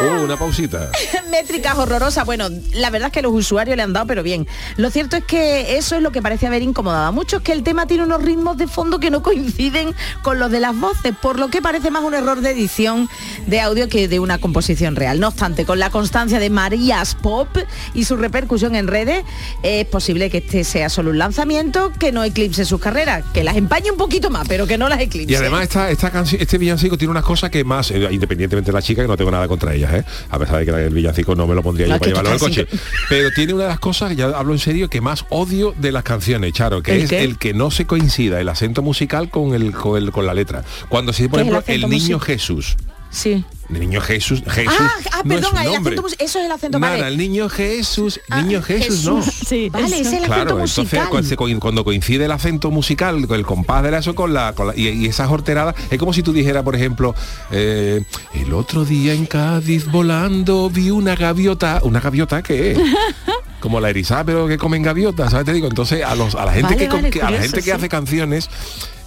Oh, 0.00 0.22
una 0.22 0.36
pausita. 0.36 0.90
métricas 1.28 1.76
horrorosas. 1.76 2.24
Bueno, 2.24 2.48
la 2.72 2.90
verdad 2.90 3.08
es 3.08 3.12
que 3.12 3.22
los 3.22 3.32
usuarios 3.32 3.76
le 3.76 3.82
han 3.82 3.92
dado, 3.92 4.06
pero 4.06 4.22
bien. 4.22 4.46
Lo 4.76 4.90
cierto 4.90 5.16
es 5.16 5.24
que 5.24 5.76
eso 5.76 5.96
es 5.96 6.02
lo 6.02 6.12
que 6.12 6.22
parece 6.22 6.46
haber 6.46 6.62
incomodado 6.62 7.06
a 7.06 7.10
muchos, 7.10 7.42
que 7.42 7.52
el 7.52 7.62
tema 7.62 7.86
tiene 7.86 8.04
unos 8.04 8.22
ritmos 8.22 8.56
de 8.56 8.66
fondo 8.66 9.00
que 9.00 9.10
no 9.10 9.22
coinciden 9.22 9.94
con 10.22 10.38
los 10.38 10.50
de 10.50 10.60
las 10.60 10.78
voces, 10.78 11.14
por 11.20 11.38
lo 11.38 11.48
que 11.48 11.62
parece 11.62 11.90
más 11.90 12.02
un 12.02 12.14
error 12.14 12.40
de 12.40 12.50
edición 12.50 13.08
de 13.46 13.60
audio 13.60 13.88
que 13.88 14.08
de 14.08 14.20
una 14.20 14.38
composición 14.38 14.96
real. 14.96 15.20
No 15.20 15.28
obstante, 15.28 15.64
con 15.64 15.78
la 15.78 15.90
constancia 15.90 16.38
de 16.38 16.50
Marías 16.50 17.14
Pop 17.14 17.48
y 17.94 18.04
su 18.04 18.16
repercusión 18.16 18.74
en 18.74 18.86
redes, 18.86 19.24
es 19.62 19.86
posible 19.86 20.30
que 20.30 20.38
este 20.38 20.64
sea 20.64 20.88
solo 20.88 21.10
un 21.10 21.18
lanzamiento 21.18 21.92
que 21.98 22.12
no 22.12 22.24
eclipse 22.24 22.64
sus 22.64 22.80
carreras, 22.80 23.24
que 23.32 23.44
las 23.44 23.56
empañe 23.56 23.90
un 23.90 23.96
poquito 23.96 24.30
más, 24.30 24.46
pero 24.48 24.66
que 24.66 24.78
no 24.78 24.88
las 24.88 25.00
eclipse. 25.00 25.32
Y 25.32 25.36
además 25.36 25.64
esta, 25.64 25.90
esta 25.90 26.10
canción, 26.10 26.40
este 26.40 26.58
villancico 26.58 26.96
tiene 26.96 27.10
unas 27.10 27.24
cosas 27.24 27.50
que 27.50 27.64
más, 27.64 27.90
eh, 27.90 28.08
independientemente 28.10 28.70
de 28.70 28.74
la 28.74 28.82
chica, 28.82 29.02
que 29.02 29.08
no 29.08 29.16
tengo 29.16 29.30
nada 29.30 29.48
contra 29.48 29.74
ellas, 29.74 29.92
¿eh? 29.94 30.04
a 30.30 30.38
pesar 30.38 30.58
de 30.58 30.64
que 30.64 30.70
el 30.70 30.94
villancico 30.94 31.17
no 31.26 31.46
me 31.46 31.54
lo 31.54 31.62
pondría 31.62 31.86
yo 31.86 31.98
para 31.98 32.06
llevarlo 32.06 32.30
al 32.30 32.38
coche. 32.38 32.66
sin- 32.70 32.80
Pero 33.08 33.30
tiene 33.34 33.54
una 33.54 33.64
de 33.64 33.68
las 33.70 33.80
cosas, 33.80 34.14
ya 34.16 34.26
hablo 34.26 34.52
en 34.52 34.58
serio, 34.58 34.88
que 34.88 35.00
más 35.00 35.24
odio 35.30 35.74
de 35.78 35.92
las 35.92 36.02
canciones, 36.04 36.52
Charo, 36.52 36.82
que 36.82 36.92
¿El 36.96 37.02
es 37.02 37.10
qué? 37.10 37.22
el 37.24 37.38
que 37.38 37.54
no 37.54 37.70
se 37.70 37.86
coincida 37.86 38.40
el 38.40 38.48
acento 38.48 38.82
musical 38.82 39.30
con 39.30 39.54
el 39.54 39.72
con, 39.72 39.96
el- 40.02 40.12
con 40.12 40.26
la 40.26 40.34
letra. 40.34 40.64
Cuando 40.88 41.12
se 41.12 41.22
dice, 41.24 41.30
por 41.30 41.38
¿Qué 41.40 41.46
es 41.48 41.48
el 41.48 41.54
ejemplo, 41.62 41.86
el, 41.86 41.90
niño? 42.02 42.18
Jesús. 42.20 42.76
Sí. 43.10 43.44
El 43.70 43.80
niño 43.80 44.00
Jesús, 44.00 44.42
Jesús. 44.48 44.74
Ah, 44.80 44.90
ah, 45.12 45.22
no 45.24 45.34
es 45.34 45.40
perdón, 45.42 45.50
su 45.60 45.66
el 45.68 45.72
nombre. 45.74 45.94
acento 45.98 46.14
eso 46.24 46.38
es 46.38 46.44
el 46.46 46.52
acento, 46.52 46.78
Nada, 46.78 46.94
vale. 46.94 47.08
el 47.08 47.18
niño 47.18 47.48
Jesús, 47.50 48.18
Ah, 48.30 48.40
niño 48.40 48.62
Jesús, 48.62 49.04
no. 49.04 49.22
Sí, 49.46 49.68
Vale, 49.68 49.86
eso. 49.86 49.94
es 49.96 50.00
el 50.06 50.06
acento 50.24 50.26
Claro, 50.26 50.56
musical. 50.56 51.00
entonces 51.04 51.36
cuando, 51.60 51.84
coincide 51.84 52.24
el 52.24 52.30
acento 52.32 52.70
musical, 52.70 53.26
con 53.26 53.36
el 53.38 53.44
compás 53.44 53.82
de 53.82 53.98
eso 53.98 54.14
con 54.14 54.32
la, 54.32 54.54
con 54.54 54.68
la- 54.68 54.76
y, 54.76 54.88
y 54.88 55.06
esas 55.06 55.30
horteradas, 55.30 55.74
es 55.90 55.98
como 55.98 56.12
si 56.14 56.22
tú 56.22 56.32
dijeras, 56.32 56.62
por 56.62 56.76
ejemplo, 56.76 57.14
eh, 57.50 58.02
el 58.34 58.52
otro 58.54 58.86
día 58.86 59.12
en 59.12 59.26
Cádiz 59.26 59.84
volando 59.90 60.70
vi 60.70 60.90
una 60.90 61.14
gaviota, 61.14 61.80
una 61.82 62.00
gaviota 62.00 62.42
que 62.42 62.72
es 62.72 62.78
como 63.60 63.80
la 63.80 63.90
erizada 63.90 64.24
pero 64.24 64.46
que 64.48 64.56
comen 64.56 64.82
gaviotas, 64.82 65.30
¿sabes? 65.32 65.44
Te 65.44 65.52
digo, 65.52 65.66
entonces 65.68 66.02
a 66.04 66.14
los 66.14 66.34
a 66.34 66.46
la 66.46 66.52
gente 66.52 66.74
Vale, 66.74 66.78
que, 66.78 66.88
con- 66.88 66.96
vale, 67.02 67.10
que- 67.10 67.20
a 67.22 67.30
la 67.30 67.38
gente 67.40 67.56
que 67.56 67.62
sí. 67.62 67.70
hace 67.70 67.88
canciones 67.90 68.48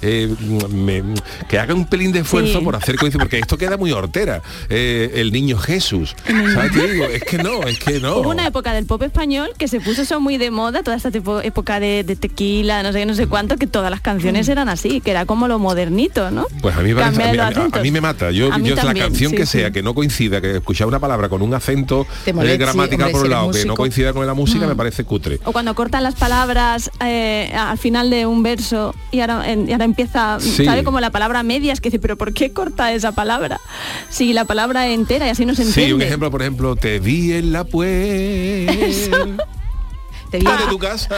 eh, 0.02 0.34
me- 0.70 1.04
que 1.48 1.60
haga 1.60 1.74
un 1.74 1.86
pelín 1.86 2.12
de 2.12 2.20
esfuerzo 2.20 2.60
Sí. 2.60 2.66
por 2.66 2.76
hacer 2.76 2.96
coincidir, 2.96 3.22
porque 3.22 3.40
esto 3.40 3.58
queda 3.58 3.78
muy 3.78 3.92
hortera. 3.92 4.42
Eh, 4.70 5.12
el 5.16 5.32
niño 5.32 5.58
Jesús. 5.58 6.16
¿Sabes? 6.54 6.72
Te 6.74 6.88
digo, 6.92 7.06
es 7.06 7.24
que 7.24 7.38
no, 7.38 7.64
es 7.64 7.80
que 7.80 8.00
no. 8.00 8.18
Hubo 8.18 8.30
una 8.30 8.48
época 8.48 8.74
del 8.74 8.86
pop 8.86 9.02
español 9.04 9.50
que 9.58 9.68
se 9.68 9.80
puso 9.80 10.02
eso 10.02 10.20
muy 10.20 10.38
de 10.38 10.52
moda, 10.52 10.84
toda 10.84 10.98
esta 10.98 11.12
tipo- 11.12 11.42
época 11.42 11.80
de, 11.80 12.04
de 12.04 12.16
tequila, 12.16 12.84
no 12.84 12.92
sé 12.92 13.00
qué, 13.00 13.06
no 13.06 13.14
sé 13.16 13.28
cuánto, 13.28 13.58
que 13.58 13.68
todas 13.68 13.90
las 13.92 14.02
canciones 14.02 14.48
eran 14.50 14.70
así, 14.70 15.02
que 15.02 15.12
era 15.12 15.26
como 15.26 15.48
lo 15.48 15.60
modernito, 15.60 16.32
¿no? 16.32 16.48
Pues 16.62 16.76
a 16.76 16.82
mí, 16.82 16.94
me 16.94 17.02
parece- 17.02 17.22
a 17.22 17.26
mí- 17.26 17.30
a 17.30 17.32
mí- 17.34 17.40
a 17.40 17.48
acentos. 17.48 17.82
mí 17.82 17.92
me 17.92 18.02
mata. 18.02 18.32
Yo, 18.32 18.52
A 18.52 18.58
mí 18.58 18.70
yo 18.70 18.76
la 18.76 18.94
canción 18.94 19.32
sí, 19.32 19.38
que 19.38 19.46
sí. 19.46 19.60
sea, 19.60 19.72
que 19.72 19.82
no 19.84 19.94
coincida, 19.94 20.42
que 20.42 20.58
escuchar 20.58 20.88
una 20.88 21.00
palabra 21.00 21.30
con 21.30 21.42
un 21.42 21.54
acento 21.54 22.06
eh, 22.26 22.34
molesta, 22.34 22.54
sí, 22.56 22.58
gramatical 22.72 23.00
hombre, 23.08 23.12
por 23.12 23.24
un 23.24 23.30
lado, 23.30 23.52
que 23.52 23.66
no 23.66 23.76
coincida 23.76 24.14
con 24.14 24.26
la 24.26 24.34
música, 24.34 24.66
Mm. 24.66 24.70
me 24.70 24.76
parece 24.76 25.04
cutre. 25.04 25.40
O 25.46 25.52
cuando 25.52 25.74
cortan 25.76 26.04
las 26.04 26.16
palabras 26.16 26.92
eh, 27.04 27.52
al 27.56 27.78
final 27.78 28.10
de 28.10 28.26
un 28.26 28.44
verso 28.44 28.96
y 29.12 29.20
ahora, 29.22 29.50
en- 29.52 29.68
y 29.70 29.72
ahora 29.74 29.86
empieza, 29.92 30.40
Sí. 30.40 30.66
¿sabe? 30.66 30.84
Como 30.84 31.00
la 31.00 31.10
palabra 31.12 31.44
medias, 31.44 31.80
que 31.80 31.90
dice, 31.90 32.00
pero 32.00 32.18
¿por 32.18 32.34
qué 32.34 32.52
corta 32.52 32.92
esa 32.94 33.12
palabra? 33.12 33.60
Si 34.10 34.34
la 34.34 34.46
palabra 34.46 34.88
entera 34.88 35.28
y 35.28 35.30
así 35.30 35.46
no 35.46 35.54
se 35.56 35.62
entiende. 35.64 35.88
Sí, 35.88 35.94
un 35.94 36.02
ejemplo, 36.02 36.32
por 36.32 36.42
ejemplo, 36.42 36.76
te 36.76 37.00
vi 37.00 37.34
en 37.34 37.52
la 37.52 37.64
pues. 37.64 39.10
Te 40.32 40.40
viene. 40.40 40.58
de 40.58 40.70
tu 40.70 40.80
casa, 40.80 41.10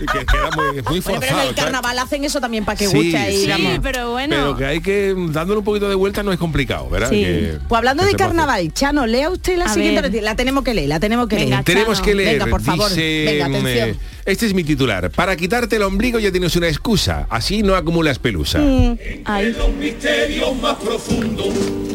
que 0.00 0.26
queda 0.26 0.50
muy, 0.56 0.72
muy 0.74 0.82
Bueno, 0.82 1.02
forzado. 1.02 1.20
pero 1.20 1.32
en 1.34 1.38
el 1.40 1.44
¿sabes? 1.46 1.54
carnaval 1.62 1.98
hacen 2.00 2.24
eso 2.24 2.40
también 2.40 2.64
para 2.64 2.76
que 2.76 2.88
Sí, 2.88 2.96
guste 2.96 3.16
ahí, 3.16 3.44
sí. 3.46 3.78
pero 3.82 4.10
bueno. 4.12 4.34
Pero 4.36 4.56
que 4.56 4.64
hay 4.66 4.80
que, 4.80 5.14
dándole 5.28 5.58
un 5.60 5.64
poquito 5.64 5.88
de 5.88 5.94
vuelta 5.94 6.22
no 6.22 6.32
es 6.32 6.38
complicado, 6.38 6.88
¿verdad? 6.90 7.08
Sí. 7.10 7.22
Que- 7.22 7.58
Pues 7.68 7.78
hablando 7.78 8.04
de 8.04 8.14
carnaval, 8.14 8.72
Chano, 8.72 9.06
lea 9.06 9.30
usted 9.30 9.56
la 9.56 9.66
A 9.66 9.68
siguiente 9.74 10.00
ver. 10.02 10.10
noticia. 10.10 10.22
La 10.24 10.36
tenemos 10.36 10.64
que 10.64 10.74
leer, 10.74 10.88
la 10.88 10.98
tenemos 11.00 11.28
que 11.28 11.36
Venga, 11.36 11.48
leer. 11.50 11.64
Tenemos 11.64 11.94
Chano, 11.98 12.04
que 12.04 12.14
leer, 12.14 12.32
venga, 12.38 12.46
por 12.46 12.62
favor. 12.62 12.88
dice, 12.88 13.24
Venga, 13.26 13.48
mm, 13.48 13.54
atención. 13.54 13.88
eh, 13.90 13.96
este 14.26 14.46
es 14.46 14.54
mi 14.54 14.64
titular. 14.64 15.10
Para 15.10 15.36
quitarte 15.36 15.76
el 15.76 15.82
ombligo 15.82 16.18
ya 16.18 16.30
tienes 16.32 16.56
una 16.56 16.68
excusa, 16.68 17.26
así 17.30 17.62
no 17.62 17.76
acumulas 17.76 18.18
pelusa. 18.18 18.58
Mm. 18.58 18.98
Ay, 19.24 19.52
los 19.56 19.70
misterios 19.74 20.54
más 20.60 20.74
profundos 20.76 21.48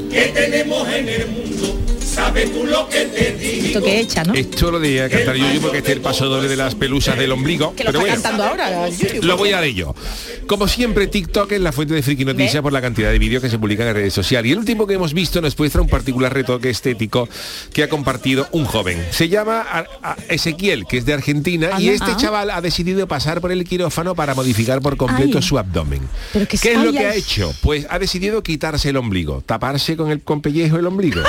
que 0.09 0.21
tenemos 0.33 0.87
en 0.89 1.09
el 1.09 1.27
mundo. 1.27 1.77
¿Sabes 2.17 2.51
tú 2.51 2.65
lo 2.65 2.89
que 2.89 3.05
te 3.05 3.33
digo? 3.33 3.67
Esto 3.67 3.83
que 3.83 3.99
echa, 3.99 4.23
¿no? 4.23 4.33
Esto 4.33 4.71
lo 4.71 4.79
diría 4.79 5.07
cantar 5.07 5.35
yo 5.35 5.45
porque 5.61 5.77
este 5.77 5.91
es 5.91 5.97
el 5.97 6.01
paso 6.01 6.25
doble 6.25 6.47
de 6.47 6.55
las 6.55 6.73
pelusas 6.73 7.15
del 7.15 7.31
ombligo. 7.31 7.75
Que 7.75 7.83
lo 7.83 7.91
pero 7.91 7.99
está 7.99 7.99
bueno. 7.99 8.23
cantando 8.23 8.43
ahora. 8.43 8.89
Yuyu. 8.89 9.21
Lo 9.21 9.37
voy 9.37 9.51
a 9.51 9.61
leer 9.61 9.75
yo. 9.75 9.95
Como 10.47 10.69
siempre, 10.69 11.07
TikTok 11.07 11.51
es 11.51 11.59
la 11.59 11.73
fuente 11.73 11.93
de 11.93 12.01
friki 12.01 12.23
noticias 12.23 12.63
por 12.63 12.71
la 12.71 12.79
cantidad 12.81 13.11
de 13.11 13.19
vídeos 13.19 13.43
que 13.43 13.49
se 13.49 13.59
publican 13.59 13.85
en 13.87 13.95
redes 13.95 14.13
sociales. 14.13 14.47
Y 14.49 14.53
el 14.53 14.59
último 14.59 14.87
que 14.87 14.93
hemos 14.93 15.13
visto 15.13 15.41
nos 15.41 15.59
muestra 15.59 15.81
un 15.81 15.89
particular 15.89 16.33
retoque 16.33 16.69
estético 16.69 17.27
que 17.73 17.83
ha 17.83 17.89
compartido 17.89 18.47
un 18.53 18.63
joven. 18.63 19.05
Se 19.11 19.27
llama 19.27 19.65
Ezequiel, 20.29 20.85
que 20.87 20.99
es 20.99 21.05
de 21.05 21.13
Argentina, 21.13 21.71
y 21.79 21.89
este 21.89 22.11
Ah. 22.11 22.17
chaval 22.17 22.49
ha 22.49 22.61
decidido 22.61 23.07
pasar 23.09 23.41
por 23.41 23.51
el 23.51 23.65
quirófano 23.65 24.15
para 24.15 24.35
modificar 24.35 24.81
por 24.81 24.95
completo 24.95 25.39
Ay. 25.39 25.43
su 25.43 25.59
abdomen. 25.59 26.01
Pero 26.31 26.47
que 26.47 26.57
¿Qué 26.57 26.71
es 26.71 26.77
ay, 26.77 26.85
lo 26.85 26.91
que 26.93 26.99
ay. 26.99 27.05
ha 27.05 27.15
hecho? 27.15 27.53
Pues 27.61 27.85
ha 27.89 27.99
decidido 27.99 28.41
quitarse 28.41 28.89
el 28.89 28.95
ombligo, 28.97 29.41
taparse 29.45 29.97
con 29.97 30.11
el 30.11 30.21
con 30.21 30.41
pellejo 30.41 30.77
el 30.77 30.87
ombligo. 30.87 31.21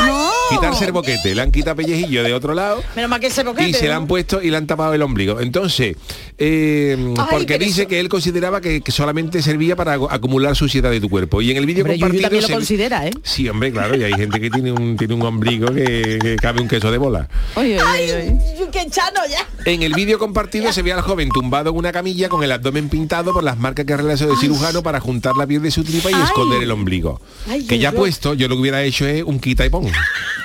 Quitarse 0.51 0.85
el 0.85 0.93
boquete, 0.93 1.35
le 1.35 1.43
han 1.43 1.51
quitado 1.51 1.75
pellejillo 1.77 2.23
de 2.23 2.33
otro 2.33 2.55
lado 2.55 2.83
Menos 2.95 3.11
mal 3.11 3.21
que 3.21 3.27
ese 3.27 3.43
boquete. 3.43 3.69
y 3.71 3.75
se 3.75 3.87
le 3.89 3.93
han 3.93 4.07
puesto 4.07 4.41
y 4.41 4.51
le 4.51 4.57
han 4.57 4.67
tapado 4.69 4.95
el 4.95 5.03
ombligo. 5.03 5.41
Entonces, 5.41 5.97
eh, 6.39 6.97
Ay, 7.19 7.27
porque 7.31 7.59
dice 7.59 7.83
eso- 7.83 7.89
que 7.89 8.01
él 8.01 8.09
consideraba 8.09 8.61
que, 8.61 8.81
que 8.81 8.93
solamente 8.93 9.43
servía 9.43 9.75
para 9.77 9.95
acumular 9.95 10.55
suciedad 10.57 10.91
de 10.91 11.01
tu 11.01 11.09
cuerpo. 11.09 11.43
Y 11.43 11.51
en 11.51 11.57
el 11.57 11.67
vídeo 11.67 11.85
compartido... 11.85 12.23
también 12.23 12.43
lo 12.43 12.49
se- 12.49 12.55
considera, 12.55 13.07
¿eh? 13.07 13.11
Sí, 13.23 13.49
hombre, 13.49 13.73
claro, 13.73 13.97
y 13.97 14.05
hay 14.05 14.13
gente 14.15 14.41
que 14.41 14.51
tiene 14.51 14.73
un, 14.73 14.97
tiene 14.97 15.15
un 15.15 15.23
ombligo 15.23 15.73
que, 15.73 16.19
que 16.21 16.37
cabe 16.37 16.61
un 16.61 16.69
queso 16.69 16.91
de 16.91 16.99
bola. 16.99 17.29
oye, 17.57 17.83
oye, 17.83 18.15
oye. 18.17 18.37
Yuyu, 18.59 18.71
que 18.71 18.87
Chano 18.91 19.21
ya. 19.29 19.47
En 19.65 19.83
el 19.83 19.93
vídeo 19.95 20.19
compartido 20.19 20.73
se 20.73 20.83
ve 20.83 20.93
al 20.93 21.01
joven 21.03 21.29
tumbado 21.31 21.71
en 21.71 21.77
una 21.77 21.93
camilla 21.93 22.29
con 22.29 22.43
el 22.45 22.53
abdomen 22.53 22.89
pintado 22.89 23.33
por 23.33 23.43
las 23.43 23.59
marcas 23.59 23.85
que 23.85 23.97
realizó 23.97 24.31
el 24.31 24.39
cirujano 24.39 24.83
para 24.83 25.01
juntar 25.01 25.37
la 25.37 25.47
piel 25.47 25.63
de 25.63 25.71
su 25.71 25.85
tripa 25.85 26.11
y 26.11 26.15
Ay. 26.15 26.23
esconder 26.23 26.63
el 26.63 26.71
ombligo. 26.71 27.21
Ay, 27.49 27.63
que 27.63 27.67
qué 27.67 27.79
ya 27.79 27.93
puesto, 27.93 28.35
yo 28.35 28.49
lo 28.49 28.55
que 28.55 28.61
hubiera 28.63 28.83
hecho 28.85 29.07
es 29.07 29.23
un 29.25 29.41
quita 29.41 29.67
y 29.67 29.71
pon. 29.71 29.87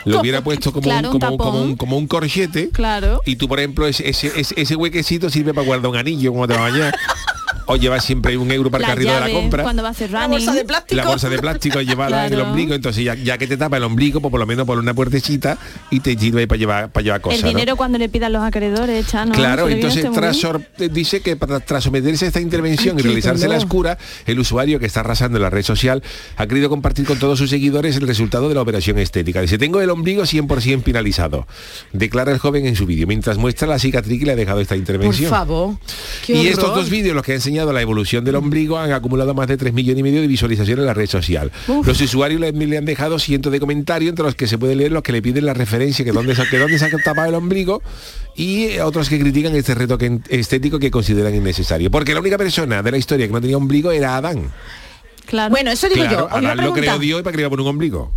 Lo 0.05 0.19
hubiera 0.21 0.43
puesto 0.43 0.71
como, 0.73 0.83
Claro, 0.83 1.09
un, 1.11 1.15
un 1.23 1.37
como, 1.37 1.61
un, 1.61 1.75
como 1.75 1.97
un 1.97 2.07
corchete. 2.07 2.69
Claro. 2.69 3.21
Y 3.25 3.35
tú, 3.35 3.47
por 3.47 3.59
ejemplo, 3.59 3.87
ese, 3.87 4.09
ese, 4.09 4.31
ese- 4.35 4.55
ese 4.59 4.75
huequecito 4.75 5.29
sirve 5.29 5.53
para 5.53 5.65
guardar 5.65 5.82
un 5.89 5.97
anillo 5.97 6.33
cuando 6.33 6.55
te 6.55 6.59
vas 6.59 6.73
a. 6.81 7.32
O 7.65 7.75
llevas 7.77 8.03
siempre 8.03 8.35
un 8.37 8.51
euro 8.51 8.69
para 8.69 8.83
el 8.83 8.89
La 8.89 8.93
carrito 8.95 9.13
de 9.13 9.19
la 9.19 9.31
compra. 9.31 9.63
cuando 9.63 9.83
va 9.83 9.89
a 9.89 9.91
hacer 9.91 10.11
running. 10.11 10.29
bolsa 10.31 10.53
de 10.53 10.65
plástico. 10.65 10.95
La 11.01 11.07
bolsa 11.07 11.29
de 11.29 11.39
plástico 11.39 11.81
llevarla 11.81 12.27
en 12.27 12.33
el 12.33 12.39
Claro. 12.39 12.49
ombligo, 12.51 12.73
entonces 12.73 13.03
ya, 13.03 13.15
ya 13.15 13.37
que 13.37 13.47
te 13.47 13.57
tapa 13.57 13.77
el 13.77 13.83
ombligo, 13.83 14.19
pues 14.21 14.31
por 14.31 14.39
lo 14.39 14.45
menos 14.45 14.65
por 14.65 14.77
una 14.77 14.93
puertecita 14.93 15.57
y 15.89 15.99
te 16.01 16.17
sirve 16.17 16.47
para 16.47 16.59
llevar, 16.59 16.91
para 16.91 17.03
llevar 17.03 17.21
cosas. 17.21 17.39
El 17.39 17.43
¿no? 17.45 17.49
dinero 17.49 17.75
cuando 17.75 17.97
le 17.97 18.09
pidan 18.09 18.33
los 18.33 18.43
acreedores, 18.43 19.07
Chano. 19.07 19.33
Claro, 19.33 19.69
entonces 19.69 20.03
este 20.05 20.17
tras 20.19 20.37
dice 20.91 21.21
que 21.21 21.35
para- 21.35 21.59
tras 21.59 21.83
someterse 21.83 22.25
a 22.25 22.27
esta 22.29 22.41
intervención 22.41 22.95
Ay, 22.97 23.01
y 23.01 23.07
realizarse 23.07 23.47
la 23.47 23.57
escura, 23.57 23.97
el 24.25 24.39
usuario 24.39 24.79
que 24.79 24.85
está 24.85 24.99
arrasando 25.01 25.37
en 25.37 25.43
la 25.43 25.49
red 25.49 25.63
social 25.63 26.03
ha 26.37 26.47
querido 26.47 26.69
compartir 26.69 27.05
con 27.05 27.17
todos 27.19 27.39
sus 27.39 27.49
seguidores 27.49 27.95
el 27.95 28.07
resultado 28.07 28.49
de 28.49 28.55
la 28.55 28.61
operación 28.61 28.97
estética. 28.99 29.41
Dice, 29.41 29.57
tengo 29.57 29.79
el 29.81 29.89
ombligo 29.89 30.23
100% 30.23 30.83
finalizado, 30.83 31.47
declara 31.93 32.31
el 32.31 32.39
joven 32.39 32.65
en 32.65 32.75
su 32.75 32.85
vídeo, 32.85 33.07
mientras 33.07 33.37
muestra 33.37 33.67
la 33.67 33.79
cicatriz 33.79 34.19
que 34.19 34.25
le 34.25 34.31
ha 34.33 34.35
dejado 34.35 34.59
esta 34.59 34.73
Por 34.75 34.79
intervención. 34.79 35.29
favor. 35.29 35.75
Qué 36.25 36.33
Y 36.33 36.47
estos 36.47 36.75
dos 36.75 36.89
vídeos, 36.89 37.15
los 37.15 37.23
que 37.23 37.31
han 37.31 37.37
enseñado 37.37 37.52
la 37.53 37.81
evolución 37.81 38.25
del 38.25 38.35
ombligo, 38.35 38.77
han 38.79 38.91
acumulado 38.91 39.33
más 39.33 39.47
de 39.47 39.57
3 39.57 39.73
millones 39.73 39.99
y 39.99 40.03
medio 40.03 40.21
de 40.21 40.27
visualizaciones 40.27 40.81
en 40.81 40.85
la 40.87 40.93
red 40.93 41.07
social. 41.07 41.51
Los 41.85 42.01
usuarios 42.01 42.41
le, 42.41 42.51
le 42.51 42.77
han 42.77 42.85
dejado 42.85 43.19
cientos 43.19 43.51
de 43.51 43.59
comentarios, 43.59 44.09
entre 44.09 44.25
los 44.25 44.35
que 44.35 44.47
se 44.47 44.57
puede 44.57 44.75
leer 44.75 44.91
los 44.91 45.03
que 45.03 45.11
le 45.11 45.21
piden 45.21 45.45
la 45.45 45.53
referencia, 45.53 46.03
que 46.03 46.11
dónde, 46.11 46.35
se- 46.35 46.47
que 46.49 46.57
dónde 46.57 46.79
se 46.79 46.85
ha 46.85 46.89
tapado 47.03 47.29
el 47.29 47.35
ombligo, 47.35 47.81
y 48.35 48.63
eh, 48.63 48.81
otros 48.81 49.07
que 49.09 49.19
critican 49.19 49.55
este 49.55 49.75
retoque 49.75 50.19
estético 50.29 50.79
que 50.79 50.89
consideran 50.91 51.35
innecesario. 51.35 51.91
Porque 51.91 52.13
la 52.13 52.19
única 52.19 52.37
persona 52.37 52.81
de 52.81 52.91
la 52.91 52.97
historia 52.97 53.27
que 53.27 53.33
no 53.33 53.39
tenía 53.41 53.57
ombligo 53.57 53.91
era 53.91 54.17
Adán. 54.17 54.51
Claro. 55.25 55.51
Bueno, 55.51 55.71
eso 55.71 55.87
digo 55.87 56.01
Claro, 56.01 56.29
yo. 56.29 56.35
Adán 56.35 56.57
lo 56.57 56.73
creó. 56.73 56.99
Dios 56.99 57.19
y 57.21 57.23
para 57.23 57.31
que 57.31 57.37
le 57.37 57.41
iba 57.43 57.47
a 57.47 57.49
poner 57.51 57.63
un 57.63 57.69
ombligo. 57.69 58.11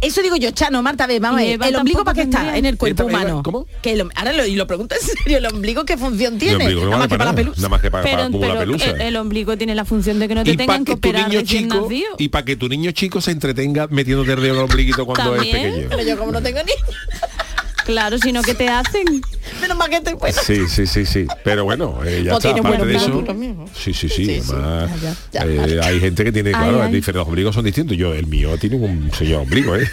Eso 0.00 0.22
digo 0.22 0.36
yo, 0.36 0.50
Chano, 0.52 0.80
Marta, 0.82 1.04
a 1.04 1.06
ver, 1.08 1.20
vamos 1.20 1.40
a 1.40 1.44
ver. 1.44 1.58
¿El 1.62 1.74
ombligo 1.76 2.04
para 2.04 2.14
qué 2.14 2.22
está 2.22 2.56
en 2.56 2.66
el 2.66 2.76
cuerpo 2.78 3.02
Eva- 3.02 3.10
humano? 3.10 3.42
¿cómo? 3.42 3.66
Que 3.82 3.92
el 3.92 4.08
ahora 4.14 4.32
lo, 4.32 4.46
y 4.46 4.54
lo 4.54 4.66
pregunto 4.66 4.94
en 4.94 5.04
serio, 5.06 5.38
¿el 5.38 5.46
ombligo 5.46 5.84
qué 5.84 5.96
función 5.98 6.38
tiene? 6.38 6.72
no 6.72 6.80
nada 6.82 6.86
vale 6.86 6.98
más 6.98 7.08
que 7.08 7.18
para 7.18 7.24
la 7.30 7.34
pelusa. 7.34 7.56
Nada 7.60 7.68
más 7.68 7.80
que 7.80 7.90
para, 7.90 8.04
para 8.04 8.16
pero, 8.16 8.28
acumular 8.28 8.58
pero 8.58 8.60
pelusa. 8.60 8.90
el, 8.90 9.00
el 9.00 9.16
ombligo 9.16 9.56
tiene 9.58 9.74
la 9.74 9.84
función 9.84 10.18
de 10.20 10.28
que 10.28 10.34
no 10.36 10.44
te 10.44 10.50
y 10.50 10.56
para 10.56 10.66
tengan 10.66 10.84
que 10.84 10.92
que 10.92 10.96
operar 10.98 11.28
niño 11.28 11.40
recién 11.40 11.64
chico 11.64 11.80
nacido. 11.82 12.08
y 12.18 12.28
para 12.28 12.44
que 12.44 12.56
tu 12.56 12.68
niño 12.68 12.90
chico 12.92 13.20
se 13.20 13.32
entretenga 13.32 13.88
metiéndote 13.88 14.32
el 14.34 14.40
dedo 14.40 14.52
en 14.54 14.58
el 14.58 14.64
ombliguito 14.64 15.04
cuando 15.04 15.34
es 15.34 15.42
También. 15.50 15.72
pequeño. 15.72 15.86
Pero 15.90 16.02
yo 16.04 16.16
como 16.18 16.30
no 16.32 16.42
tengo 16.42 16.60
ni... 16.64 16.72
Claro, 17.88 18.18
sino 18.18 18.42
que 18.42 18.52
te 18.54 18.68
hacen. 18.68 19.22
Menos 19.62 19.74
mal 19.78 19.88
que 19.88 19.96
estoy 19.96 20.12
bueno. 20.12 20.36
Sí, 20.44 20.68
sí, 20.68 20.86
sí, 20.86 21.06
sí. 21.06 21.26
Pero 21.42 21.64
bueno, 21.64 21.98
eh, 22.04 22.22
ya 22.22 22.32
Pues 22.32 22.44
está. 22.44 22.60
Aparte 22.60 22.84
de 22.84 22.96
eso, 22.96 23.06
platos 23.06 23.24
también, 23.24 23.56
¿no? 23.56 23.64
sí, 23.74 23.94
sí, 23.94 24.10
sí. 24.10 24.26
Sí, 24.26 24.42
sí, 24.42 24.52
además, 24.52 24.90
ya, 25.00 25.14
ya, 25.32 25.40
eh, 25.46 25.56
vale. 25.56 25.80
hay 25.82 25.98
gente 26.00 26.22
que 26.22 26.30
tiene, 26.32 26.50
Ay, 26.50 26.54
claro, 26.56 26.82
ay. 26.82 26.92
diferentes 26.92 27.14
los 27.14 27.26
ombligos 27.26 27.54
son 27.54 27.64
distintos. 27.64 27.96
Yo, 27.96 28.12
el 28.12 28.26
mío 28.26 28.58
tiene 28.58 28.76
un 28.76 29.10
señor 29.14 29.40
ombligo, 29.40 29.74
¿eh? 29.74 29.88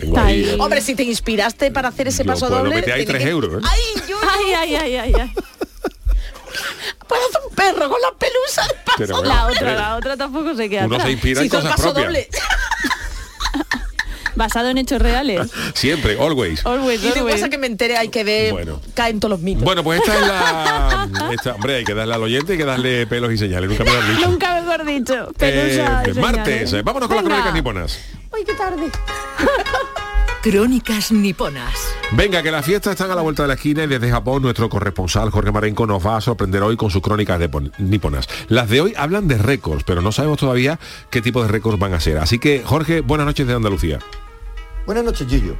Tengo 0.00 0.18
ahí. 0.18 0.48
Ay. 0.52 0.56
Hombre, 0.58 0.80
si 0.80 0.94
te 0.94 1.02
inspiraste 1.02 1.70
para 1.70 1.88
hacer 1.88 2.08
ese 2.08 2.24
Lo 2.24 2.32
paso 2.32 2.48
puedo 2.48 2.62
doble... 2.62 2.76
meter 2.76 2.94
ahí 2.94 3.04
que- 3.04 3.28
euros, 3.28 3.62
¿eh? 3.62 3.66
¡Ay, 3.70 4.02
yo 4.08 4.16
Ay, 4.22 4.52
ay, 4.54 4.74
ay, 4.76 4.96
ay, 4.96 5.12
ay. 5.14 5.32
hacer 6.54 7.40
un 7.48 7.54
perro 7.54 7.88
con 7.90 8.00
las 8.00 8.12
pelusas 8.18 8.68
de 8.68 8.74
paso 8.84 8.96
Pero 8.98 9.16
bueno, 9.18 9.28
La 9.34 9.46
otra, 9.46 9.74
la 9.74 9.96
otra 9.96 10.16
tampoco 10.16 10.54
se 10.54 10.68
queda 10.70 10.86
Uno 10.86 10.96
se 10.96 11.02
atrás. 11.02 11.12
inspira 11.12 11.40
Si 11.40 11.46
en 11.46 11.50
cosas 11.50 11.70
paso 11.72 11.82
propias. 11.92 12.06
doble. 12.06 12.28
Basado 14.36 14.68
en 14.68 14.78
hechos 14.78 15.00
reales. 15.00 15.50
Siempre, 15.74 16.18
always. 16.20 16.64
Always, 16.66 17.02
Y 17.02 17.10
de 17.10 17.20
cosa 17.20 17.48
que 17.48 17.58
me 17.58 17.66
entere 17.66 17.96
hay 17.96 18.08
que 18.08 18.24
ver... 18.24 18.52
Bueno. 18.52 18.80
Caen 18.94 19.20
todos 19.20 19.30
los 19.30 19.40
mitos. 19.40 19.64
Bueno, 19.64 19.82
pues 19.84 20.00
esta 20.00 20.14
es 20.14 20.26
la... 20.26 21.30
esta- 21.32 21.54
hombre, 21.54 21.76
hay 21.76 21.84
que 21.84 21.94
darle 21.94 22.14
al 22.14 22.22
oyente 22.22 22.54
y 22.54 22.56
que 22.56 22.64
darle 22.64 23.06
pelos 23.06 23.32
y 23.32 23.38
señales. 23.38 23.70
Nunca 23.70 23.84
me 23.84 23.90
lo 23.90 23.98
han 24.00 24.14
dicho. 24.16 24.28
Nunca 24.30 24.60
mejor 24.60 24.84
dicho. 24.84 25.28
Eh, 25.40 26.14
martes, 26.20 26.72
eh, 26.72 26.82
vámonos 26.82 27.08
con 27.08 27.16
las 27.16 27.24
crónicas 27.24 27.54
niponas. 27.54 27.98
¡Ay, 28.32 28.44
qué 28.44 28.54
tarde! 28.54 28.90
Crónicas 30.44 31.10
niponas. 31.10 31.72
Venga, 32.12 32.42
que 32.42 32.50
las 32.50 32.66
fiestas 32.66 32.90
están 32.92 33.10
a 33.10 33.14
la 33.14 33.22
vuelta 33.22 33.40
de 33.44 33.48
la 33.48 33.54
esquina 33.54 33.84
y 33.84 33.86
desde 33.86 34.10
Japón 34.10 34.42
nuestro 34.42 34.68
corresponsal 34.68 35.30
Jorge 35.30 35.50
Marenco 35.50 35.86
nos 35.86 36.04
va 36.06 36.18
a 36.18 36.20
sorprender 36.20 36.62
hoy 36.62 36.76
con 36.76 36.90
sus 36.90 37.00
crónicas 37.00 37.38
de 37.38 37.48
pon- 37.48 37.72
niponas. 37.78 38.28
Las 38.48 38.68
de 38.68 38.82
hoy 38.82 38.92
hablan 38.94 39.26
de 39.26 39.38
récords, 39.38 39.84
pero 39.84 40.02
no 40.02 40.12
sabemos 40.12 40.36
todavía 40.38 40.78
qué 41.08 41.22
tipo 41.22 41.40
de 41.40 41.48
récords 41.48 41.78
van 41.78 41.94
a 41.94 42.00
ser. 42.00 42.18
Así 42.18 42.38
que, 42.38 42.62
Jorge, 42.62 43.00
buenas 43.00 43.26
noches 43.26 43.46
de 43.46 43.54
Andalucía. 43.54 44.00
Buenas 44.84 45.02
noches, 45.04 45.26
Yuyu. 45.26 45.54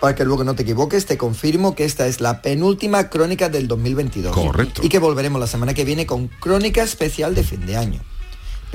Para 0.00 0.14
que 0.14 0.26
luego 0.26 0.44
no 0.44 0.54
te 0.54 0.64
equivoques, 0.64 1.06
te 1.06 1.16
confirmo 1.16 1.74
que 1.74 1.86
esta 1.86 2.06
es 2.06 2.20
la 2.20 2.42
penúltima 2.42 3.08
crónica 3.08 3.48
del 3.48 3.66
2022. 3.68 4.34
Correcto. 4.36 4.82
Y 4.84 4.90
que 4.90 4.98
volveremos 4.98 5.40
la 5.40 5.46
semana 5.46 5.72
que 5.72 5.86
viene 5.86 6.04
con 6.04 6.28
crónica 6.28 6.82
especial 6.82 7.34
de 7.34 7.42
fin 7.42 7.64
de 7.64 7.78
año. 7.78 8.00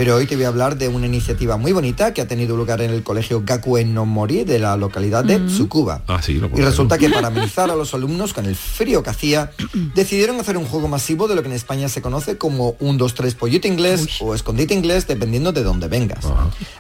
Pero 0.02 0.16
hoy 0.16 0.26
te 0.26 0.36
voy 0.36 0.46
a 0.46 0.48
hablar 0.48 0.80
de 0.80 0.88
una 0.88 1.06
iniciativa 1.06 1.58
muy 1.58 1.74
bonita 1.74 2.12
que 2.12 2.22
ha 2.22 2.28
tenido 2.28 2.58
lugar 2.58 2.82
en 2.82 2.90
el 2.90 3.04
colegio 3.04 3.44
Gakuen 3.46 3.94
no 3.94 4.08
Mori 4.08 4.44
de 4.46 4.58
la 4.58 4.76
localidad 4.76 5.24
de 5.24 5.38
Tsukuba. 5.42 6.02
Ah, 6.08 6.20
sí, 6.24 6.40
lo 6.40 6.50
Y 6.58 6.62
resulta 6.64 6.98
que 6.98 7.08
para 7.08 7.28
amenizar 7.28 7.70
a 7.70 7.76
los 7.76 7.94
alumnos 7.94 8.34
con 8.34 8.48
el 8.48 8.56
frío 8.56 9.04
que 9.04 9.12
hacía, 9.12 9.52
decidieron 9.94 10.40
hacer 10.40 10.58
un 10.58 10.66
juego 10.66 10.88
masivo 10.88 11.28
de 11.28 11.36
lo 11.36 11.44
que 11.44 11.50
en 11.50 11.54
España 11.54 11.88
se 11.88 12.02
conoce 12.02 12.40
como 12.40 12.76
un 12.80 12.98
2-3 12.98 13.36
pollito 13.36 13.68
inglés 13.68 14.08
o 14.22 14.34
escondite 14.34 14.74
inglés, 14.74 15.06
dependiendo 15.06 15.52
de 15.52 15.62
dónde 15.62 15.88
vengas. 15.88 16.26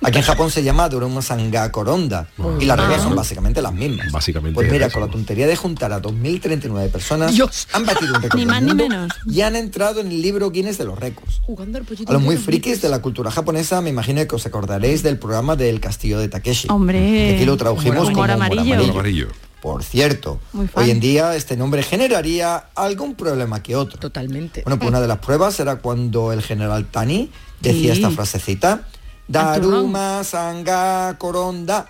Aquí 0.02 0.18
en 0.18 0.24
Japón 0.24 0.50
se 0.50 0.64
llama 0.64 0.90
Doroma 0.90 1.22
Sanga 1.22 1.72
Koronda 1.72 2.28
y 2.60 2.66
las 2.66 2.80
reglas 2.80 3.04
son 3.04 3.16
básicamente 3.16 3.62
las 3.62 3.72
mismas. 3.76 4.12
Básicamente 4.12 4.56
Pues 4.56 4.72
mira, 4.72 4.88
eso. 4.88 4.94
con 4.98 5.08
la 5.08 5.14
tontería 5.14 5.46
de 5.46 5.56
juntar 5.56 5.94
a 5.94 6.02
2.039 6.02 6.90
personas, 6.90 7.36
Dios. 7.36 7.68
han 7.72 7.86
batido 7.86 8.16
un 8.16 8.22
récord 8.24 8.40
Ni 8.40 8.48
más 8.48 8.64
ni 8.64 8.74
menos. 8.74 9.14
y 9.28 9.42
han 9.42 9.56
entrado 9.56 10.00
en 10.02 10.08
el 10.08 10.20
libro 10.24 10.50
Guinness 10.50 10.80
de 10.80 10.86
los 10.86 10.98
récords. 10.98 11.40
Jugando 11.46 11.78
al 11.78 11.84
pollito 11.84 12.10
A 12.10 12.14
los 12.14 12.24
muy 12.24 12.36
frikis 12.38 12.82
de 12.82 12.90
la 12.90 13.00
cultura 13.00 13.11
japonesa, 13.32 13.82
me 13.82 13.90
imagino 13.90 14.26
que 14.28 14.36
os 14.36 14.46
acordaréis 14.46 15.04
del 15.04 15.18
programa 15.20 15.56
del 15.56 15.80
castillo 15.80 16.20
de 16.20 16.28
Takeshi. 16.30 16.68
Hombre. 16.70 17.36
Aquí 17.36 17.46
lo 17.46 17.58
tradujimos 17.58 18.00
Humor 18.08 18.14
como 18.14 18.18
humor 18.24 18.32
amarillo. 18.32 18.62
amarillo. 18.74 18.92
Amarillo. 18.92 19.28
Por 19.62 19.84
cierto, 19.84 20.40
hoy 20.74 20.90
en 20.90 21.00
día 21.00 21.36
este 21.36 21.56
nombre 21.56 21.84
generaría 21.84 22.56
algún 22.74 23.14
problema 23.14 23.62
que 23.62 23.76
otro. 23.76 24.00
Totalmente. 24.00 24.64
Bueno, 24.64 24.80
pues 24.80 24.90
una 24.90 25.00
de 25.00 25.08
las 25.08 25.20
pruebas 25.20 25.60
era 25.60 25.76
cuando 25.76 26.34
el 26.34 26.42
general 26.42 26.86
Tani 26.90 27.30
decía 27.60 27.94
Sí. 27.94 28.02
esta 28.02 28.10
frasecita. 28.10 28.88
Daruma 29.28 30.24
Sanga 30.24 31.16
Koronda, 31.20 31.88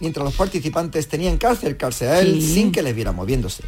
mientras 0.00 0.24
los 0.24 0.34
participantes 0.34 1.08
tenían 1.08 1.36
que 1.38 1.46
acercarse 1.46 2.08
a 2.08 2.20
él 2.20 2.40
Sí. 2.40 2.54
sin 2.54 2.72
que 2.72 2.82
le 2.82 2.92
viera 2.94 3.12
moviéndose. 3.12 3.62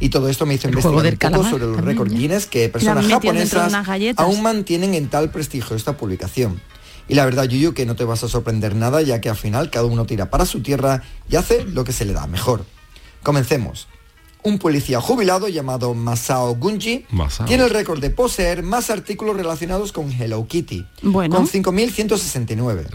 Y 0.00 0.08
todo 0.08 0.28
esto 0.28 0.46
me 0.46 0.54
hizo 0.54 0.68
El 0.68 0.74
investigar 0.74 1.32
un 1.32 1.38
poco 1.38 1.48
sobre 1.50 1.66
los 1.66 1.80
récords. 1.80 2.12
Guinness 2.12 2.46
que 2.46 2.68
personas 2.68 3.06
de 3.06 3.12
japonesas 3.12 3.72
aún 4.16 4.42
mantienen 4.42 4.94
en 4.94 5.08
tal 5.08 5.30
prestigio 5.30 5.76
esta 5.76 5.96
publicación. 5.96 6.60
Y 7.08 7.14
la 7.14 7.24
verdad, 7.24 7.44
Yuyu, 7.44 7.74
que 7.74 7.84
no 7.86 7.96
te 7.96 8.04
vas 8.04 8.22
a 8.24 8.28
sorprender 8.28 8.74
nada, 8.76 9.02
ya 9.02 9.20
que 9.20 9.28
al 9.28 9.36
final 9.36 9.70
cada 9.70 9.86
uno 9.86 10.06
tira 10.06 10.30
para 10.30 10.46
su 10.46 10.62
tierra 10.62 11.02
y 11.28 11.36
hace 11.36 11.64
lo 11.64 11.84
que 11.84 11.92
se 11.92 12.04
le 12.04 12.12
da 12.12 12.26
mejor. 12.26 12.64
Comencemos. 13.22 13.88
Un 14.44 14.58
policía 14.58 15.00
jubilado 15.00 15.46
llamado 15.48 15.94
Masao 15.94 16.56
Gunji 16.56 17.06
Masao. 17.10 17.46
tiene 17.46 17.62
el 17.64 17.70
récord 17.70 18.00
de 18.00 18.10
poseer 18.10 18.64
más 18.64 18.90
artículos 18.90 19.36
relacionados 19.36 19.92
con 19.92 20.10
Hello 20.10 20.46
Kitty, 20.48 20.84
Bueno. 21.02 21.36
con 21.36 21.46
5.169. 21.46 22.86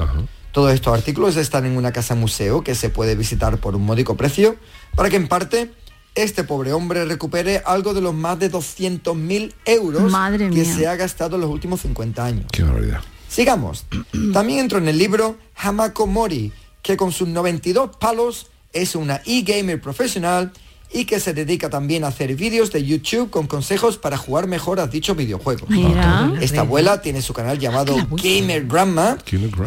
Todos 0.51 0.73
estos 0.73 0.93
artículos 0.93 1.37
están 1.37 1.65
en 1.65 1.77
una 1.77 1.91
casa 1.93 2.15
museo 2.15 2.63
que 2.63 2.75
se 2.75 2.89
puede 2.89 3.15
visitar 3.15 3.57
por 3.59 3.75
un 3.75 3.85
módico 3.85 4.17
precio 4.17 4.55
para 4.95 5.09
que 5.09 5.15
en 5.17 5.27
parte 5.27 5.71
este 6.17 6.43
pobre 6.43 6.73
hombre 6.73 7.05
recupere 7.05 7.61
algo 7.65 7.93
de 7.93 8.01
los 8.01 8.13
más 8.13 8.39
de 8.39 8.51
200.000 8.51 9.53
euros 9.65 10.11
Madre 10.11 10.49
que 10.49 10.61
mía. 10.61 10.75
se 10.75 10.87
ha 10.87 10.95
gastado 10.95 11.35
en 11.35 11.41
los 11.41 11.49
últimos 11.51 11.81
50 11.81 12.25
años. 12.25 12.45
Qué 12.51 12.63
barbaridad. 12.63 13.01
Sigamos. 13.29 13.85
También 14.33 14.59
entró 14.59 14.79
en 14.79 14.87
el 14.87 14.97
libro 14.97 15.37
Hamako 15.55 16.07
Mori, 16.07 16.51
que 16.81 16.97
con 16.97 17.11
sus 17.11 17.27
92 17.27 17.97
palos 17.97 18.47
es 18.73 18.95
una 18.95 19.21
e-gamer 19.25 19.79
profesional 19.79 20.51
y 20.91 21.05
que 21.05 21.19
se 21.19 21.33
dedica 21.33 21.69
también 21.69 22.03
a 22.03 22.07
hacer 22.07 22.33
vídeos 22.35 22.71
de 22.71 22.83
YouTube 22.83 23.29
con 23.29 23.45
consejos 23.47 23.97
para 23.97 24.17
jugar 24.17 24.47
mejor 24.47 24.79
a 24.79 24.87
dicho 24.87 25.15
videojuego. 25.15 25.65
Mira. 25.67 26.31
Esta 26.39 26.61
abuela 26.61 27.01
tiene 27.01 27.21
su 27.21 27.33
canal 27.33 27.59
llamado 27.59 27.95
Gamer 28.11 28.65
Grandma 28.67 29.17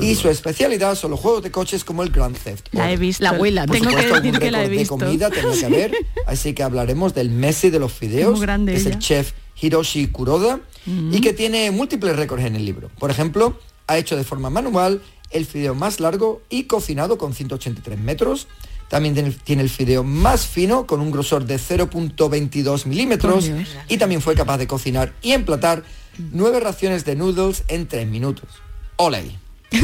y 0.01 0.15
su 0.15 0.29
especialidad 0.31 0.95
son 0.95 1.11
los 1.11 1.21
juegos 1.21 1.43
de 1.43 1.51
coches 1.51 1.85
como 1.85 2.03
el 2.03 2.11
Grand 2.11 2.37
Theft. 2.37 2.69
La 2.73 2.89
he 2.89 2.93
Auto. 2.93 3.01
visto. 3.01 3.23
La 3.25 3.31
abuela, 3.31 3.67
Por 3.67 3.77
Tengo 3.77 3.91
que 3.91 3.97
supuesto, 4.03 4.15
decir 4.15 4.35
algún 4.35 4.41
que 4.41 4.51
la 4.51 4.59
he 4.59 4.63
récord 4.63 4.73
de 4.73 4.79
visto. 4.79 4.99
comida 4.99 5.31
tenemos 5.31 5.59
que 5.59 5.69
ver, 5.69 5.93
así 6.27 6.53
que 6.55 6.63
hablaremos 6.63 7.15
del 7.15 7.31
Messi 7.31 7.71
de 7.71 7.79
los 7.79 7.93
fideos, 7.93 8.41
que 8.41 8.75
es 8.75 8.87
el 8.87 8.99
chef 8.99 9.33
Hiroshi 9.61 10.07
Kuroda, 10.07 10.61
y 10.87 11.21
que 11.21 11.33
tiene 11.35 11.71
múltiples 11.71 12.17
récords 12.17 12.45
en 12.45 12.57
el 12.57 12.65
libro. 12.65 12.91
Por 12.99 13.11
ejemplo, 13.11 13.59
ha 13.87 13.99
hecho 13.99 14.17
de 14.17 14.25
forma 14.25 14.49
manual 14.49 15.03
el 15.31 15.45
fideo 15.47 15.75
más 15.75 16.01
largo 16.01 16.41
y 16.49 16.65
cocinado 16.65 17.19
con 17.19 17.35
183 17.35 17.99
metros. 17.99 18.49
También 18.91 19.15
tiene, 19.15 19.31
tiene 19.31 19.63
el 19.63 19.71
fideo 19.71 20.03
más 20.05 20.47
fino 20.47 20.85
con 20.85 21.01
un 21.01 21.11
grosor 21.13 21.45
de 21.47 21.57
0.22 21.59 22.87
milímetros 22.87 23.49
y 23.89 23.97
también 23.99 24.21
fue 24.21 24.35
capaz 24.35 24.59
de 24.59 24.67
cocinar 24.67 25.15
y 25.23 25.31
emplatar 25.33 25.85
nueve 26.19 26.59
raciones 26.61 27.05
de 27.05 27.15
noodles 27.15 27.63
en 27.69 27.87
tres 27.87 28.07
minutos. 28.09 28.49
¡Ole! 28.97 29.39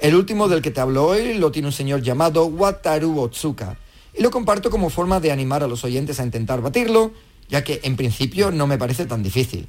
El 0.00 0.14
último 0.14 0.46
del 0.48 0.60
que 0.62 0.70
te 0.70 0.80
hablo 0.80 1.06
hoy 1.06 1.34
lo 1.34 1.50
tiene 1.50 1.68
un 1.68 1.72
señor 1.72 2.02
llamado 2.02 2.44
Wataru 2.46 3.18
Otsuka 3.20 3.76
y 4.16 4.22
lo 4.22 4.30
comparto 4.30 4.70
como 4.70 4.90
forma 4.90 5.20
de 5.20 5.32
animar 5.32 5.62
a 5.62 5.66
los 5.66 5.82
oyentes 5.84 6.20
a 6.20 6.24
intentar 6.24 6.60
batirlo, 6.60 7.12
ya 7.48 7.64
que 7.64 7.80
en 7.82 7.96
principio 7.96 8.50
no 8.50 8.66
me 8.66 8.76
parece 8.78 9.06
tan 9.06 9.22
difícil. 9.22 9.66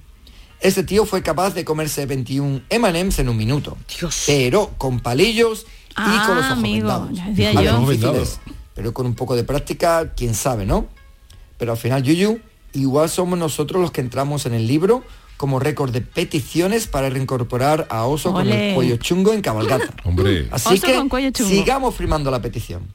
Este 0.60 0.84
tío 0.84 1.06
fue 1.06 1.24
capaz 1.24 1.54
de 1.54 1.64
comerse 1.66 2.06
21 2.06 2.62
M&M's 2.70 3.20
en 3.20 3.30
un 3.30 3.38
minuto, 3.38 3.78
pero 4.28 4.72
con 4.78 5.00
palillos 5.00 5.66
y 5.90 5.94
Ah, 5.96 6.24
con 6.28 6.36
los 6.36 6.46
ojos 6.46 6.58
amigo, 6.58 6.88
vendados. 6.88 7.10
decía 7.36 7.52
yo. 7.54 7.72
Pero 8.82 8.96
con 8.96 9.06
un 9.06 9.14
poco 9.14 9.36
de 9.36 9.44
práctica, 9.44 10.12
quién 10.18 10.34
sabe, 10.34 10.66
¿no? 10.66 10.88
Pero 11.60 11.74
al 11.74 11.78
final, 11.78 12.02
Yuyu, 12.02 12.40
igual 12.74 13.10
somos 13.12 13.38
nosotros 13.38 13.80
los 13.80 13.92
que 13.92 14.02
entramos 14.02 14.48
en 14.48 14.56
el 14.56 14.66
libro 14.66 15.04
como 15.38 15.60
récord 15.60 15.92
de 15.92 16.02
peticiones 16.02 16.88
para 16.88 17.08
reincorporar 17.08 17.86
a 17.92 18.06
Oso 18.06 18.34
con 18.34 18.50
el 18.50 18.74
cuello 18.74 18.98
chungo 18.98 19.34
en 19.34 19.42
cabalgata. 19.42 19.94
Hombre. 20.04 20.48
Así 20.50 20.74
Oso 20.74 20.88
que 20.88 20.96
con 20.96 21.10
cuello 21.10 21.30
chungo. 21.30 21.52
sigamos 21.52 21.96
firmando 21.96 22.32
la 22.32 22.42
petición. 22.42 22.92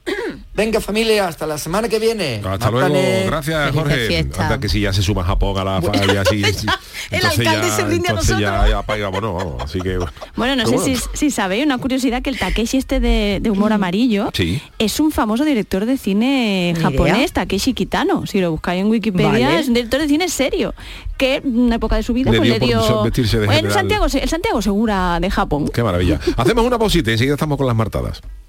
Venga 0.57 0.81
familia, 0.81 1.27
hasta 1.27 1.45
la 1.45 1.59
semana 1.59 1.87
que 1.87 1.99
viene. 1.99 2.41
Hasta 2.43 2.71
luego, 2.71 2.95
gracias 3.27 3.71
Jorge. 3.75 4.27
Anda 4.39 4.59
que 4.59 4.67
si 4.67 4.81
ya 4.81 4.91
se 4.91 5.03
suma 5.03 5.23
Japón 5.23 5.55
a 5.59 5.63
la 5.63 5.81
falla, 5.83 6.25
sí, 6.25 6.43
sí. 6.53 6.65
El 7.11 7.23
alcalde 7.23 7.69
se 7.69 7.85
rinde 7.85 8.07
a 8.09 8.11
ya, 8.11 8.15
nosotros. 8.15 8.69
ya 8.69 8.81
paga, 8.81 9.07
bueno, 9.09 9.57
así 9.61 9.79
que 9.79 9.99
Bueno, 10.35 10.55
no 10.55 10.63
pero 10.69 10.79
sé 10.83 10.95
si, 10.95 11.03
si 11.13 11.29
sabéis 11.31 11.63
una 11.63 11.77
curiosidad 11.77 12.23
que 12.23 12.31
el 12.31 12.39
Takeshi 12.39 12.77
este 12.77 12.99
de, 12.99 13.37
de 13.39 13.51
humor 13.51 13.71
amarillo 13.71 14.31
Sí. 14.33 14.59
es 14.79 14.99
un 14.99 15.11
famoso 15.11 15.45
director 15.45 15.85
de 15.85 15.95
cine 15.97 16.73
japonés. 16.81 17.33
Takeshi 17.33 17.73
Kitano. 17.75 18.25
Si 18.25 18.41
lo 18.41 18.49
buscáis 18.49 18.81
en 18.81 18.87
Wikipedia, 18.87 19.29
Vale. 19.49 19.59
es 19.59 19.67
un 19.67 19.75
director 19.75 20.01
de 20.01 20.07
cine 20.07 20.27
serio. 20.27 20.73
Que 21.17 21.35
en 21.35 21.55
una 21.59 21.75
época 21.75 21.95
de 21.97 22.03
su 22.03 22.13
vida 22.13 22.31
Le 22.31 22.37
pues, 22.39 22.49
dio 22.49 22.59
le 22.59 22.65
dio. 22.65 23.03
vestirse 23.03 23.37
de 23.37 23.45
en 23.45 23.51
general. 23.51 23.73
Santiago, 23.73 24.05
el 24.11 24.29
Santiago 24.29 24.61
Segura 24.63 25.19
de 25.19 25.29
Japón. 25.29 25.67
Qué 25.71 25.83
maravilla. 25.83 26.19
Hacemos 26.37 26.65
una 26.65 26.79
pausita 26.79 27.11
y 27.11 27.13
enseguida 27.13 27.35
estamos 27.35 27.57
con 27.59 27.67
las 27.67 27.75
martadas. 27.75 28.21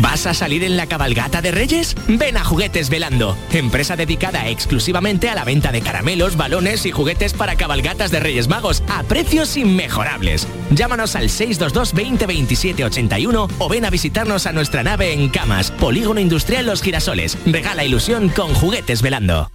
¿Vas 0.00 0.26
a 0.26 0.32
salir 0.32 0.64
en 0.64 0.76
la 0.76 0.86
cabalgata 0.86 1.42
de 1.42 1.50
Reyes? 1.50 1.94
Ven 2.08 2.36
a 2.36 2.44
Juguetes 2.44 2.88
Velando, 2.88 3.36
empresa 3.52 3.94
dedicada 3.94 4.48
exclusivamente 4.48 5.28
a 5.28 5.34
la 5.34 5.44
venta 5.44 5.70
de 5.70 5.82
caramelos, 5.82 6.36
balones 6.36 6.86
y 6.86 6.90
juguetes 6.90 7.34
para 7.34 7.56
cabalgatas 7.56 8.10
de 8.10 8.20
Reyes 8.20 8.48
Magos 8.48 8.82
a 8.88 9.02
precios 9.02 9.56
inmejorables. 9.56 10.48
Llámanos 10.70 11.14
al 11.14 11.28
622 11.28 11.92
20 11.92 12.26
27 12.26 12.84
81 12.84 13.48
o 13.58 13.68
ven 13.68 13.84
a 13.84 13.90
visitarnos 13.90 14.46
a 14.46 14.52
nuestra 14.52 14.82
nave 14.82 15.12
en 15.12 15.28
Camas, 15.28 15.70
Polígono 15.70 16.20
Industrial 16.20 16.64
Los 16.64 16.82
Girasoles. 16.82 17.36
Regala 17.44 17.84
ilusión 17.84 18.30
con 18.30 18.54
Juguetes 18.54 19.02
Velando. 19.02 19.50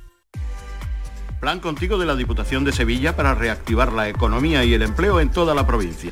Plan 1.40 1.60
Contigo 1.60 1.98
de 1.98 2.06
la 2.06 2.16
Diputación 2.16 2.64
de 2.64 2.72
Sevilla 2.72 3.16
para 3.16 3.36
reactivar 3.36 3.92
la 3.94 4.10
economía 4.10 4.64
y 4.66 4.74
el 4.74 4.82
empleo 4.82 5.20
en 5.20 5.30
toda 5.30 5.56
la 5.56 5.66
provincia. 5.66 6.12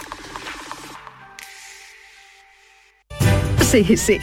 Sí, 3.71 3.95
sí. 3.95 4.17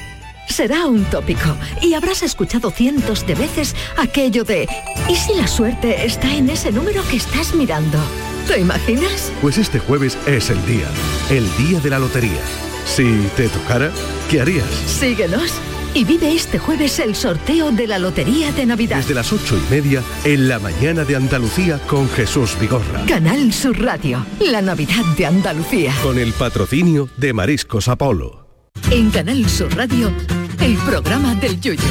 Será 0.47 0.87
un 0.87 1.05
tópico 1.05 1.57
y 1.81 1.95
habrás 1.95 2.23
escuchado 2.23 2.71
cientos 2.71 3.27
de 3.27 3.35
veces 3.35 3.75
aquello 3.97 4.45
de 4.45 4.69
¿y 5.09 5.15
si 5.15 5.35
la 5.37 5.47
suerte 5.47 6.05
está 6.05 6.35
en 6.35 6.51
ese 6.51 6.71
número 6.71 7.03
que 7.11 7.17
estás 7.17 7.55
mirando? 7.55 7.99
¿Te 8.47 8.61
imaginas? 8.61 9.33
Pues 9.41 9.57
este 9.57 9.79
jueves 9.79 10.19
es 10.27 10.51
el 10.51 10.65
día, 10.67 10.87
el 11.31 11.47
día 11.57 11.81
de 11.81 11.89
la 11.89 11.99
lotería. 11.99 12.41
Si 12.85 13.27
te 13.37 13.49
tocara, 13.49 13.91
¿qué 14.31 14.43
harías? 14.43 14.69
Síguenos 14.87 15.55
y 15.95 16.05
vive 16.05 16.35
este 16.35 16.59
jueves 16.59 16.99
el 16.99 17.15
sorteo 17.15 17.71
de 17.71 17.87
la 17.87 17.99
Lotería 17.99 18.53
de 18.53 18.67
Navidad. 18.67 18.99
Desde 18.99 19.15
las 19.15 19.33
ocho 19.33 19.57
y 19.57 19.71
media 19.71 20.03
en 20.25 20.49
la 20.49 20.59
mañana 20.59 21.05
de 21.05 21.17
Andalucía 21.17 21.79
con 21.87 22.07
Jesús 22.11 22.55
Vigorra. 22.61 23.07
Canal 23.07 23.53
Sur 23.55 23.81
Radio, 23.81 24.27
la 24.41 24.61
Navidad 24.61 25.05
de 25.17 25.25
Andalucía. 25.25 25.95
Con 26.03 26.19
el 26.19 26.33
patrocinio 26.35 27.09
de 27.17 27.33
Mariscos 27.33 27.89
Apolo. 27.89 28.48
En 28.91 29.11
Canal 29.11 29.49
Sur 29.49 29.75
Radio, 29.77 30.13
el 30.61 30.77
programa 30.79 31.35
del 31.35 31.61
Yoyo. 31.61 31.83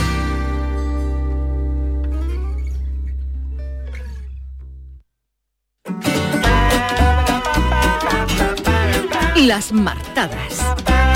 Las 9.35 9.71
martadas. 9.71 11.06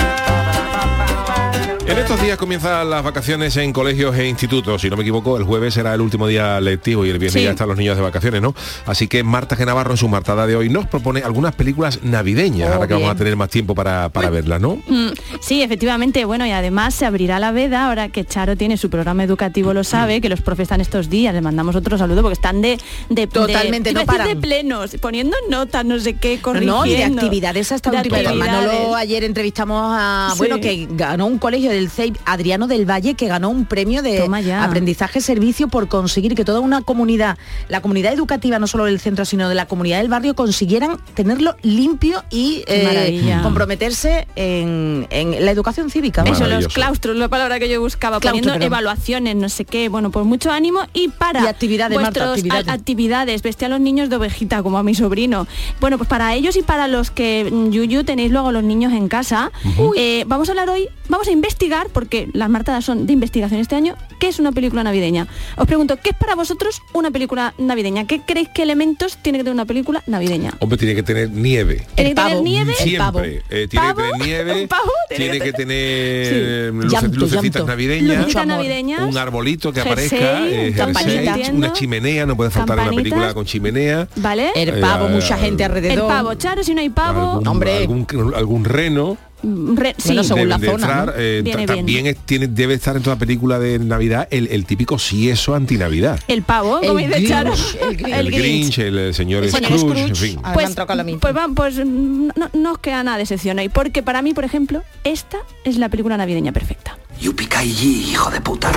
En 1.88 1.97
estos 1.97 2.21
días 2.21 2.38
comienzan 2.38 2.89
las 2.89 3.03
vacaciones 3.03 3.57
en 3.57 3.73
colegios 3.73 4.15
e 4.15 4.25
institutos. 4.27 4.82
Si 4.82 4.89
no 4.89 4.95
me 4.95 5.01
equivoco, 5.01 5.36
el 5.38 5.43
jueves 5.43 5.73
será 5.73 5.93
el 5.93 5.99
último 5.99 6.25
día 6.27 6.61
lectivo 6.61 7.05
y 7.05 7.09
el 7.09 7.17
viernes 7.19 7.34
Sí. 7.34 7.43
ya 7.43 7.51
están 7.51 7.67
los 7.67 7.77
niños 7.77 7.97
de 7.97 8.01
vacaciones, 8.03 8.41
¿no? 8.41 8.55
Así 8.86 9.07
que 9.09 9.23
Marta 9.23 9.57
G. 9.57 9.65
Navarro 9.65 9.91
en 9.91 9.97
su 9.97 10.07
martada 10.07 10.47
de 10.47 10.55
hoy 10.55 10.69
nos 10.69 10.88
propone 10.88 11.21
algunas 11.21 11.53
películas 11.55 11.99
navideñas, 12.03 12.69
Oh, 12.69 12.73
ahora 12.75 12.88
que 12.88 12.93
vamos 12.93 13.07
bien. 13.07 13.15
a 13.15 13.17
tener 13.17 13.36
más 13.36 13.49
tiempo 13.49 13.75
para, 13.75 14.07
para 14.09 14.29
verlas, 14.29 14.61
¿no? 14.61 14.75
Mm, 14.88 15.09
Sí, 15.41 15.63
efectivamente, 15.63 16.23
bueno, 16.23 16.45
y 16.45 16.51
además 16.51 16.93
se 16.93 17.05
abrirá 17.05 17.39
la 17.39 17.51
veda, 17.51 17.88
ahora 17.88 18.07
que 18.09 18.23
Charo 18.25 18.55
tiene 18.55 18.77
su 18.77 18.89
programa 18.89 19.23
educativo, 19.23 19.73
lo 19.73 19.84
sabe, 19.84 20.21
que 20.21 20.29
los 20.29 20.39
profes 20.41 20.63
están 20.65 20.79
estos 20.82 21.09
días, 21.09 21.34
les 21.34 21.43
mandamos 21.43 21.75
otro 21.75 21.97
saludo 21.97 22.21
porque 22.21 22.34
están 22.36 22.61
de... 22.61 22.77
de 23.09 23.27
Totalmente, 23.27 23.89
de, 23.89 23.93
no 23.99 24.05
paran. 24.05 24.27
de 24.27 24.36
plenos, 24.38 24.95
poniendo 25.01 25.36
notas, 25.49 25.84
no 25.84 25.99
sé 25.99 26.13
qué, 26.13 26.39
corrigiendo. 26.39 26.77
No, 26.77 26.86
y 26.86 26.91
de 26.95 27.03
actividades 27.03 27.71
hasta 27.71 27.89
De 27.91 27.97
última. 27.97 28.21
Manolo 28.36 28.95
ayer 28.95 29.23
entrevistamos 29.25 29.82
a, 29.93 30.29
Sí. 30.34 30.38
bueno, 30.38 30.59
que 30.61 30.88
ganó 30.91 31.25
un 31.25 31.38
colegio 31.39 31.70
del 31.72 31.89
CEIP, 31.89 32.17
Adriano 32.26 32.67
del 32.67 32.89
Valle, 32.89 33.15
que 33.15 33.28
ganó 33.28 33.49
un 33.49 33.65
premio 33.65 34.01
de 34.01 34.19
Toma 34.19 34.41
ya. 34.41 34.63
aprendizaje 34.63 35.22
servicio 35.22 35.67
por 35.67 35.88
conseguir 35.88 36.36
que 36.36 36.45
toda 36.45 36.59
una 36.59 36.82
comunidad, 36.82 37.38
la 37.69 37.82
comunidad 37.82 38.13
educativa, 38.13 38.59
no 38.59 38.67
solo 38.67 38.86
del 38.86 38.99
centro, 38.99 39.26
sino 39.26 39.49
de 39.49 39.55
la 39.55 39.65
comunidad 39.67 39.99
del 39.99 40.09
barrio, 40.09 40.36
consiguieran 40.36 40.97
tenerlo 41.15 41.55
limpio 41.63 42.24
y 42.30 42.63
eh, 42.67 43.39
comprometerse 43.43 44.28
en, 44.36 45.07
en 45.09 45.45
la 45.45 45.51
educación 45.51 45.89
cívica. 45.89 46.24
Eso, 46.24 46.45
los 46.47 46.67
claustros, 46.67 47.15
la 47.15 47.28
palabra 47.28 47.59
que 47.59 47.69
yo 47.69 47.80
buscaba, 47.82 48.19
Claustro, 48.19 48.32
poniendo 48.32 48.53
perdón. 48.53 48.65
evaluaciones, 48.67 49.36
no 49.36 49.49
sé 49.49 49.65
qué, 49.65 49.89
bueno, 49.89 50.11
pues 50.11 50.26
mucho 50.26 50.51
ánimo 50.51 50.80
y 50.93 51.07
para 51.09 51.43
Y 51.43 51.47
actividades, 51.47 51.95
Marta, 51.95 52.09
vuestros 52.26 52.38
actividades. 52.38 52.67
actividades, 52.67 53.41
vestir 53.41 53.65
a 53.65 53.69
los 53.69 53.80
niños 53.80 54.09
de 54.09 54.15
ovejita, 54.17 54.63
como 54.63 54.78
a 54.78 54.84
mi 54.84 54.95
sobrino. 54.95 55.47
Bueno, 55.80 55.97
pues 55.97 56.09
para 56.09 56.34
ellos 56.36 56.55
y 56.55 56.61
para 56.61 56.88
los 56.88 57.11
que, 57.11 57.47
mm, 57.51 57.69
Yuyu, 57.72 58.03
tenéis 58.03 58.32
luego 58.32 58.51
los 58.51 58.63
niños 58.63 58.93
en 58.93 59.07
casa, 59.07 59.51
eh, 59.95 60.24
vamos 60.28 60.49
a 60.49 60.51
hablar 60.51 60.69
hoy, 60.69 60.88
vamos 61.09 61.28
a 61.28 61.32
investigar, 61.32 61.61
porque 61.93 62.28
las 62.34 62.49
martadas 62.49 62.84
son 62.86 63.05
de 63.05 63.14
investigación 63.14 63.59
este 63.59 63.76
año, 63.76 63.95
¿qué 64.20 64.28
es 64.28 64.39
una 64.39 64.51
película 64.51 64.84
navideña? 64.84 65.28
Os 65.57 65.68
pregunto, 65.68 65.97
¿qué 66.01 66.09
es 66.09 66.16
para 66.16 66.34
vosotros 66.36 66.82
una 66.93 67.12
película 67.12 67.53
navideña? 67.59 68.07
¿Qué 68.07 68.20
creéis 68.26 68.49
que 68.49 68.64
elementos 68.64 69.18
tiene 69.22 69.38
que 69.38 69.43
tener 69.43 69.53
una 69.53 69.66
película 69.66 70.01
navideña? 70.07 70.53
Hombre, 70.59 70.78
tiene 70.80 70.95
que 70.95 71.03
tener 71.03 71.30
nieve. 71.30 71.86
Tiene 71.95 72.12
que 72.12 72.16
tener 72.16 72.41
nieve, 72.41 72.74
Siempre. 72.74 73.43
Eh, 73.51 73.68
tiene 73.70 73.86
¿Pavo? 73.88 73.97
que 73.97 74.03
tener 74.12 74.28
nieve, 74.28 74.68
tiene 75.16 75.39
que 75.39 75.53
tener 75.53 76.26
Sí. 76.72 76.72
luce- 76.78 76.89
Llanto, 76.89 77.18
lucecitas 77.20 77.59
llanto. 77.62 77.68
navideñas, 77.68 78.18
Lucecitas 78.18 78.47
navideñas. 78.47 79.01
un 79.01 79.18
arbolito 79.18 79.72
que 79.72 79.82
Jersey, 79.82 80.18
aparezca, 80.20 80.47
eh, 80.47 80.74
jersey, 80.74 81.55
una 81.55 81.74
chimenea, 81.74 82.26
no 82.26 82.36
puede 82.36 82.49
faltar 82.49 82.80
una 82.80 82.89
película 82.91 83.34
con 83.34 83.45
chimenea. 83.45 84.07
¿Vale? 84.16 84.51
El 84.55 84.70
Eh, 84.70 84.74
pavo, 84.82 85.07
eh, 85.07 85.12
mucha 85.12 85.38
gente 85.38 85.64
alrededor. 85.64 85.99
El 85.99 86.07
pavo, 86.07 86.34
Charo, 86.36 86.64
si 86.64 86.74
no 86.74 86.82
hay 86.82 86.89
pavo, 86.89 87.41
algún, 87.45 87.47
algún, 87.68 88.34
algún 88.36 88.66
reno 88.66 89.18
re- 89.44 89.96
sí. 89.98 90.16
debe 90.16 90.58
de 90.58 90.68
entrar, 90.68 91.14
eh, 91.18 91.42
Viene 91.44 91.66
ta- 91.66 91.74
bien. 91.74 91.86
también 91.86 92.08
es- 92.08 92.18
tiene, 92.26 92.48
debe 92.48 92.74
estar 92.76 92.96
en 92.96 93.04
toda 93.04 93.16
película 93.16 93.60
de 93.60 93.80
Navidad 93.80 94.28
el, 94.32 94.48
el 94.48 94.66
típico 94.66 95.00
sieso 95.00 95.56
antinavidad. 95.56 96.20
El 96.28 96.44
pavo, 96.44 96.80
El 96.82 96.88
como 96.88 97.00
dice 97.00 97.28
Charo. 97.28 97.54
el 97.89 98.06
El, 98.14 98.32
Grinch, 98.32 98.78
el, 98.80 98.98
el 98.98 99.14
señor 99.14 99.44
El 99.44 99.52
Scrooge, 99.52 100.00
en 100.08 100.16
fin. 100.16 100.39
Pues, 100.54 100.76
pues, 101.20 101.36
pues 101.56 101.86
no, 101.86 102.34
no 102.54 102.72
os 102.72 102.78
queda 102.80 103.04
nada 103.04 103.18
de 103.18 103.24
excepción 103.24 103.58
hoy, 103.60 103.70
porque 103.70 104.04
para 104.04 104.22
mí, 104.22 104.34
por 104.34 104.44
ejemplo, 104.46 104.84
esta 105.04 105.38
es 105.64 105.78
la 105.78 105.89
película 105.89 106.18
navideña 106.18 106.52
perfecta. 106.52 106.98
Yupicayi, 107.22 108.11
hijo 108.11 108.30
de 108.32 108.41
puta. 108.41 108.72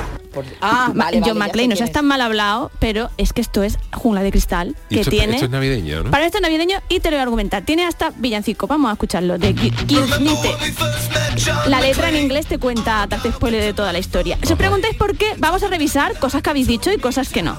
Ah, 0.61 0.91
vale, 0.95 1.21
John 1.25 1.39
vale, 1.39 1.49
McClane, 1.49 1.69
no 1.69 1.77
seas 1.77 1.93
tan 1.93 2.07
mal 2.07 2.21
hablado, 2.21 2.71
pero 2.81 3.09
es 3.17 3.33
que 3.33 3.41
esto 3.41 3.63
es 3.63 3.79
jungla 3.93 4.21
de 4.23 4.33
cristal, 4.33 4.77
que 4.91 5.01
esto, 5.01 5.11
tiene... 5.11 5.35
esto 5.35 5.45
es 5.47 5.51
navideño, 5.51 6.03
¿no? 6.03 6.11
Para 6.11 6.27
esto 6.27 6.39
es 6.39 6.43
navideño 6.43 6.79
y 6.89 6.99
te 7.01 7.11
lo 7.11 7.17
voy 7.17 7.21
a 7.21 7.23
argumentar. 7.23 7.63
Tiene 7.63 7.87
hasta 7.87 8.11
villancico. 8.17 8.67
Vamos 8.67 8.91
a 8.91 8.93
escucharlo. 8.95 9.39
De 9.39 9.55
Ki- 9.55 9.71
Kid 9.71 9.99
Knite. 10.19 10.57
La 11.69 11.81
letra 11.81 12.09
en 12.11 12.17
inglés 12.17 12.47
te 12.47 12.59
cuenta, 12.59 13.07
te 13.07 13.15
hace 13.15 13.31
spoiler 13.33 13.63
de 13.63 13.73
toda 13.75 13.93
la 13.93 13.99
historia. 14.01 14.37
Si 14.43 14.53
os 14.53 14.59
preguntáis 14.59 14.97
por 14.97 15.17
qué, 15.17 15.35
vamos 15.39 15.63
a 15.63 15.69
revisar 15.69 16.19
cosas 16.19 16.43
que 16.43 16.51
habéis 16.51 16.67
dicho 16.67 16.93
y 16.93 16.99
cosas 16.99 17.29
que 17.29 17.43
no. 17.43 17.57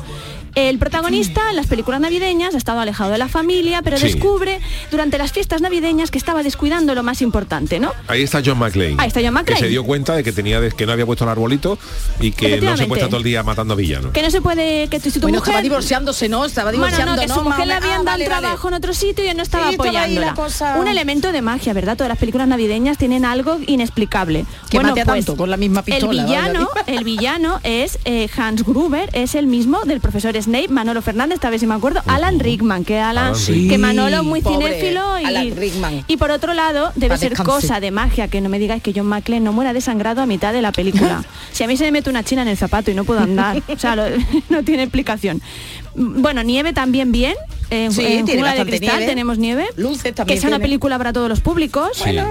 El 0.56 0.80
protagonista 0.80 1.50
en 1.50 1.58
las 1.58 1.68
películas 1.68 2.00
navideñas 2.00 2.54
ha 2.56 2.58
estado 2.58 2.80
alejado 2.80 3.12
de 3.12 3.18
la 3.18 3.28
familia, 3.28 3.82
pero 3.82 3.98
Sí. 3.98 4.04
descubre 4.08 4.60
durante 4.90 5.18
las 5.18 5.32
fiestas 5.34 5.62
navideñas 5.62 6.12
que 6.12 6.18
estaba 6.18 6.44
descuidando 6.44 6.96
lo 6.96 7.04
más 7.04 7.22
importante, 7.22 7.80
¿no? 7.80 7.92
Ahí 8.08 8.24
está 8.24 8.42
John 8.46 8.58
McClane. 8.60 8.96
Ahí 8.98 9.08
está 9.10 9.20
John 9.22 9.34
McClane. 9.34 9.60
Que 9.60 9.66
se 9.66 9.70
dio 9.70 9.84
cuenta 9.84 10.16
de 10.16 10.24
que 10.24 10.32
tenía 10.32 10.62
de- 10.62 10.72
que 10.72 10.86
no 10.86 10.94
había 10.94 11.06
puesto 11.06 11.26
el 11.26 11.30
arbolito 11.30 11.78
y 12.22 12.32
que 12.32 12.62
no 12.62 12.78
se 12.78 12.86
puede 12.86 13.02
estar 13.02 13.10
todo 13.10 13.18
el 13.18 13.24
día 13.26 13.44
matando 13.44 13.76
villanos. 13.76 14.12
Que 14.14 14.22
no 14.22 14.30
se 14.32 14.42
puede, 14.42 14.88
que 14.88 15.00
tu, 15.00 15.10
si 15.12 15.20
tu 15.20 15.24
Bueno, 15.24 15.40
mujer... 15.40 15.52
estaba 15.52 15.62
divorciándose, 15.62 16.30
¿no? 16.30 16.46
Estaba 16.46 16.72
Bueno, 16.72 16.86
divorciando, 16.86 17.16
no, 17.16 17.22
que 17.22 17.28
¿no? 17.28 17.36
su 17.36 17.42
mujer 17.42 17.68
le 17.68 17.74
habían 17.74 17.92
Ah, 17.94 18.04
dado 18.04 18.06
vale, 18.06 18.26
trabajo 18.26 18.68
en 18.70 18.74
otro 18.76 18.94
sitio 18.94 19.26
y 19.26 19.28
él 19.28 19.38
no 19.38 19.44
estaba 19.44 19.68
Sí, 19.70 19.76
apoyándola. 19.76 20.34
cosa. 20.36 20.78
Un 20.80 20.88
elemento 20.88 21.32
de 21.34 21.42
magia, 21.42 21.74
¿verdad? 21.74 21.98
Todas 21.98 22.10
las 22.10 22.18
películas 22.18 22.48
navideñas 22.48 22.98
tienen 22.98 23.26
algo 23.26 23.58
inexplicable. 23.68 24.46
Que 24.70 24.80
mate 24.80 25.02
a 25.02 25.06
tanto 25.06 25.36
con 25.36 25.50
la 25.50 25.58
misma 25.58 25.82
pistola, 25.84 26.22
El 26.22 26.26
villano, 26.28 26.70
el 26.88 27.04
villano 27.04 27.60
es 27.64 28.00
eh, 28.06 28.30
Hans 28.38 28.64
Gruber, 28.64 29.10
es 29.14 29.36
el 29.36 29.48
mismo 29.48 29.82
del 29.86 30.00
profesor 30.00 30.36
Snape, 30.46 30.70
Manolo 30.70 31.02
Fernández, 31.02 31.36
esta 31.36 31.50
vez 31.50 31.60
si 31.62 31.68
me 31.68 31.76
acuerdo, 31.76 32.02
Alan 32.08 32.40
Rickman, 32.40 32.84
que 32.86 32.98
Alan, 33.00 33.28
Alan 33.34 33.36
Rickman. 33.46 33.70
que 33.70 33.78
Manolo 33.78 34.20
Sí, 34.22 34.26
muy 34.26 34.42
pobre 34.42 34.68
cinéfilo 34.68 35.20
y, 35.20 35.26
Alan 35.26 35.56
Rickman. 35.56 36.04
y 36.08 36.18
por 36.18 36.32
otro 36.32 36.54
lado 36.54 36.92
debe 36.96 37.18
ser 37.18 37.30
descanse. 37.32 37.52
cosa 37.52 37.80
de 37.80 37.92
magia 37.92 38.28
que 38.28 38.42
no 38.42 38.50
me 38.50 38.58
digáis 38.60 38.82
que 38.82 38.94
John 38.96 39.08
McClane 39.08 39.42
no 39.42 39.52
muera 39.54 39.74
desangrado 39.74 40.22
a 40.22 40.26
mitad 40.26 40.54
de 40.54 40.62
la 40.62 40.72
película. 40.72 41.24
si 41.52 41.64
a 41.64 41.68
mí 41.68 41.78
se 41.78 41.84
me 41.86 41.92
mete 41.92 42.10
una 42.10 42.24
china 42.24 42.42
en 42.44 42.48
el 42.48 42.58
zapato 42.58 42.90
y 42.92 42.94
no 42.94 43.04
puedo 43.04 43.20
andar, 43.20 43.62
o 43.68 43.78
sea, 43.78 43.96
lo- 43.96 44.04
no 44.50 44.64
tiene 44.64 44.84
explicación. 44.84 45.42
Bueno, 45.96 46.44
nieve 46.44 46.74
también 46.74 47.12
bien. 47.12 47.36
En, 47.70 47.92
Sí, 47.92 48.06
en 48.06 48.26
tiene 48.26 48.44
de 48.44 48.66
Cristal 48.66 48.98
nieve. 48.98 49.06
tenemos 49.06 49.38
nieve. 49.38 49.66
Luces 49.78 50.04
Que 50.04 50.12
también 50.14 50.40
sea 50.40 50.48
una 50.50 50.58
tiene. 50.58 50.66
película 50.68 50.98
para 50.98 51.14
todos 51.14 51.28
los 51.30 51.40
públicos. 51.40 51.90
Sí. 51.96 52.04
Bueno, 52.04 52.28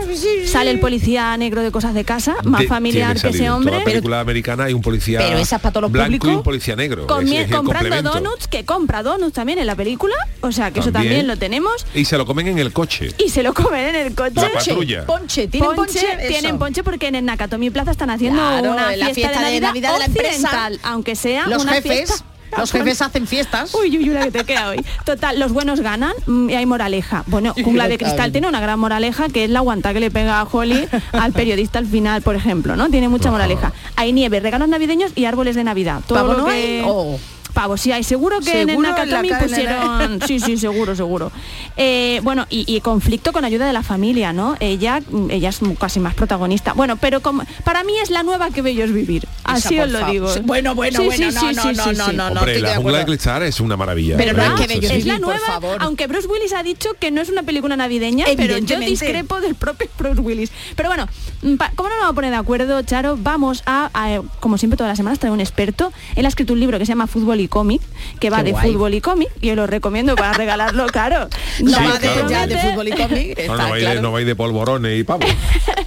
Sale 0.46 0.70
el 0.70 0.80
policía 0.80 1.36
negro 1.36 1.62
de 1.62 1.70
cosas 1.72 1.94
de 1.94 2.04
casa, 2.04 2.36
más 2.44 2.60
De- 2.62 2.66
familiar 2.68 3.20
que 3.20 3.28
ese 3.28 3.50
hombre. 3.50 3.72
toda 3.72 3.84
película 3.84 4.20
americana 4.20 4.64
hay 4.64 4.72
un 4.74 4.80
policía 4.82 5.18
Pero 5.20 5.38
esa 5.38 5.56
es 5.56 5.62
para 5.62 5.72
todos 5.72 5.82
los 5.82 5.92
blanco 5.92 6.28
y 6.28 6.34
un 6.34 6.42
policía 6.42 6.76
negro. 6.76 7.06
Es 7.20 7.50
comprando 7.50 8.02
donuts, 8.02 8.46
que 8.48 8.64
compra 8.64 9.02
donuts 9.02 9.32
también 9.34 9.58
en 9.58 9.66
la 9.66 9.74
película. 9.74 10.14
O 10.40 10.52
sea, 10.52 10.70
que 10.70 10.80
eso 10.80 10.92
También. 10.92 11.26
lo 11.26 11.36
tenemos. 11.36 11.86
Y 11.94 12.04
se 12.04 12.16
lo 12.18 12.26
comen 12.26 12.48
en 12.48 12.58
el 12.58 12.72
coche. 12.72 13.10
Y 13.18 13.28
se 13.30 13.42
lo 13.42 13.52
comen 13.54 13.94
en 13.94 14.06
el 14.06 14.14
coche. 14.14 14.32
La 14.36 14.50
patrulla. 14.52 15.06
Ponche, 15.06 15.48
¿tienen 15.48 15.74
ponche? 15.74 16.00
Tienen 16.28 16.58
ponche 16.58 16.82
porque 16.84 17.08
en 17.08 17.14
el 17.16 17.24
Nakatomi 17.24 17.70
Plaza 17.70 17.90
están 17.90 18.10
haciendo 18.10 18.38
Claro, 18.40 18.70
una 18.72 18.94
la 18.96 19.06
fiesta, 19.10 19.40
de 19.40 19.50
de 19.54 19.60
Navidad, 19.60 19.92
de 19.92 19.98
la 19.98 20.04
empresa. 20.06 20.28
occidental, 20.34 20.80
aunque 20.82 21.16
sea 21.16 21.46
Los 21.48 21.62
una 21.62 21.72
jefes, 21.74 21.92
fiesta- 22.08 22.24
los 22.56 22.72
jefes 22.72 23.02
hacen 23.02 23.26
fiestas. 23.26 23.74
Uy, 23.74 23.96
uy, 23.96 24.08
uy, 24.08 24.14
la 24.14 24.24
que 24.24 24.30
te 24.30 24.44
queda 24.44 24.70
hoy. 24.70 24.84
Total, 25.04 25.38
los 25.38 25.52
buenos 25.52 25.80
ganan 25.80 26.12
y 26.26 26.54
hay 26.54 26.66
moraleja. 26.66 27.24
Bueno, 27.26 27.54
Jungla 27.64 27.88
de 27.88 27.98
Cristal 27.98 28.32
tiene 28.32 28.48
una 28.48 28.60
gran 28.60 28.78
moraleja 28.78 29.28
que 29.28 29.44
es 29.44 29.50
la 29.50 29.60
aguanta 29.60 29.92
que 29.92 30.00
le 30.00 30.10
pega 30.10 30.40
a 30.40 30.44
Holly 30.44 30.88
al 31.12 31.32
periodista 31.32 31.78
al 31.78 31.86
final, 31.86 32.22
por 32.22 32.36
ejemplo, 32.36 32.76
¿no? 32.76 32.88
Tiene 32.90 33.08
mucha 33.08 33.30
moraleja. 33.30 33.72
Hay 33.96 34.12
nieve, 34.12 34.40
regalos 34.40 34.68
navideños 34.68 35.12
y 35.14 35.24
árboles 35.24 35.56
de 35.56 35.64
Navidad. 35.64 36.02
Todo 36.06 36.18
¿Pavo 36.18 36.32
lo 36.34 36.46
que... 36.46 36.82
Oh. 36.86 37.18
Pavo, 37.54 37.76
sí 37.76 37.92
hay, 37.92 38.02
seguro 38.04 38.40
que 38.40 38.62
en 38.62 38.68
el 38.68 38.74
Seguro 38.76 38.88
en 38.90 38.94
la 38.96 39.04
Nakatomi 39.04 39.28
en 39.28 39.34
la- 39.34 39.40
pusieron... 39.40 40.20
Sí, 40.26 40.40
sí, 40.40 40.56
seguro, 40.58 40.94
seguro. 40.96 41.30
Eh, 41.76 42.20
bueno, 42.22 42.46
y, 42.50 42.64
y 42.72 42.80
conflicto 42.80 43.32
con 43.32 43.44
ayuda 43.44 43.66
de 43.66 43.72
la 43.72 43.82
familia, 43.82 44.32
¿no? 44.32 44.56
Ella, 44.60 45.00
ella 45.30 45.48
es 45.48 45.60
casi 45.78 46.00
más 46.00 46.14
protagonista. 46.14 46.72
Bueno, 46.72 46.96
pero 46.96 47.20
como, 47.20 47.42
para 47.64 47.84
mí 47.84 47.92
es 48.02 48.10
la 48.10 48.22
nueva 48.22 48.50
que 48.50 48.60
bello 48.62 48.84
es 48.84 48.92
vivir. 48.92 49.26
Así 49.44 49.78
os 49.78 49.90
lo 49.90 50.04
digo. 50.06 50.28
Bueno, 50.42 50.74
bueno, 50.74 50.98
Sí, 51.00 51.06
bueno, 51.06 51.30
sí, 51.30 51.34
no, 51.34 51.40
sí, 51.40 51.46
no, 51.56 51.62
sí, 51.62 51.68
no, 51.68 51.84
sí, 51.84 51.90
no, 51.96 52.06
sí. 52.06 52.16
no, 52.16 52.30
no, 52.30 52.40
Hombre, 52.40 52.56
estoy 52.56 52.68
la 52.70 52.76
jungla 52.76 52.98
de 52.98 53.04
cristal 53.06 53.42
es 53.44 53.60
una 53.60 53.76
maravilla. 53.76 54.16
Pero 54.16 54.30
es 54.42 54.60
que 54.60 54.66
bello 54.66 54.88
es 54.90 55.04
la 55.06 55.14
vivir, 55.14 55.20
por 55.20 55.20
nueva, 55.34 55.46
favor. 55.46 55.76
aunque 55.80 56.06
Bruce 56.06 56.26
Willis 56.28 56.52
ha 56.52 56.62
dicho 56.62 56.90
que 56.98 57.10
no 57.10 57.20
es 57.20 57.28
una 57.28 57.42
película 57.44 57.76
navideña, 57.76 58.26
pero 58.36 58.58
yo 58.58 58.78
discrepo 58.80 59.40
del 59.40 59.54
propio 59.54 59.88
Bruce 59.98 60.20
Willis. 60.20 60.50
Pero 60.76 60.88
bueno, 60.88 61.06
mm, 61.42 61.54
¿cómo 61.76 61.88
no 61.88 61.94
nos 61.96 62.02
vamos 62.02 62.12
a 62.12 62.14
poner 62.14 62.30
de 62.32 62.36
acuerdo, 62.36 62.82
Charo? 62.82 63.16
Vamos 63.20 63.62
a, 63.66 63.90
a, 63.94 64.22
como 64.40 64.58
siempre 64.58 64.76
todas 64.76 64.90
las 64.90 64.96
semanas, 64.98 65.18
traer 65.18 65.32
un 65.32 65.40
experto. 65.40 65.92
Él 66.16 66.24
ha 66.26 66.28
escrito 66.28 66.52
un 66.52 66.60
libro 66.60 66.78
que 66.78 66.86
se 66.86 66.90
llama 66.92 67.06
Fútbol 67.06 67.40
y 67.40 67.43
cómic, 67.48 67.80
que 68.20 68.30
va 68.30 68.38
Qué 68.38 68.44
de 68.44 68.50
guay. 68.52 68.72
fútbol 68.72 68.94
y 68.94 69.00
cómic, 69.00 69.28
y 69.40 69.50
os 69.50 69.56
lo 69.56 69.66
recomiendo 69.66 70.14
para 70.16 70.32
regalarlo, 70.32 70.86
claro. 70.92 71.28
No 71.62 71.70
Sí, 71.70 71.84
va 71.84 71.92
de, 71.98 71.98
claro. 71.98 72.28
ya 72.30 72.46
de 72.46 72.58
fútbol 72.58 72.88
y 72.88 72.92
cómic. 72.92 73.38
No, 73.46 73.52
está 73.54 73.56
no, 73.64 73.70
vais 73.70 73.74
de, 73.74 73.80
claro. 73.80 74.02
no 74.02 74.12
vais 74.12 74.26
de 74.26 74.34
polvorones 74.36 74.98
y 75.00 75.04
pavos. 75.04 75.26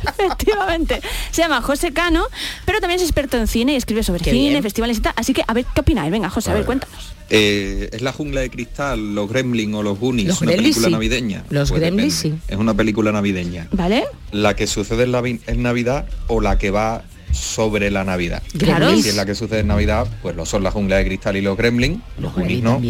Efectivamente. 0.05 1.01
Se 1.31 1.41
llama 1.41 1.61
José 1.61 1.91
Cano, 1.93 2.25
pero 2.65 2.79
también 2.79 2.99
es 2.99 3.03
experto 3.03 3.37
en 3.37 3.47
cine 3.47 3.73
y 3.73 3.75
escribe 3.75 4.03
sobre 4.03 4.21
Qué 4.23 4.31
cine, 4.31 4.49
bien. 4.49 4.63
festivales 4.63 4.97
y 4.97 5.01
tal. 5.01 5.13
Así 5.15 5.33
que 5.33 5.43
a 5.47 5.53
ver 5.53 5.65
qué 5.73 5.81
opináis. 5.81 6.11
Venga, 6.11 6.29
José, 6.29 6.51
a 6.51 6.53
ver, 6.53 6.65
cuéntanos. 6.65 7.13
Eh, 7.29 7.89
¿Es 7.91 8.01
la 8.01 8.13
jungla 8.13 8.39
de 8.41 8.49
cristal, 8.49 9.13
los 9.13 9.29
Gremlin 9.29 9.73
o 9.75 9.83
los 9.83 9.99
Goonies 9.99 10.27
Los 10.29 10.41
una 10.41 10.51
Gremlins, 10.51 10.75
película 10.77 10.87
sí. 10.87 10.91
navideña? 10.93 11.43
Los 11.49 11.69
Pues 11.69 11.81
Gremlins, 11.81 12.23
depende. 12.23 12.43
Es 12.47 12.57
una 12.57 12.73
película 12.73 13.11
navideña. 13.11 13.67
¿Vale? 13.71 14.05
La 14.31 14.55
que 14.55 14.65
sucede 14.65 15.03
en, 15.03 15.11
la 15.11 15.19
en 15.25 15.61
Navidad 15.63 16.05
o 16.27 16.39
la 16.39 16.57
que 16.57 16.71
va 16.71 17.03
sobre 17.31 17.91
la 17.91 18.03
Navidad. 18.03 18.41
Claro. 18.57 18.91
Y 18.93 19.01
si 19.03 19.09
es 19.09 19.15
la 19.15 19.25
que 19.25 19.35
sucede 19.35 19.59
en 19.59 19.67
Navidad, 19.67 20.07
pues 20.21 20.35
lo 20.35 20.45
son 20.45 20.63
la 20.63 20.71
jungla 20.71 20.97
de 20.97 21.05
cristal 21.05 21.35
y 21.37 21.41
los 21.41 21.57
gremlins, 21.57 22.01
los 22.19 22.33
Goonies 22.33 22.63
no, 22.63 22.81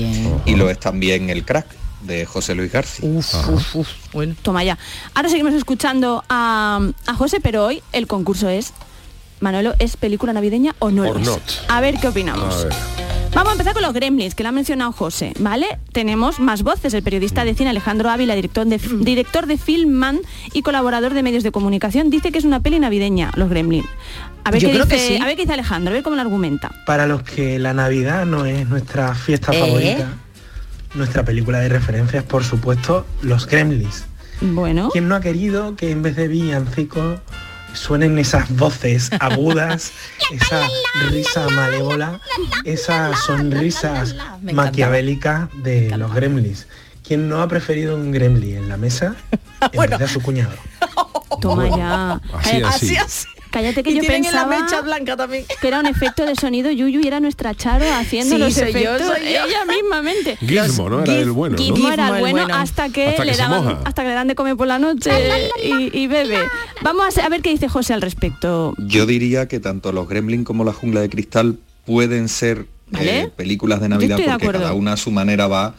y 0.45 0.55
lo 0.55 0.69
es 0.69 0.79
también 0.79 1.29
el 1.29 1.43
crack 1.45 1.67
de 2.03 2.25
José 2.25 2.55
Luis 2.55 2.71
García. 2.71 3.09
Bueno. 4.13 4.35
Toma 4.41 4.63
ya. 4.63 4.77
Ahora 5.13 5.29
seguimos 5.29 5.53
escuchando 5.53 6.23
a, 6.29 6.79
a 7.05 7.13
José, 7.15 7.39
pero 7.41 7.65
hoy 7.65 7.81
el 7.91 8.07
concurso 8.07 8.47
es, 8.49 8.73
Manolo, 9.39 9.73
¿es 9.79 9.97
película 9.97 10.31
navideña 10.33 10.75
o 10.79 10.91
no 10.91 11.09
Or 11.09 11.19
es? 11.19 11.25
not. 11.27 11.41
A 11.67 11.81
ver 11.81 11.99
qué 11.99 12.07
opinamos. 12.07 12.55
A 12.55 12.63
ver. 12.65 12.73
Vamos 13.34 13.49
a 13.49 13.51
empezar 13.51 13.73
con 13.73 13.84
los 13.84 13.93
gremlins, 13.93 14.34
que 14.36 14.43
lo 14.43 14.49
ha 14.49 14.51
mencionado 14.51 14.91
José, 14.91 15.34
¿vale? 15.39 15.80
Tenemos 15.91 16.39
más 16.39 16.63
voces. 16.63 16.93
El 16.93 17.03
periodista 17.03 17.45
de 17.45 17.53
cine 17.53 17.69
Alejandro 17.69 18.09
Ávila, 18.09 18.36
director 18.36 18.65
de, 18.65 18.78
director 18.78 19.45
de 19.45 19.57
Filmman 19.57 20.19
y 20.53 20.61
colaborador 20.63 21.13
de 21.13 21.23
medios 21.23 21.43
de 21.43 21.51
comunicación, 21.51 22.09
dice 22.09 22.32
que 22.32 22.39
es 22.39 22.45
una 22.45 22.61
peli 22.61 22.80
navideña, 22.80 23.32
los 23.36 23.49
gremlins. 23.49 23.88
A 24.43 24.51
ver, 24.51 24.61
Yo 24.61 24.69
qué 24.69 24.75
creo 24.75 24.88
que 24.88 24.95
dice, 24.95 25.07
sí. 25.17 25.21
a 25.21 25.25
ver 25.25 25.36
qué 25.36 25.43
dice 25.43 25.53
Alejandro, 25.53 25.91
a 25.91 25.93
ver 25.93 26.03
cómo 26.03 26.15
lo 26.15 26.21
argumenta. 26.21 26.71
Para 26.86 27.05
los 27.05 27.21
que 27.23 27.59
la 27.59 27.73
Navidad 27.73 28.25
no 28.25 28.45
es 28.45 28.67
nuestra 28.67 29.13
fiesta 29.13 29.51
¿Eh? 29.53 29.59
favorita, 29.59 30.13
nuestra 30.95 31.23
película 31.23 31.59
de 31.59 31.69
referencia 31.69 32.19
es 32.19 32.25
por 32.25 32.43
supuesto 32.43 33.05
Los 33.21 33.45
Gremlins. 33.47 34.05
Bueno. 34.41 34.89
¿Quién 34.91 35.07
no 35.07 35.15
ha 35.15 35.21
querido 35.21 35.75
que 35.75 35.91
en 35.91 36.01
vez 36.01 36.15
de 36.15 36.28
villancicos 36.28 37.19
suenen 37.78 38.17
esas 38.17 38.49
voces 38.55 39.09
agudas, 39.19 39.91
esa 40.32 40.67
risa 41.09 41.47
malévola, 41.49 42.19
esas 42.65 43.19
sonrisas 43.25 44.15
maquiavélicas 44.41 45.49
de 45.63 45.95
los 45.97 46.13
Gremlins? 46.13 46.67
¿Quién 47.05 47.30
no 47.30 47.41
ha 47.41 47.47
preferido 47.47 47.95
un 47.95 48.11
Gremlin 48.11 48.57
en 48.57 48.69
la 48.69 48.78
mesa 48.78 49.15
en 49.71 49.80
vez 49.80 49.97
de 49.97 50.05
a 50.05 50.07
su 50.07 50.21
cuñado? 50.21 50.53
Toma 51.39 51.69
ya. 51.69 52.19
Así. 52.34 52.95
así. 52.97 53.28
Cállate 53.58 53.82
que 53.82 53.89
Y 53.89 53.95
yo 53.95 54.01
tienen 54.01 54.26
en 54.26 54.34
la 54.36 54.47
pensaba 54.47 54.64
mecha 54.66 54.82
blanca 54.82 55.18
también. 55.18 55.45
que 55.60 55.68
era 55.68 55.80
un 55.80 55.88
efecto 55.88 56.28
de 56.28 56.36
sonido 56.36 56.70
Yuyu 56.70 56.99
y 57.01 57.08
era 57.08 57.20
nuestra 57.20 57.55
Charo 57.55 57.86
haciendo 57.91 58.36
Sí, 58.36 58.39
los 58.41 58.53
soy 58.53 58.72
yo, 58.72 58.95
efectos 58.95 59.08
soy 59.18 59.24
yo. 59.34 59.45
ella 59.47 59.66
mismamente. 59.66 60.38
Gizmo, 60.41 60.89
¿no? 60.89 61.01
Era 61.03 61.14
el 61.16 61.32
bueno, 61.32 61.55
¿no? 61.58 61.64
Gizmo 61.64 61.91
era 61.91 62.10
el 62.10 62.20
bueno, 62.20 62.47
hasta 62.53 62.89
que 62.89 63.08
Hasta 63.08 63.24
que 63.24 63.32
le 63.32 63.36
daban 63.38 63.64
moja. 63.64 63.82
hasta 63.84 64.03
que 64.03 64.10
le 64.10 64.14
dan 64.14 64.28
de 64.28 64.36
comer 64.36 64.55
por 64.55 64.68
la 64.68 64.78
noche 64.78 65.10
y, 65.64 65.97
y 65.97 66.05
bebe. 66.05 66.38
Vamos 66.84 67.18
a, 67.18 67.30
ver 67.30 67.41
qué 67.41 67.49
dice 67.49 67.68
José 67.68 67.93
al 67.95 68.03
respecto. 68.03 68.76
Yo 68.78 69.08
diría 69.08 69.47
que 69.47 69.60
tanto 69.60 69.91
los 69.91 70.08
Gremlins 70.08 70.45
como 70.45 70.64
la 70.64 70.72
jungla 70.74 71.01
de 71.01 71.10
cristal 71.10 71.58
pueden 71.88 72.30
ser 72.30 72.68
¿Vale? 72.91 73.22
eh, 73.22 73.32
películas 73.36 73.82
de 73.82 73.89
Navidad 73.89 74.18
de 74.18 74.24
porque 74.24 74.47
cada 74.60 74.74
una 74.74 74.93
a 74.93 74.97
su 74.97 75.10
manera 75.10 75.47
va 75.47 75.74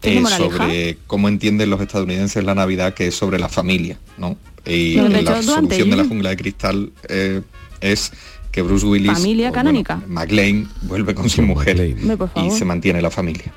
¿Tiene 0.00 0.20
eh, 0.20 0.32
sobre 0.36 0.98
cómo 1.06 1.28
entienden 1.28 1.70
los 1.70 1.80
estadounidenses 1.80 2.42
la 2.44 2.54
Navidad, 2.54 2.94
que 2.94 3.08
es 3.08 3.14
sobre 3.14 3.38
la 3.38 3.48
familia, 3.48 3.98
¿no? 4.16 4.36
Y 4.68 4.94
la 4.96 5.42
solución 5.42 5.90
de 5.90 5.96
la 5.96 6.04
jungla 6.04 6.30
de 6.30 6.36
cristal 6.36 6.92
eh, 7.08 7.42
es 7.80 8.12
que 8.52 8.62
Bruce 8.62 8.86
Willis, 8.86 9.12
Familia 9.12 9.52
canónica. 9.52 9.96
bueno, 9.96 10.14
McLean 10.14 10.68
vuelve 10.82 11.14
con 11.14 11.28
su 11.28 11.42
mujer 11.42 11.96
y 12.36 12.50
se 12.50 12.64
mantiene 12.64 13.02
la 13.02 13.10
familia. 13.10 13.52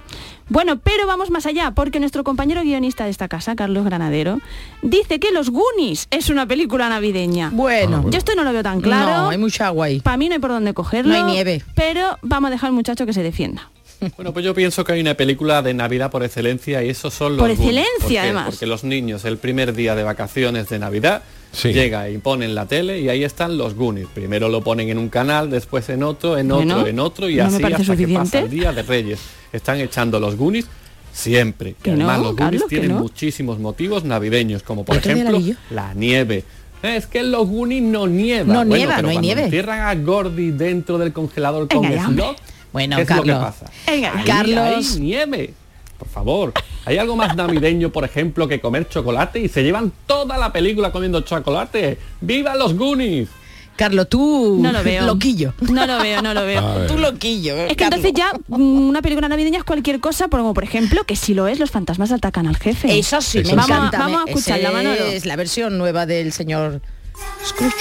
Bueno, 0.51 0.79
pero 0.79 1.07
vamos 1.07 1.29
más 1.31 1.45
allá, 1.45 1.71
porque 1.71 2.01
nuestro 2.01 2.25
compañero 2.25 2.61
guionista 2.61 3.05
de 3.05 3.09
esta 3.09 3.29
casa, 3.29 3.55
Carlos 3.55 3.85
Granadero, 3.85 4.41
dice 4.81 5.17
que 5.17 5.31
Los 5.31 5.49
Goonies 5.49 6.07
es 6.11 6.29
una 6.29 6.45
película 6.45 6.89
navideña. 6.89 7.51
Bueno. 7.53 8.09
Yo 8.09 8.17
esto 8.17 8.35
no 8.35 8.43
lo 8.43 8.51
veo 8.51 8.61
tan 8.61 8.81
claro. 8.81 9.23
No, 9.23 9.29
hay 9.29 9.37
mucha 9.37 9.67
agua 9.67 9.85
ahí. 9.85 10.01
Para 10.01 10.17
mí 10.17 10.27
no 10.27 10.33
hay 10.33 10.41
por 10.41 10.51
dónde 10.51 10.73
cogerlo. 10.73 11.13
No 11.13 11.25
hay 11.25 11.31
nieve. 11.31 11.63
Pero 11.73 12.17
vamos 12.21 12.49
a 12.49 12.51
dejar 12.51 12.67
al 12.67 12.73
muchacho 12.73 13.05
que 13.05 13.13
se 13.13 13.23
defienda. 13.23 13.71
Bueno, 14.17 14.33
pues 14.33 14.43
yo 14.43 14.53
pienso 14.55 14.83
que 14.83 14.93
hay 14.93 15.01
una 15.01 15.13
película 15.13 15.61
de 15.61 15.73
Navidad 15.73 16.09
por 16.11 16.23
excelencia 16.23 16.83
y 16.83 16.89
esos 16.89 17.13
son 17.13 17.37
los 17.37 17.47
Por 17.47 17.55
Goonies. 17.55 17.77
excelencia, 17.77 17.99
¿Por 18.01 18.09
qué? 18.09 18.19
además. 18.19 18.45
Porque 18.49 18.65
los 18.65 18.83
niños 18.83 19.25
el 19.25 19.37
primer 19.37 19.73
día 19.73 19.95
de 19.95 20.03
vacaciones 20.03 20.69
de 20.69 20.79
Navidad 20.79 21.21
llega 21.63 22.09
y 22.09 22.17
ponen 22.17 22.55
la 22.55 22.65
tele 22.65 22.99
y 22.99 23.09
ahí 23.09 23.23
están 23.23 23.57
los 23.57 23.75
Goonies. 23.75 24.07
Primero 24.13 24.49
lo 24.49 24.61
ponen 24.61 24.89
en 24.89 24.97
un 24.97 25.09
canal, 25.09 25.49
después 25.49 25.87
en 25.89 26.01
otro, 26.03 26.37
en 26.37 26.47
Bueno, 26.49 26.77
otro, 26.77 26.87
en 26.87 26.99
otro 26.99 27.29
y 27.29 27.35
no 27.35 27.43
así 27.45 27.63
hasta 27.63 27.95
que 27.95 28.07
pasa 28.07 28.39
el 28.39 28.49
día 28.49 28.73
de 28.73 28.81
Reyes. 28.83 29.19
Están 29.53 29.79
echando 29.79 30.19
los 30.19 30.35
Goonies 30.35 30.65
siempre. 31.13 31.75
Que 31.81 31.91
además 31.91 32.17
no, 32.19 32.23
los 32.25 32.35
Goonies 32.35 32.61
Carlos, 32.61 32.69
tienen 32.69 32.91
no. 32.93 32.99
muchísimos 32.99 33.59
motivos 33.59 34.03
navideños, 34.03 34.63
como 34.63 34.83
por 34.85 34.95
ejemplo 34.97 35.39
la 35.69 35.93
nieve. 35.93 36.43
Es 36.81 37.05
que 37.05 37.19
en 37.19 37.31
los 37.31 37.47
Goonies 37.47 37.83
no 37.83 38.07
nieva. 38.07 38.51
No 38.51 38.65
Bueno, 38.65 38.75
nieva, 38.75 38.95
pero 38.95 39.01
no 39.03 39.09
hay 39.09 39.15
cuando 39.15 39.21
nieve. 39.27 39.43
Entierran 39.43 39.79
a 39.81 39.93
Gordy 39.95 40.49
dentro 40.51 40.97
del 40.97 41.13
congelador 41.13 41.67
con 41.67 41.81
Venga 41.83 41.95
ya, 41.95 42.07
hombre. 42.07 42.23
slot. 42.25 42.37
Bueno, 42.73 42.95
¿qué 42.97 43.01
es 43.03 43.09
lo 43.09 43.23
que 43.23 43.29
Carlos. 43.31 43.45
pasa? 43.53 43.71
Venga, 43.87 44.13
Ahí 44.17 44.25
Carlos. 44.25 44.93
hay 44.95 44.99
nieve. 44.99 45.53
Por 45.97 46.07
favor. 46.09 46.53
¿Hay 46.85 46.97
algo 46.97 47.15
más 47.15 47.35
navideño, 47.35 47.91
por 47.91 48.03
ejemplo, 48.03 48.47
que 48.47 48.59
comer 48.59 48.89
chocolate? 48.89 49.39
Y 49.39 49.49
se 49.49 49.63
llevan 49.63 49.91
toda 50.07 50.37
la 50.37 50.51
película 50.51 50.91
comiendo 50.91 51.21
chocolate. 51.21 51.97
¡Viva 52.21 52.55
los 52.55 52.73
Goonies! 52.75 53.29
Carlos, 53.75 54.09
tú 54.09 54.57
No 54.61 54.71
lo 54.71 54.83
veo. 54.83 55.05
loquillo. 55.05 55.53
No 55.61 55.85
lo 55.87 55.99
veo, 55.99 56.21
no 56.21 56.33
lo 56.33 56.43
veo. 56.45 56.87
Tú 56.87 56.97
loquillo. 56.97 57.55
Es 57.55 57.77
que 57.77 57.83
entonces 57.85 58.13
ya 58.13 58.31
mm, 58.47 58.89
una 58.89 59.01
película 59.01 59.27
navideña 59.27 59.59
es 59.59 59.63
cualquier 59.63 59.99
cosa, 59.99 60.27
como 60.27 60.53
por 60.53 60.63
ejemplo 60.63 61.03
que 61.03 61.15
si 61.15 61.33
lo 61.33 61.47
es, 61.47 61.59
los 61.59 61.71
fantasmas 61.71 62.11
atacan 62.11 62.47
al 62.47 62.57
jefe. 62.57 62.97
Eso 62.97 63.21
sí, 63.21 63.39
me 63.39 63.55
vamos, 63.55 63.69
encanta. 63.69 63.97
Vamos 63.99 64.21
a 64.25 64.29
escucharla, 64.29 64.69
ese 64.69 64.77
Manolo. 64.77 65.05
Es 65.05 65.25
la 65.25 65.35
versión 65.35 65.77
nueva 65.77 66.05
del 66.05 66.31
señor 66.33 66.81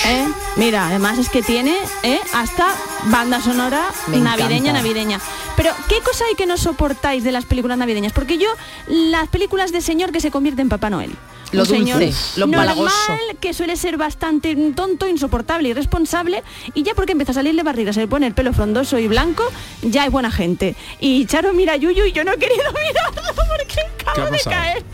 ¿Eh? 0.06 0.28
Mira, 0.56 0.86
además 0.88 1.18
es 1.18 1.28
que 1.28 1.42
tiene 1.42 1.76
¿eh? 2.02 2.20
hasta 2.34 2.74
banda 3.06 3.40
sonora 3.40 3.90
Me 4.08 4.18
navideña, 4.18 4.56
encanta. 4.56 4.72
navideña. 4.72 5.20
Pero, 5.56 5.72
¿qué 5.88 6.00
cosa 6.00 6.24
hay 6.28 6.34
que 6.34 6.46
no 6.46 6.56
soportáis 6.56 7.24
de 7.24 7.32
las 7.32 7.44
películas 7.44 7.76
navideñas? 7.78 8.12
Porque 8.12 8.38
yo, 8.38 8.48
las 8.88 9.28
películas 9.28 9.72
de 9.72 9.80
señor 9.80 10.12
que 10.12 10.20
se 10.20 10.30
convierte 10.30 10.62
en 10.62 10.68
Papá 10.68 10.90
Noel. 10.90 11.14
Lo 11.52 11.64
señor 11.64 11.98
dulce, 12.00 12.40
lo 12.40 12.46
normal, 12.46 12.68
empalagoso. 12.70 13.12
que 13.40 13.52
suele 13.54 13.76
ser 13.76 13.96
bastante 13.96 14.54
tonto, 14.76 15.08
insoportable, 15.08 15.68
irresponsable, 15.68 16.42
y 16.74 16.82
ya 16.82 16.94
porque 16.94 17.12
empieza 17.12 17.32
a 17.32 17.34
salirle 17.34 17.62
barriga, 17.62 17.92
se 17.92 18.00
le 18.00 18.08
pone 18.08 18.26
el 18.26 18.34
pelo 18.34 18.52
frondoso 18.52 18.98
y 18.98 19.08
blanco, 19.08 19.42
ya 19.82 20.04
es 20.06 20.12
buena 20.12 20.30
gente. 20.30 20.76
Y 21.00 21.26
Charo 21.26 21.52
mira 21.52 21.72
a 21.72 21.76
Yuyu 21.76 22.04
y 22.04 22.12
yo 22.12 22.22
no 22.24 22.32
he 22.32 22.38
querido 22.38 22.62
mirarlo 22.72 23.22
porque 23.34 23.74
¿Qué 23.98 24.06
ha 24.06 24.12
acabo 24.12 24.30
de 24.30 24.38
caer 24.40 24.84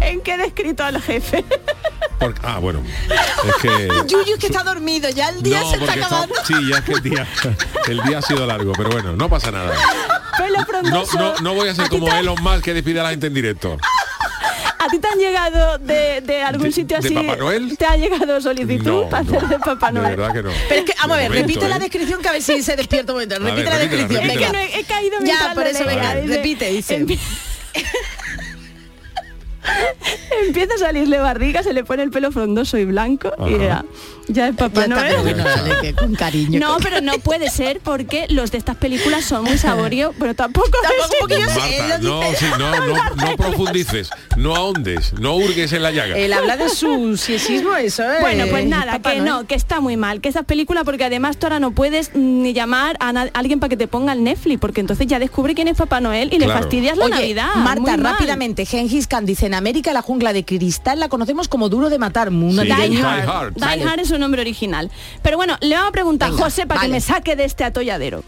en 0.00 0.20
que 0.20 0.34
he 0.34 0.38
descrito 0.38 0.84
al 0.84 1.00
jefe. 1.02 1.44
Porque- 2.18 2.40
ah, 2.42 2.58
bueno. 2.60 2.82
Es 3.46 3.54
que... 3.62 3.88
Yuyu 4.08 4.34
es 4.34 4.38
que 4.40 4.46
está 4.46 4.62
dormido, 4.64 5.08
ya 5.10 5.28
el 5.28 5.42
día 5.42 5.60
No, 5.60 5.70
se 5.70 5.76
está 5.76 5.92
acabando. 5.92 6.34
sí, 6.46 6.54
ya 6.70 6.78
es 6.78 6.84
que 6.84 6.92
el 6.92 7.02
día, 7.02 7.26
el 7.88 8.02
día 8.02 8.18
ha 8.18 8.22
sido 8.22 8.46
largo, 8.46 8.72
pero 8.76 8.88
bueno, 8.90 9.12
no 9.14 9.28
pasa 9.28 9.50
nada. 9.50 9.74
Pelo 10.38 10.58
No, 10.60 10.64
frondoso. 10.66 11.18
no, 11.18 11.34
no 11.40 11.54
voy 11.54 11.68
a 11.68 11.74
ser 11.74 11.84
¿A 11.86 11.88
ti 11.88 11.98
como 11.98 12.10
Elon 12.14 12.42
Musk 12.42 12.62
que 12.64 12.74
despide 12.74 13.00
a 13.00 13.04
la 13.04 13.10
gente 13.10 13.26
en 13.26 13.34
directo. 13.34 13.76
¿A 14.86 14.90
ti 14.90 14.98
te 14.98 15.08
han 15.08 15.18
llegado 15.18 15.78
de, 15.78 16.20
de 16.20 16.42
algún 16.42 16.66
¿De- 16.66 16.72
sitio 16.72 16.98
de 17.00 17.06
así? 17.06 17.14
Papá 17.14 17.36
Noel? 17.36 17.76
¿Te 17.76 17.86
ha 17.86 17.96
llegado 17.96 18.40
solicitud 18.40 18.84
No, 19.02 19.08
para 19.08 19.22
no, 19.24 19.36
hacer 19.36 19.48
de 19.48 19.58
Papá 19.58 19.86
De 19.88 19.92
Noel? 20.00 20.16
verdad 20.16 20.32
que 20.32 20.42
no. 20.42 20.50
Pero 20.68 20.80
es 20.80 20.86
que, 20.86 20.94
vamos 21.00 21.16
a 21.16 21.20
De 21.20 21.28
ver, 21.28 21.30
momento, 21.30 21.48
repite 21.48 21.68
la 21.68 21.76
¿eh? 21.76 21.80
descripción 21.80 22.22
que 22.22 22.28
a 22.28 22.32
ver 22.32 22.42
si 22.42 22.62
se 22.62 22.76
despierta 22.76 23.12
un 23.12 23.16
momento. 23.16 23.34
ver, 23.40 23.44
Repite 23.54 23.70
la 23.70 23.78
repítela, 23.78 24.08
descripción. 24.08 24.22
repítela. 24.22 24.46
Es 24.46 24.46
que 24.46 24.52
no 24.52 24.76
he, 24.76 24.80
he 24.80 24.84
caído 24.84 25.16
Ya, 25.24 25.52
por 25.54 25.66
eso, 25.66 25.84
venga, 25.84 26.14
dice, 26.14 26.36
repite, 26.36 26.70
dice. 26.70 26.98
empie- 27.00 27.18
Empieza 30.46 30.74
a 30.74 30.78
salirle 30.78 31.18
barriga, 31.18 31.62
se 31.62 31.72
le 31.72 31.82
pone 31.84 32.02
el 32.04 32.10
pelo 32.10 32.30
frondoso 32.30 32.78
y 32.78 32.84
blanco 32.84 33.32
y 33.48 33.58
ya, 33.58 33.84
ya 34.28 34.48
es 34.48 34.56
Papá 34.56 34.86
Noel. 34.86 35.06
pero 35.08 35.22
bueno, 35.22 35.44
dale, 35.44 35.74
que 35.80 35.94
con 35.94 36.14
cariño. 36.14 36.58
No, 36.60 36.76
pero 36.82 37.00
no 37.00 37.12
puede 37.18 37.50
ser 37.50 37.80
porque 37.80 38.26
los 38.28 38.50
de 38.50 38.58
estas 38.58 38.76
películas 38.76 39.24
son 39.24 39.44
muy 39.44 39.58
saborio, 39.58 40.14
pero 40.18 40.34
tampoco, 40.34 40.70
Tampoco 40.82 41.34
sí, 41.34 41.40
Marta, 41.46 41.68
él 41.96 42.02
lo 42.04 42.20
no, 42.20 42.22
sí, 42.36 42.46
no, 42.58 42.86
no, 42.86 43.14
no 43.14 43.36
profundices, 43.36 44.10
no 44.36 44.54
ahondes, 44.56 45.12
no 45.14 45.36
hurgues 45.36 45.72
en 45.72 45.82
la 45.82 45.90
llaga. 45.90 46.16
Él 46.16 46.32
habla 46.32 46.56
de 46.56 46.68
su 46.68 47.16
siesismo, 47.16 47.74
eso 47.76 48.02
es. 48.10 48.20
Bueno, 48.20 48.44
pues 48.50 48.66
nada, 48.66 48.92
Papá 48.92 49.10
que 49.12 49.18
Noel. 49.18 49.30
no, 49.30 49.46
que 49.46 49.54
está 49.54 49.80
muy 49.80 49.96
mal, 49.96 50.20
que 50.20 50.28
esas 50.28 50.44
películas, 50.44 50.84
porque 50.84 51.04
además 51.04 51.36
tú 51.38 51.46
ahora 51.46 51.60
no 51.60 51.70
puedes 51.72 52.10
mm, 52.14 52.42
ni 52.42 52.52
llamar 52.52 52.96
a 53.00 53.10
alguien 53.34 53.60
para 53.60 53.68
que 53.70 53.76
te 53.76 53.88
ponga 53.88 54.12
el 54.12 54.22
Netflix, 54.24 54.58
porque 54.60 54.80
entonces 54.80 55.06
ya 55.06 55.18
descubre 55.18 55.54
quién 55.54 55.68
es 55.68 55.76
Papá 55.76 56.00
Noel 56.00 56.32
y 56.32 56.38
le 56.38 56.46
fastidias 56.48 56.96
la 56.96 57.06
Oye, 57.06 57.14
Navidad. 57.14 57.54
Marta, 57.56 57.80
muy 57.80 57.90
mal. 58.02 58.12
rápidamente, 58.14 58.64
Gengis 58.66 59.06
Khan 59.06 59.24
dice, 59.26 59.46
en 59.46 59.54
América 59.54 59.92
la 59.92 60.02
jungla 60.02 60.32
de 60.32 60.44
cristal 60.44 61.00
la 61.00 61.08
conocemos 61.08 61.48
como 61.48 61.68
duro 61.68 61.90
de 61.90 61.98
matar. 61.98 62.30
Muy 62.30 62.52
Sí, 62.56 62.68
navideño. 62.68 62.96
Die 62.98 63.22
Hard. 63.22 63.54
Die 63.54 63.82
Hard 63.84 64.00
es 64.00 64.10
su 64.16 64.20
nombre 64.20 64.40
original. 64.40 64.90
Pero 65.22 65.36
bueno, 65.36 65.56
le 65.60 65.74
vamos 65.74 65.90
a 65.90 65.92
preguntar 65.92 66.30
Venga, 66.30 66.42
a 66.42 66.44
José 66.44 66.66
para 66.66 66.80
vale. 66.80 66.88
que 66.90 66.94
me 66.96 67.00
saque 67.00 67.36
de 67.36 67.44
este 67.44 67.64
atolladero. 67.64 68.22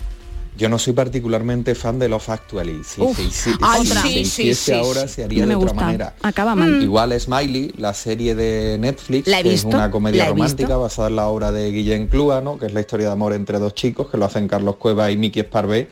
Yo 0.57 0.68
no 0.68 0.76
soy 0.80 0.93
particularmente 0.93 1.76
fan 1.76 2.01
de 2.01 2.09
Love 2.09 2.30
Actually. 2.30 2.82
Si 2.84 3.01
Uf, 3.01 3.16
ay, 3.62 3.86
si 3.86 3.93
sí, 3.93 3.95
se 3.95 4.03
sí, 4.03 4.18
hiciese 4.18 4.55
sí, 4.55 4.72
ahora 4.72 5.07
se 5.07 5.22
haría 5.22 5.43
No 5.43 5.51
de 5.51 5.55
otra 5.55 5.68
gusta. 5.68 5.84
manera. 5.84 6.14
Acaba 6.20 6.57
mal. 6.57 6.82
Igual 6.82 7.18
Smiley, 7.20 7.74
la 7.78 7.95
serie 7.95 8.34
de 8.34 8.76
Netflix, 8.76 9.24
que 9.26 9.55
es 9.55 9.62
una 9.62 9.89
comedia 9.89 10.26
romántica 10.28 10.70
visto. 10.70 10.80
basada 10.80 11.09
en 11.09 11.14
la 11.16 11.28
obra 11.28 11.53
de 11.53 11.70
Guillén 11.70 12.09
Clúa, 12.09 12.41
¿no? 12.41 12.59
que 12.59 12.66
es 12.66 12.72
la 12.74 12.80
historia 12.80 13.07
de 13.07 13.12
amor 13.12 13.34
entre 13.34 13.61
dos 13.61 13.72
chicos, 13.74 14.09
que 14.11 14.16
lo 14.18 14.24
hacen 14.24 14.49
Carlos 14.49 14.76
Cueva 14.78 15.09
y 15.12 15.16
Miki 15.16 15.39
Esparvé. 15.39 15.91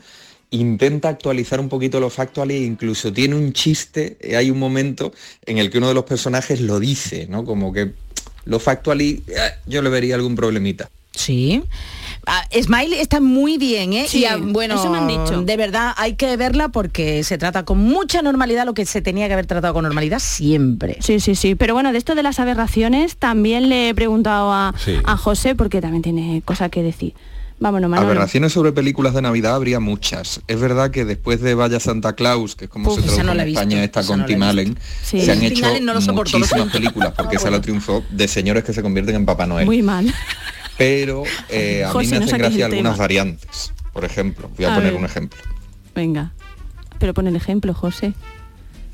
Intenta 0.49 1.07
actualizar 1.09 1.61
un 1.61 1.69
poquito 1.69 2.01
lo 2.01 2.09
factual 2.09 2.51
e 2.51 2.57
incluso 2.57 3.11
tiene 3.13 3.35
un 3.35 3.53
chiste, 3.53 4.17
eh, 4.19 4.35
hay 4.35 4.51
un 4.51 4.59
momento 4.59 5.13
en 5.45 5.59
el 5.59 5.69
que 5.69 5.77
uno 5.77 5.87
de 5.87 5.93
los 5.93 6.03
personajes 6.03 6.59
lo 6.59 6.79
dice, 6.81 7.25
¿no? 7.29 7.45
Como 7.45 7.71
que 7.71 7.93
lo 8.47 8.59
factual 8.59 9.01
y 9.01 9.23
eh, 9.27 9.35
yo 9.65 9.81
le 9.81 9.89
vería 9.89 10.15
algún 10.15 10.35
problemita. 10.35 10.89
Sí. 11.13 11.63
Ah, 12.27 12.43
Smile 12.61 12.99
está 13.01 13.19
muy 13.21 13.57
bien, 13.57 13.93
¿eh? 13.93 14.05
Sí, 14.07 14.19
y 14.19 14.25
ah, 14.25 14.37
bueno, 14.39 14.75
eso 14.75 14.89
me 14.91 14.97
han 14.97 15.07
dicho. 15.07 15.41
de 15.41 15.57
verdad 15.57 15.93
hay 15.97 16.13
que 16.15 16.35
verla 16.37 16.67
porque 16.69 17.23
se 17.23 17.37
trata 17.37 17.63
con 17.63 17.77
mucha 17.79 18.21
normalidad 18.21 18.65
lo 18.65 18.73
que 18.73 18.85
se 18.85 19.01
tenía 19.01 19.27
que 19.27 19.33
haber 19.33 19.45
tratado 19.47 19.73
con 19.73 19.83
normalidad 19.83 20.19
siempre. 20.19 20.97
Sí, 20.99 21.19
sí, 21.19 21.35
sí. 21.35 21.55
Pero 21.55 21.73
bueno, 21.73 21.91
de 21.91 21.97
esto 21.97 22.13
de 22.15 22.23
las 22.23 22.39
aberraciones 22.39 23.15
también 23.17 23.69
le 23.69 23.89
he 23.89 23.95
preguntado 23.95 24.51
a, 24.51 24.73
Sí. 24.77 24.95
a 25.05 25.15
José 25.17 25.55
porque 25.55 25.79
también 25.81 26.03
tiene 26.03 26.41
cosa 26.45 26.69
que 26.69 26.83
decir. 26.83 27.13
Vámonos, 27.59 27.89
Manolo. 27.89 28.07
Aberraciones 28.11 28.53
sobre 28.53 28.71
películas 28.71 29.15
de 29.15 29.21
Navidad 29.23 29.55
habría 29.55 29.79
muchas. 29.79 30.41
Es 30.47 30.59
verdad 30.59 30.91
que 30.91 31.05
después 31.05 31.41
de 31.41 31.55
Vaya 31.55 31.79
Santa 31.79 32.13
Claus, 32.13 32.55
que 32.55 32.65
es 32.65 32.69
como 32.71 32.89
Uf, 32.89 32.95
se 32.99 32.99
esa 33.01 33.15
tradujo 33.15 33.27
no 33.27 33.33
la 33.33 33.43
en 33.43 33.49
España, 33.49 33.83
esta 33.83 34.03
con 34.03 34.19
no 34.19 34.25
Tim. 34.25 34.43
Allen, 34.43 34.77
Sí. 35.03 35.21
se 35.21 35.31
han 35.31 35.41
hecho 35.41 35.65
no 35.81 35.93
lo 35.95 36.01
soporto, 36.01 36.33
lo 36.33 36.39
muchísimas 36.45 36.71
películas, 36.71 37.13
porque 37.17 37.35
esa 37.37 37.49
la 37.49 37.59
triunfó, 37.59 38.03
de 38.11 38.27
señores 38.27 38.63
que 38.63 38.73
se 38.73 38.83
convierten 38.83 39.15
en 39.15 39.25
Papá 39.25 39.47
Noel. 39.47 39.65
Muy 39.65 39.81
mal. 39.81 40.13
Pero 40.77 41.23
eh, 41.49 41.83
a 41.89 41.93
mí 41.97 42.05
me 42.07 42.19
no 42.19 42.25
hacen 42.25 42.37
gracia 42.37 42.65
algunas 42.67 42.93
tema. 42.93 43.03
variantes. 43.03 43.73
Por 43.91 44.05
ejemplo, 44.05 44.51
voy 44.55 44.65
a, 44.65 44.71
A 44.73 44.75
poner 44.75 44.91
ver. 44.91 44.99
un 44.99 45.05
ejemplo. 45.05 45.39
Venga. 45.95 46.33
Pero 46.99 47.15
pon 47.15 47.25
el 47.27 47.35
ejemplo, 47.35 47.73
José. 47.73 48.13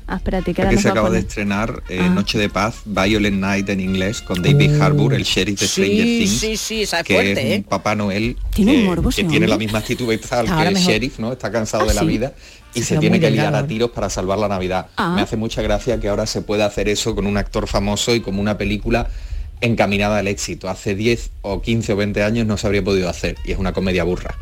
Ah, 0.06 0.16
espérate, 0.16 0.52
que 0.52 0.60
Aquí 0.62 0.76
se 0.76 0.88
acaba 0.90 1.08
de 1.08 1.20
estrenar 1.20 1.82
eh, 1.88 1.98
Ah. 2.02 2.08
Noche 2.10 2.36
de 2.38 2.50
Paz, 2.50 2.82
Violent 2.84 3.38
Night 3.38 3.68
en 3.70 3.80
inglés, 3.80 4.20
con 4.20 4.42
David 4.42 4.78
Uh, 4.78 4.82
Harbour, 4.82 5.14
el 5.14 5.22
sheriff 5.24 5.60
de 5.60 5.66
Stranger 5.66 6.04
Sí, 6.04 6.18
Things. 6.18 6.40
sí, 6.40 6.56
sí, 6.58 6.82
esa 6.82 7.00
es 7.00 7.06
que 7.06 7.14
fuerte, 7.14 7.40
es 7.40 7.46
un 7.46 7.52
¿eh? 7.52 7.64
Papá 7.66 7.94
Noel 7.94 8.36
Tiene 8.54 8.72
un 8.72 8.78
eh, 8.80 8.84
morbo 8.84 9.08
que 9.10 9.24
tiene 9.24 9.46
la 9.46 9.54
hombre. 9.54 9.66
misma 9.66 9.78
actitud 9.78 10.06
vital 10.06 10.44
que 10.46 10.52
el 10.68 10.74
mejor. 10.74 10.92
sheriff, 10.92 11.18
¿no? 11.18 11.32
Está 11.32 11.50
cansado 11.50 11.84
Ah, 11.84 11.86
de 11.88 11.94
la 11.94 12.00
sí. 12.02 12.06
vida 12.06 12.34
y 12.74 12.80
Se 12.80 12.86
se 12.94 12.96
tiene 12.98 13.18
que 13.18 13.30
liar 13.30 13.54
a 13.54 13.66
tiros 13.66 13.90
para 13.92 14.10
salvar 14.10 14.38
la 14.38 14.48
Navidad. 14.48 14.88
Ah. 14.96 15.14
Me 15.16 15.22
hace 15.22 15.36
mucha 15.36 15.62
gracia 15.62 15.98
que 15.98 16.08
ahora 16.08 16.26
se 16.26 16.42
pueda 16.42 16.66
hacer 16.66 16.88
eso 16.88 17.14
con 17.14 17.26
un 17.26 17.36
actor 17.38 17.66
famoso 17.66 18.14
y 18.14 18.20
como 18.20 18.42
una 18.42 18.58
película 18.58 19.08
encaminada 19.62 20.18
al 20.18 20.28
éxito. 20.28 20.68
Hace 20.68 20.94
10 20.94 21.30
o 21.42 21.62
15 21.62 21.92
o 21.94 21.96
20 21.96 22.22
años 22.22 22.46
no 22.46 22.58
se 22.58 22.66
habría 22.66 22.84
podido 22.84 23.08
hacer 23.08 23.36
y 23.46 23.52
es 23.52 23.58
una 23.58 23.72
comedia 23.72 24.04
burra. 24.04 24.34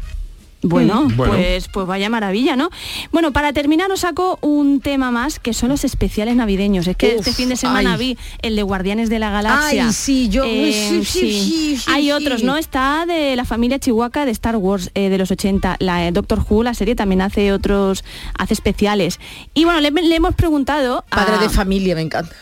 Bueno, 0.63 1.09
Bueno. 1.17 1.35
pues 1.35 1.69
pues 1.69 1.87
vaya 1.87 2.09
maravilla, 2.09 2.55
¿no? 2.57 2.71
Bueno, 3.11 3.33
para 3.33 3.53
terminar 3.53 3.91
os 3.91 4.01
saco 4.01 4.39
un 4.43 4.81
tema 4.81 5.11
más 5.11 5.39
que 5.41 5.53
son 5.55 5.69
los 5.71 5.85
especiales 5.85 6.37
navideños. 6.37 6.87
Es 6.87 6.97
que 6.97 7.09
Uf, 7.15 7.21
este 7.27 7.33
fin 7.33 7.49
de 7.49 7.57
semana 7.57 7.95
ay. 7.95 7.99
vi 7.99 8.19
el 8.43 8.55
de 8.57 8.63
Guardianes 8.63 9.09
de 9.11 9.19
la 9.19 9.31
Galaxia. 9.31 9.87
Ay, 9.87 9.93
sí, 9.93 10.29
yo- 10.29 10.45
Eh, 10.45 10.73
sí, 10.73 11.05
sí, 11.05 11.33
sí, 11.33 11.77
sí, 11.79 11.91
Hay 11.91 12.13
otros, 12.13 12.43
¿no? 12.45 12.57
Está 12.57 13.05
de 13.07 13.35
la 13.37 13.45
familia 13.45 13.79
Chihuahua 13.79 14.25
de 14.25 14.31
Star 14.31 14.57
Wars 14.57 14.91
eh, 14.95 15.09
de 15.09 15.19
los 15.19 15.31
80. 15.31 15.77
La 15.81 16.07
eh, 16.07 16.13
Doctor 16.13 16.45
Who, 16.49 16.63
la 16.63 16.75
serie, 16.75 16.95
también 16.95 17.23
hace 17.23 17.53
otros, 17.53 18.05
hace 18.39 18.55
especiales. 18.55 19.19
Y 19.55 19.65
bueno, 19.65 19.81
le, 19.81 19.91
le 19.91 20.15
hemos 20.15 20.35
preguntado 20.35 21.05
a- 21.11 21.17
Padre 21.17 21.39
de 21.39 21.49
familia, 21.49 21.95
me 21.95 22.03
encanta. 22.03 22.35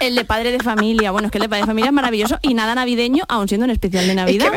El 0.00 0.14
de 0.14 0.24
padre 0.24 0.52
de 0.52 0.60
familia, 0.60 1.10
bueno, 1.10 1.26
es 1.26 1.32
que 1.32 1.38
el 1.38 1.42
de 1.42 1.48
padre 1.48 1.62
de 1.62 1.66
familia 1.66 1.88
es 1.88 1.92
maravilloso 1.94 2.38
y 2.42 2.54
nada 2.54 2.74
navideño, 2.74 3.24
aun 3.28 3.48
siendo 3.48 3.64
un 3.64 3.70
especial 3.70 4.06
de 4.06 4.14
Navidad. 4.14 4.52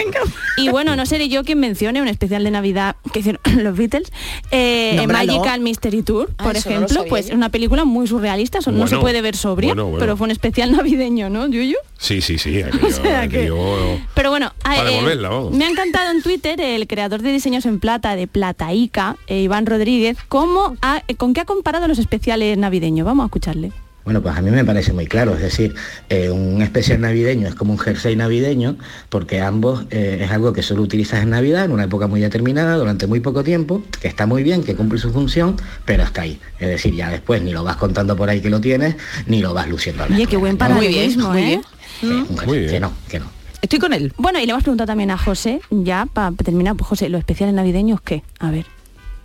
y 0.58 0.70
bueno, 0.70 0.96
no 0.96 1.06
seré 1.06 1.30
yo 1.30 1.44
quien 1.44 1.60
mencione 1.60 2.02
un 2.02 2.08
especial 2.08 2.44
de 2.44 2.52
Navidad 2.52 2.96
que 3.14 3.20
hicieron 3.20 3.42
los 3.64 3.78
Beatles, 3.78 4.12
eh. 4.52 5.06
Magical 5.08 5.60
Mystery 5.62 6.02
Tour, 6.04 6.30
Ah, 6.38 6.44
por 6.44 6.56
ejemplo, 6.56 7.06
pues 7.10 7.28
yo. 7.28 7.32
es 7.34 7.36
una 7.38 7.50
película 7.50 7.86
muy 7.86 8.08
surrealista, 8.08 8.60
eso 8.60 8.72
no 8.72 8.88
se 8.88 8.98
puede 8.98 9.22
ver 9.22 9.36
sobria, 9.36 9.70
bueno, 9.70 9.86
bueno. 9.86 10.00
pero 10.00 10.18
fue 10.18 10.26
un 10.26 10.32
especial 10.32 10.72
navideño, 10.72 11.30
¿no, 11.30 11.48
Yuyu? 11.48 11.78
Sí, 11.98 12.22
sí, 12.22 12.38
sí. 12.38 12.62
aquello- 12.62 12.88
O 12.88 12.92
sea 12.92 13.28
que- 13.28 13.38
aquello- 13.48 14.00
Pero 14.14 14.30
bueno, 14.30 14.54
Para 14.64 14.90
eh, 14.92 15.50
me 15.52 15.66
ha 15.66 15.70
encantado 15.70 16.12
en 16.12 16.22
Twitter 16.22 16.60
el 16.62 16.88
creador 16.88 17.22
de 17.22 17.32
diseños 17.32 17.66
en 17.66 17.80
plata 17.80 18.16
de 18.16 18.28
Plataica, 18.28 19.18
eh, 19.28 19.42
Iván 19.42 19.66
Rodríguez, 19.66 20.18
cómo 20.28 20.76
ha- 20.82 21.04
eh, 21.08 21.16
con 21.16 21.34
qué 21.34 21.42
ha 21.42 21.46
comparado 21.46 21.88
los 21.88 22.00
especiales 22.00 22.58
navideños. 22.58 23.06
Vamos 23.06 23.24
a 23.24 23.28
escucharle. 23.28 23.72
Bueno, 24.10 24.24
pues 24.24 24.36
a 24.36 24.42
mí 24.42 24.50
me 24.50 24.66
parece 24.66 24.92
muy 24.92 25.06
claro, 25.06 25.36
es 25.36 25.42
decir, 25.42 25.76
eh, 26.10 26.32
un 26.32 26.64
especial 26.64 27.00
navideño 27.00 27.48
es 27.48 27.54
como 27.54 27.74
un 27.74 27.78
jersey 27.78 28.16
navideño, 28.16 28.76
porque 29.10 29.40
ambos 29.40 29.84
eh, 29.92 30.22
es 30.24 30.32
algo 30.32 30.52
que 30.52 30.64
solo 30.64 30.82
utilizas 30.82 31.22
en 31.22 31.30
Navidad, 31.30 31.66
en 31.66 31.72
una 31.74 31.84
época 31.84 32.08
muy 32.08 32.20
determinada, 32.20 32.76
durante 32.76 33.06
muy 33.06 33.20
poco 33.20 33.44
tiempo, 33.44 33.84
que 34.02 34.08
está 34.08 34.26
muy 34.26 34.42
bien, 34.42 34.64
que 34.64 34.76
cumple 34.76 34.98
su 34.98 35.12
función, 35.12 35.58
pero 35.86 36.02
hasta 36.02 36.22
ahí. 36.22 36.40
Es 36.58 36.70
decir, 36.70 36.96
ya 36.96 37.12
después 37.12 37.44
ni 37.44 37.52
lo 37.52 37.64
vas 37.64 37.76
contando 37.76 38.16
por 38.16 38.32
ahí 38.32 38.42
que 38.42 38.50
lo 38.50 38.60
tienes, 38.60 38.96
ni 39.28 39.42
lo 39.42 39.54
vas 39.54 39.70
luciendo. 39.70 40.02
al 40.02 40.12
Oye, 40.12 40.26
qué 40.26 40.38
buen 40.38 40.58
Muy 40.58 40.88
bien, 40.88 41.14
paralelismo, 41.14 41.30
muy 41.30 41.42
¿eh? 41.44 41.46
bien. 41.46 41.62
Un 42.02 42.30
jersey, 42.30 42.48
Muy 42.48 42.58
bien. 42.58 42.72
Que 42.72 42.80
no, 42.80 42.94
que 43.08 43.20
no. 43.20 43.26
Estoy 43.62 43.78
con 43.78 43.94
él. 43.94 44.12
Bueno, 44.18 44.40
y 44.40 44.48
le 44.48 44.54
hemos 44.54 44.64
preguntado 44.64 44.88
también 44.88 45.12
a 45.12 45.20
José, 45.20 45.62
ya 45.70 46.08
para 46.12 46.32
terminar, 46.32 46.76
pues 46.76 46.88
José, 46.88 47.10
los 47.10 47.20
especiales 47.20 47.54
navideños, 47.54 48.02
¿qué? 48.02 48.24
A 48.40 48.50
ver. 48.50 48.66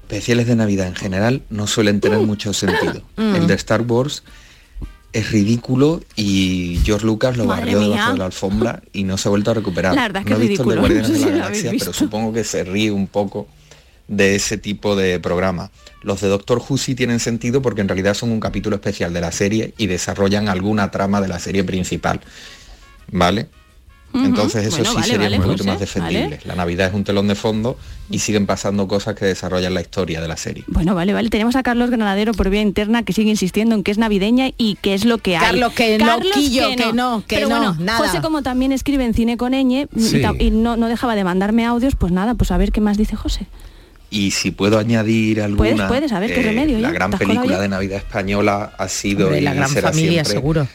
Especiales 0.03 0.47
de 0.47 0.57
Navidad 0.57 0.89
en 0.89 0.95
general 0.95 1.41
no 1.49 1.67
suelen 1.67 2.01
tener 2.01 2.19
mucho 2.19 2.53
sentido. 2.53 3.01
Mm. 3.17 3.37
El 3.37 3.47
de 3.47 3.55
Star 3.55 3.81
Wars 3.81 4.23
es 5.15 5.31
ridículo 5.31 6.03
y 6.17 6.81
George 6.85 7.07
Lucas 7.07 7.37
lo 7.37 7.47
barrió 7.47 7.79
debajo 7.79 8.13
de 8.13 8.19
la 8.19 8.27
alfombra 8.27 8.83
y 8.93 9.05
no 9.05 9.17
se 9.17 9.29
ha 9.29 9.31
vuelto 9.31 9.53
a 9.53 9.55
recuperar. 9.55 9.95
La 9.95 10.03
verdad 10.03 10.23
es 10.23 10.27
que 10.27 10.35
no 10.35 10.41
he 10.41 10.49
visto 10.49 10.65
el 10.65 10.69
de 10.71 10.77
Guardianes 10.77 11.11
no 11.11 11.17
sé 11.17 11.25
de 11.25 11.31
la 11.31 11.37
Galaxia, 11.45 11.73
pero 11.79 11.93
supongo 11.93 12.33
que 12.33 12.43
se 12.43 12.65
ríe 12.65 12.91
un 12.91 13.07
poco 13.07 13.47
de 14.09 14.35
ese 14.35 14.59
tipo 14.59 14.97
de 14.97 15.21
programa. 15.21 15.71
Los 16.03 16.21
de 16.21 16.27
Doctor 16.27 16.61
Who 16.69 16.79
sí 16.79 16.97
tienen 16.97 17.21
sentido 17.21 17.63
porque 17.63 17.81
en 17.81 17.89
realidad 17.89 18.15
son 18.15 18.33
un 18.33 18.41
capítulo 18.41 18.75
especial 18.75 19.13
de 19.15 19.21
la 19.21 19.31
serie 19.31 19.73
y 19.79 19.87
desarrollan 19.87 20.49
alguna 20.49 20.91
trama 20.91 21.21
de 21.21 21.29
la 21.29 21.39
serie 21.39 21.63
principal. 21.63 22.21
¿Vale? 23.13 23.47
Entonces 24.15 24.65
eso 24.67 24.77
Bueno, 24.77 24.91
sí 24.91 24.95
vale, 24.97 25.07
sería 25.07 25.27
vale, 25.27 25.37
un 25.39 25.43
poquito 25.43 25.59
José, 25.65 25.71
más 25.71 25.81
defendible. 25.81 26.23
vale. 26.25 26.41
La 26.45 26.55
Navidad 26.55 26.89
es 26.89 26.95
un 26.95 27.05
telón 27.05 27.27
de 27.29 27.35
fondo 27.35 27.77
y 28.11 28.19
siguen 28.21 28.47
pasando 28.47 28.87
cosas 28.87 29.15
que 29.15 29.25
desarrollan 29.25 29.75
la 29.75 29.81
historia 29.81 30.21
de 30.21 30.29
la 30.29 30.37
serie. 30.37 30.63
Bueno, 30.69 30.95
vale, 30.95 31.13
vale. 31.13 31.31
Tenemos 31.31 31.57
a 31.57 31.63
Carlos 31.63 31.91
Granadero 31.91 32.33
por 32.33 32.51
vía 32.51 32.61
interna 32.63 33.03
que 33.03 33.13
sigue 33.13 33.31
insistiendo 33.31 33.75
en 33.75 33.83
que 33.83 33.91
es 33.91 33.99
navideña 33.99 34.51
y 34.57 34.77
que 34.81 34.95
es 34.95 35.05
lo 35.05 35.19
que 35.19 35.37
hay. 35.37 35.45
Carlos, 35.45 35.73
que 35.73 35.99
no, 35.99 36.21
Quillo, 36.21 36.69
que 36.77 36.93
no, 36.93 37.25
que 37.27 37.37
Pero 37.37 37.49
no, 37.49 37.57
bueno, 37.57 37.77
nada. 37.81 37.99
José 37.99 38.21
como 38.21 38.43
también 38.43 38.73
escribe 38.73 39.05
en 39.05 39.15
cine 39.15 39.37
con 39.37 39.53
Sí. 39.55 40.21
ta- 40.23 40.33
y 40.39 40.51
no, 40.51 40.77
no 40.77 40.89
dejaba 40.89 41.15
de 41.17 41.25
mandarme 41.25 41.65
audios, 41.65 41.95
pues 41.97 42.13
nada, 42.13 42.35
pues 42.35 42.51
a 42.51 42.57
ver 42.57 42.73
qué 42.73 42.81
más 42.81 42.97
dice 42.97 43.17
José. 43.17 43.47
Y 44.11 44.31
si 44.31 44.51
puedo 44.53 44.79
añadir 44.79 45.41
alguna, 45.43 45.71
Puedes, 45.71 45.89
puedes, 45.89 46.13
a 46.13 46.21
ver, 46.21 46.33
qué 46.33 46.43
remedio, 46.43 46.79
La 46.79 46.89
ya, 46.89 46.95
gran 46.95 47.11
¿te 47.11 47.17
has 47.17 47.21
colado 47.23 47.41
película 47.41 47.61
de 47.61 47.69
Navidad 47.69 47.99
española 47.99 48.73
ha 48.79 48.89
sido 48.89 49.27
Hombre, 49.27 49.41
y 49.41 49.45
la 49.45 49.55
gran 49.55 49.69
será 49.71 49.89
familia, 49.91 50.25
siempre 50.25 50.33
seguro. 50.35 50.69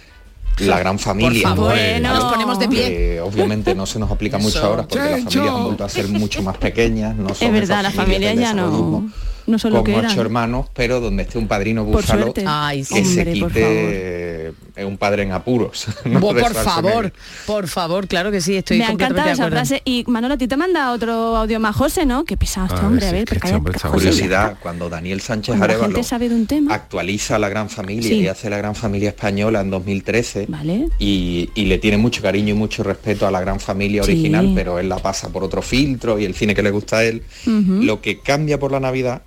La 0.61 0.79
gran 0.79 0.99
familia. 0.99 1.41
Por 1.49 1.57
favor, 1.57 1.69
¿vale? 1.71 1.99
nos 1.99 2.23
ponemos 2.25 2.59
de 2.59 2.67
pie. 2.67 2.87
Que 2.89 3.21
obviamente 3.21 3.75
no 3.75 3.85
se 3.85 3.99
nos 3.99 4.11
aplica 4.11 4.37
mucho 4.37 4.57
Eso. 4.57 4.67
ahora 4.67 4.87
porque 4.87 5.09
las 5.09 5.23
familias 5.23 5.55
han 5.55 5.63
vuelto 5.63 5.83
a 5.85 5.89
ser 5.89 6.07
mucho 6.09 6.41
más 6.41 6.57
pequeñas. 6.57 7.15
No 7.15 7.33
son 7.33 7.47
Es 7.47 7.53
verdad, 7.53 7.83
las 7.83 7.93
familias 7.93 8.35
ya 8.35 8.53
no, 8.53 9.09
no 9.47 9.59
son 9.59 9.73
lo 9.73 9.79
con 9.79 9.85
que 9.85 9.95
ocho 9.95 10.05
eran. 10.05 10.19
hermanos, 10.19 10.67
pero 10.73 10.99
donde 10.99 11.23
esté 11.23 11.37
un 11.37 11.47
padrino 11.47 11.83
búfalo. 11.85 12.33
Ay, 12.45 12.83
sí. 12.83 12.95
que 12.95 13.05
se 13.05 13.21
Hombre, 13.21 13.39
por 13.41 13.51
quite 13.51 14.53
eh, 14.79 14.85
un 14.85 14.97
padre 14.97 15.23
en 15.23 15.31
apuros. 15.31 15.87
¿no? 16.05 16.19
Bo- 16.19 16.33
De 16.33 16.41
por 16.41 16.53
favor, 16.53 17.13
por 17.45 17.67
favor, 17.67 18.07
claro 18.07 18.31
que 18.31 18.41
sí, 18.41 18.55
estoy 18.55 18.77
Me 18.79 18.85
ha 18.85 18.91
encantado 18.91 19.29
esa 19.29 19.47
frase. 19.49 19.81
Y 19.85 20.03
Manolo, 20.07 20.35
a 20.35 20.37
ti 20.37 20.47
te 20.47 20.57
manda 20.57 20.91
otro 20.91 21.35
audio 21.37 21.59
más 21.59 21.75
José, 21.75 22.05
¿no? 22.05 22.25
Qué 22.25 22.37
pesado 22.37 22.67
este 22.73 22.85
hombre, 22.85 23.07
a 23.07 23.11
ver, 23.11 23.27
José, 23.39 23.59
ya 23.81 23.89
Curiosidad, 23.89 24.57
cuando 24.61 24.89
Daniel 24.89 25.21
Sánchez 25.21 25.55
Arevalo 25.61 25.87
gente 25.93 26.03
sabe 26.03 26.29
de 26.29 26.35
un 26.35 26.45
tema. 26.47 26.73
actualiza 26.73 27.37
la 27.39 27.49
gran 27.49 27.69
familia 27.69 28.09
Sí. 28.09 28.15
y 28.15 28.27
hace 28.27 28.49
la 28.49 28.57
gran 28.57 28.75
familia 28.75 29.09
española 29.09 29.61
en 29.61 29.69
2013 29.69 30.45
Vale. 30.47 30.89
y, 30.99 31.49
y 31.55 31.65
le 31.65 31.77
tiene 31.77 31.97
mucho 31.97 32.21
cariño 32.21 32.53
y 32.53 32.57
mucho 32.57 32.83
respeto 32.83 33.27
a 33.27 33.31
la 33.31 33.41
gran 33.41 33.59
familia 33.59 34.03
Sí. 34.03 34.11
original, 34.11 34.51
pero 34.55 34.79
él 34.79 34.89
la 34.89 34.97
pasa 34.99 35.29
por 35.29 35.43
otro 35.43 35.61
filtro 35.61 36.19
y 36.19 36.25
el 36.25 36.33
cine 36.35 36.55
que 36.55 36.63
le 36.63 36.71
gusta 36.71 36.97
a 36.97 37.03
él. 37.03 37.23
Lo 37.45 38.01
que 38.01 38.19
cambia 38.19 38.59
por 38.59 38.71
la 38.71 38.79
Navidad 38.79 39.21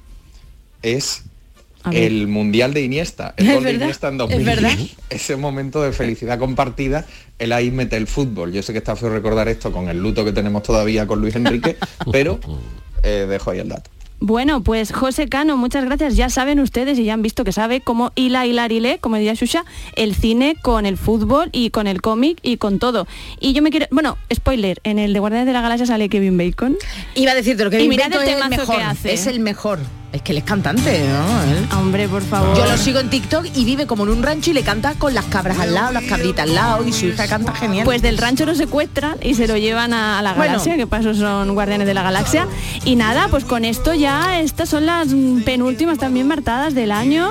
es. 0.83 1.25
El 1.91 2.29
Mundial 2.29 2.75
de 2.75 2.83
Iniesta, 2.83 3.35
el 3.37 3.53
gol 3.55 3.65
de 3.65 3.73
Iniesta 3.73 4.09
en 4.09 4.15
es 4.15 4.19
2000. 4.19 4.45
verdad. 4.45 4.73
Ese 5.11 5.37
momento 5.37 5.83
de 5.83 5.93
felicidad 5.93 6.39
compartida, 6.39 7.05
él 7.39 7.53
ahí 7.53 7.71
mete 7.71 7.97
el 7.97 8.07
fútbol. 8.07 8.53
Yo 8.53 8.63
sé 8.63 8.73
que 8.73 8.79
está 8.79 8.95
feo 8.97 9.11
recordar 9.11 9.49
esto 9.49 9.73
con 9.73 9.89
el 9.89 9.99
luto 9.99 10.25
que 10.25 10.33
tenemos 10.33 10.63
todavía 10.63 11.07
con 11.07 11.21
Luis 11.21 11.35
Enrique, 11.35 11.77
pero 12.13 12.39
eh, 13.03 13.27
dejo 13.29 13.51
ahí 13.51 13.59
el 13.59 13.69
dato. 13.69 13.91
Bueno, 14.25 14.63
pues 14.63 14.93
José 14.93 15.29
Cano, 15.29 15.57
muchas 15.57 15.85
gracias. 15.85 16.15
Ya 16.15 16.31
saben 16.31 16.61
ustedes 16.61 16.97
y 16.97 17.03
ya 17.03 17.13
han 17.15 17.23
visto 17.23 17.43
que 17.43 17.51
sabe 17.51 17.81
cómo 17.81 18.13
hila, 18.15 18.47
hilar, 18.47 18.71
hilé, 18.71 18.99
como 19.01 19.17
diría 19.17 19.35
Shusha, 19.35 19.65
el 19.97 20.15
cine 20.15 20.55
con 20.63 20.87
el 20.87 20.97
fútbol 20.97 21.49
y 21.51 21.71
con 21.71 21.89
el 21.89 22.01
cómic 22.01 22.39
y 22.41 22.57
con 22.59 22.79
todo. 22.79 23.09
Y 23.41 23.53
yo 23.53 23.63
me 23.63 23.71
quiero... 23.71 23.87
Bueno, 23.91 24.19
spoiler, 24.33 24.79
en 24.85 25.01
el 25.01 25.13
de 25.13 25.19
Guardianes 25.19 25.49
de 25.49 25.53
la 25.53 25.61
Galaxia 25.61 25.87
sale 25.87 26.09
Kevin 26.09 26.39
Bacon. 26.39 26.77
Iba 27.17 27.33
a 27.33 27.35
decirte 27.35 27.65
lo 27.65 27.71
que 27.71 27.79
Y 27.79 27.89
Kevin 27.89 27.89
mirad 27.91 28.11
Bacon 28.11 28.23
el 28.23 28.29
es 28.29 28.41
el 28.45 28.49
mejor, 28.51 28.77
que 28.77 28.83
hace. 28.85 29.13
es 29.13 29.27
el 29.27 29.41
mejor. 29.41 29.79
Es 30.13 30.21
que 30.21 30.33
él 30.33 30.39
es 30.39 30.45
cantante, 30.45 31.07
¿no? 31.09 31.79
Hombre, 31.81 32.07
por 32.07 32.23
favor. 32.23 32.55
Yo 32.55 32.67
lo 32.67 32.77
sigo 32.77 32.99
en 33.01 33.09
TikTok 33.09 33.47
y 33.55 33.65
vive 33.65 33.87
como 33.87 34.03
en 34.05 34.11
un 34.11 34.23
rancho 34.23 34.51
y 34.51 34.53
le 34.53 34.63
canta 34.63 34.93
con 34.95 35.15
las 35.15 35.25
cabras 35.25 35.59
al 35.59 35.73
lado, 35.73 35.91
las 35.93 36.05
cabritas 36.05 36.47
al 36.47 36.55
lado 36.55 36.87
y 36.87 36.93
su 36.93 37.07
hija 37.07 37.27
canta 37.27 37.55
genial. 37.55 37.87
Pues 37.87 38.03
del 38.03 38.19
rancho 38.19 38.45
lo 38.45 38.55
secuestran 38.55 39.17
y 39.23 39.35
se 39.35 39.49
lo 39.49 39.57
llevan 39.57 39.95
a, 39.95 40.19
a 40.19 40.23
la 40.23 40.35
Bueno. 40.35 40.51
galaxia, 40.53 40.77
que 40.77 40.87
para 40.87 41.01
eso 41.01 41.15
son 41.15 41.55
guardianes 41.55 41.87
de 41.87 41.95
la 41.95 42.03
galaxia. 42.03 42.47
Y 42.85 42.97
nada, 42.97 43.29
pues 43.31 43.47
con 43.47 43.65
esto 43.65 43.95
ya 43.95 44.39
estas 44.41 44.69
son 44.69 44.85
las 44.85 45.09
penúltimas 45.47 45.97
también 45.97 46.29
martadas 46.29 46.75
del 46.75 46.93
año. 46.93 47.31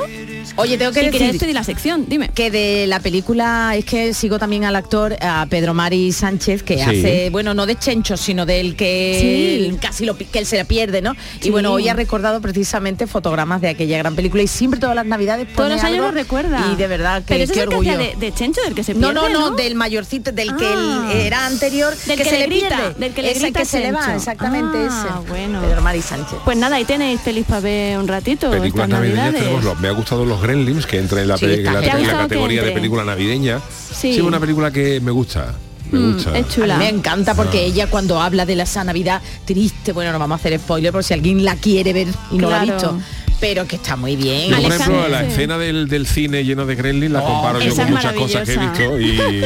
Oye, 0.55 0.77
tengo 0.77 0.91
que 0.91 0.99
quería 1.01 1.11
decir 1.11 1.31
despedir 1.33 1.55
la 1.55 1.63
sección, 1.63 2.05
dime. 2.07 2.29
que 2.29 2.51
de 2.51 2.85
la 2.87 2.99
película 2.99 3.73
es 3.75 3.85
que 3.85 4.13
sigo 4.13 4.37
también 4.39 4.63
al 4.65 4.75
actor 4.75 5.15
a 5.21 5.45
Pedro 5.49 5.73
Mari 5.73 6.11
Sánchez 6.11 6.63
que 6.63 6.75
Sí. 6.75 6.81
hace 6.81 7.29
bueno 7.31 7.53
no 7.53 7.65
de 7.65 7.75
Chencho 7.77 8.17
sino 8.17 8.45
del 8.45 8.75
que 8.75 9.17
Sí. 9.19 9.65
él 9.65 9.77
casi 9.81 10.05
lo 10.05 10.17
que 10.17 10.27
él 10.33 10.45
se 10.45 10.57
la 10.57 10.65
pierde 10.65 11.01
no 11.01 11.13
Sí. 11.39 11.47
y 11.47 11.51
bueno 11.51 11.71
hoy 11.71 11.87
ha 11.89 11.93
recordado 11.93 12.41
precisamente 12.41 13.07
fotogramas 13.07 13.61
de 13.61 13.69
aquella 13.69 13.97
gran 13.97 14.15
película 14.15 14.43
y 14.43 14.47
siempre 14.47 14.79
todas 14.79 14.95
las 14.95 15.05
navidades 15.05 15.47
Todos 15.47 15.57
pone 15.57 15.75
los 15.75 15.83
años 15.83 15.95
algo 15.99 16.07
lo 16.07 16.13
recuerda. 16.13 16.69
y 16.71 16.75
de 16.75 16.87
verdad 16.87 17.19
que 17.23 17.33
Pero 17.33 17.43
ese 17.45 17.53
qué 17.53 17.59
es 17.59 17.63
el 17.63 17.69
que 17.69 17.75
orgullo 17.75 17.91
hacía 17.93 18.15
de, 18.15 18.25
de 18.25 18.33
Chencho, 18.33 18.61
del 18.61 18.75
que 18.75 18.83
se 18.83 18.93
no, 18.93 18.99
pierde, 19.11 19.13
no, 19.13 19.29
no, 19.29 19.49
¿no? 19.51 19.55
del 19.55 19.75
mayorcito, 19.75 20.31
del 20.31 20.55
que 20.55 20.65
Ah. 20.65 21.09
él 21.13 21.17
era 21.21 21.45
anterior, 21.45 21.95
Del 21.95 22.17
que, 22.17 22.23
que 22.23 22.29
se 22.29 22.39
le 22.39 22.45
grita, 22.47 22.67
pierde. 22.77 22.93
del 22.99 23.13
que 23.13 23.21
le 23.21 23.31
Ese 23.31 23.39
grita 23.41 23.59
que 23.59 23.65
se 23.65 23.79
le 23.79 23.91
va, 23.91 24.15
exactamente 24.15 24.77
Ah, 24.89 25.19
ese. 25.21 25.29
bueno. 25.29 25.61
Pedro 25.61 25.81
Mari 25.81 26.01
Sánchez. 26.01 26.37
Pues 26.43 26.57
nada, 26.57 26.75
ahí 26.77 26.85
tenéis 26.85 27.19
pelis 27.21 27.45
para 27.45 27.61
ver 27.61 27.97
un 27.97 28.07
ratito 28.07 28.49
Películas 28.51 28.87
estas 28.87 28.89
navideñas 28.89 29.17
navidades. 29.25 29.41
tenemos 29.43 29.63
los- 29.63 29.79
me 29.79 29.87
ha 29.87 29.91
gustado 29.91 30.25
los 30.31 30.41
Gremlins 30.41 30.85
que 30.85 30.97
entra 30.97 31.21
en 31.21 31.27
la, 31.27 31.37
Sí, 31.37 31.45
pe- 31.45 31.53
está 31.55 31.69
en 31.69 31.73
la- 31.75 31.79
genial. 31.81 31.83
en 31.83 31.83
¿Te 31.83 31.91
ha 31.91 31.93
la 31.93 31.99
gustado 31.99 32.21
que 32.23 32.27
categoría 32.35 32.63
de 32.63 32.71
película 32.71 33.03
navideña. 33.03 33.59
Sí. 33.93 34.11
es 34.11 34.19
una 34.21 34.39
película 34.39 34.71
que 34.71 34.99
me 34.99 35.11
gusta. 35.11 35.53
Me 35.91 35.99
Mm, 35.99 36.13
gusta. 36.13 36.37
es 36.37 36.47
chula. 36.49 36.75
A 36.75 36.77
mí 36.79 36.85
me 36.85 36.89
encanta 36.89 37.35
porque 37.35 37.59
Ah. 37.59 37.61
ella 37.63 37.87
cuando 37.87 38.19
habla 38.21 38.45
de 38.45 38.55
la 38.55 38.63
esa 38.63 38.83
Navidad 38.83 39.21
triste, 39.45 39.91
bueno, 39.91 40.11
no 40.13 40.19
vamos 40.19 40.39
a 40.39 40.39
hacer 40.39 40.57
spoiler 40.59 40.91
por 40.91 41.03
si 41.03 41.13
alguien 41.13 41.43
la 41.43 41.55
quiere 41.57 41.91
ver 41.93 42.07
y 42.31 42.37
no 42.37 42.49
la 42.49 42.61
ha 42.61 42.63
visto, 42.63 42.97
pero 43.41 43.67
que 43.67 43.75
está 43.75 43.95
muy 43.97 44.15
bien. 44.15 44.49
Yo, 44.51 44.61
por 44.61 44.71
ejemplo, 44.71 45.07
la 45.09 45.23
escena 45.25 45.57
del, 45.57 45.87
del 45.89 46.07
cine 46.07 46.43
lleno 46.45 46.65
de 46.65 46.75
Gremlins 46.75 47.11
la 47.11 47.21
comparo 47.21 47.59
yo 47.59 47.75
con 47.75 47.91
muchas 47.91 48.13
cosas 48.13 48.47
que 48.47 48.53
he 48.53 48.57
visto 48.57 48.99
y, 48.99 49.17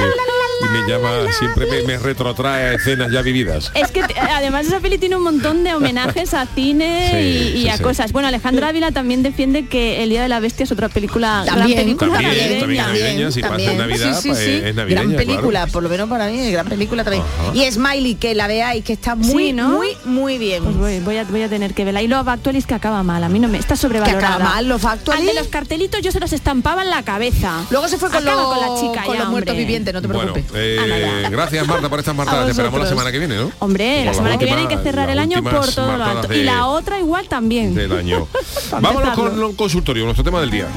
y 0.62 0.66
me 0.74 0.88
llama, 0.90 1.32
siempre 1.38 1.66
me, 1.66 1.84
me 1.84 1.98
retrotrae 1.98 2.64
a 2.70 2.74
escenas 2.74 3.12
ya 3.12 3.22
vividas. 3.22 3.72
Es 3.74 3.92
que 3.92 4.02
además 4.02 4.66
esa 4.68 4.80
peli 4.80 4.98
tiene 4.98 5.16
un 5.18 5.24
montón 5.24 5.64
de 5.64 5.74
homenajes 5.74 6.34
a 6.34 6.46
cine 6.46 7.10
Sí, 7.12 7.18
y, 7.18 7.60
y 7.60 7.62
sí, 7.64 7.70
a 7.70 7.78
sí. 7.78 7.84
cosas. 7.84 8.12
Bueno, 8.12 8.28
Alejandro 8.28 8.66
Ávila 8.66 8.92
también 8.92 9.24
defiende 9.24 9.68
que 9.68 10.04
El 10.04 10.10
Día 10.10 10.22
de 10.24 10.30
la 10.30 10.40
Bestia 10.40 10.64
es 10.64 10.72
otra 10.72 10.90
película, 10.90 11.44
gran 11.46 11.60
También, 11.60 11.80
película 11.80 12.14
También, 12.14 12.32
navideña. 12.34 12.60
también 12.60 12.84
navideña, 12.86 13.32
si 13.32 13.42
pasa 13.42 13.62
en 13.72 13.78
Navidad, 13.78 14.16
Sí, 14.16 14.22
sí, 14.22 14.28
pues 14.30 14.40
sí. 14.40 14.62
es 14.64 14.76
navideña, 14.76 15.04
gran 15.04 15.16
película, 15.16 15.60
claro. 15.62 15.72
por 15.72 15.84
lo 15.84 15.90
menos 15.90 16.10
para 16.10 16.28
mí, 16.28 16.52
gran 16.52 16.68
película 16.68 17.04
también. 17.04 17.24
Ajá. 17.42 17.52
Y 17.56 17.72
Smiley, 17.72 18.16
que 18.16 18.36
la 18.36 18.48
veáis, 18.48 18.84
que 18.84 18.94
está 18.94 19.16
muy, 19.16 19.48
Sí, 19.48 19.54
¿no? 19.54 19.70
muy, 19.70 19.90
muy 20.06 20.38
bien. 20.38 20.64
Pues 20.64 20.78
voy, 20.78 21.00
voy 21.00 21.18
a, 21.18 21.24
voy 21.26 21.42
a 21.42 21.50
tener 21.50 21.74
que 21.74 21.84
verla. 21.86 22.02
Y 22.02 22.08
Love 22.08 22.28
Actually 22.30 22.62
que 22.64 22.74
acaba 22.74 23.04
mal, 23.04 23.24
a 23.24 23.30
mí 23.30 23.40
no 23.40 23.48
me 23.48 23.58
está 23.58 23.76
sobrevalorada. 23.76 24.36
acaba 24.36 24.44
mal, 24.56 24.68
Love 24.68 24.86
Actually? 24.86 25.20
Al 25.22 25.26
de 25.28 25.34
los 25.34 25.48
cartelitos 25.48 26.02
yo 26.02 26.12
se 26.12 26.20
los 26.20 26.32
estampaba 26.34 26.84
en 26.84 26.90
la 26.90 27.04
cabeza. 27.04 27.64
Luego 27.70 27.88
se 27.88 27.98
fue 27.98 28.10
con, 28.10 28.24
los, 28.26 28.34
con 28.34 28.60
la 28.62 28.80
chica 28.82 29.04
con 29.06 29.16
ya, 29.16 29.22
los 29.24 29.30
muertos 29.30 29.56
vivientes, 29.58 29.94
no 29.94 30.02
te 30.02 30.08
Bueno, 30.08 30.22
preocupes. 30.34 30.45
Eh, 30.54 31.28
gracias 31.32 31.68
Marta 31.68 31.90
por 31.90 32.00
estas 32.00 32.16
martadas. 32.16 32.46
Te 32.46 32.52
esperamos 32.52 32.80
la 32.80 32.88
semana 32.88 33.12
que 33.12 33.20
viene, 33.20 33.36
¿no? 33.36 33.52
Hombre, 33.60 34.06
la 34.06 34.14
semana 34.14 34.38
que 34.38 34.46
viene 34.46 34.62
hay 34.62 34.68
que 34.68 34.78
cerrar 34.78 35.10
el 35.10 35.20
año 35.20 35.42
por 35.44 35.74
todo 35.74 35.98
lo 35.98 36.04
alto. 36.04 36.28
de- 36.28 36.38
Y 36.40 36.44
la 36.44 36.68
otra 36.68 37.00
igual 37.00 37.28
también. 37.28 37.74
del 37.76 37.92
año. 37.92 38.28
Vámonos 38.80 39.16
con 39.16 39.44
el 39.44 39.56
consultorio, 39.56 40.04
nuestro 40.06 40.24
tema 40.24 40.40
del 40.42 40.52
día. 40.52 40.68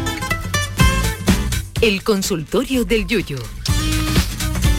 El 1.81 2.03
consultorio 2.03 2.85
del 2.85 3.07
Yuyu. 3.07 3.39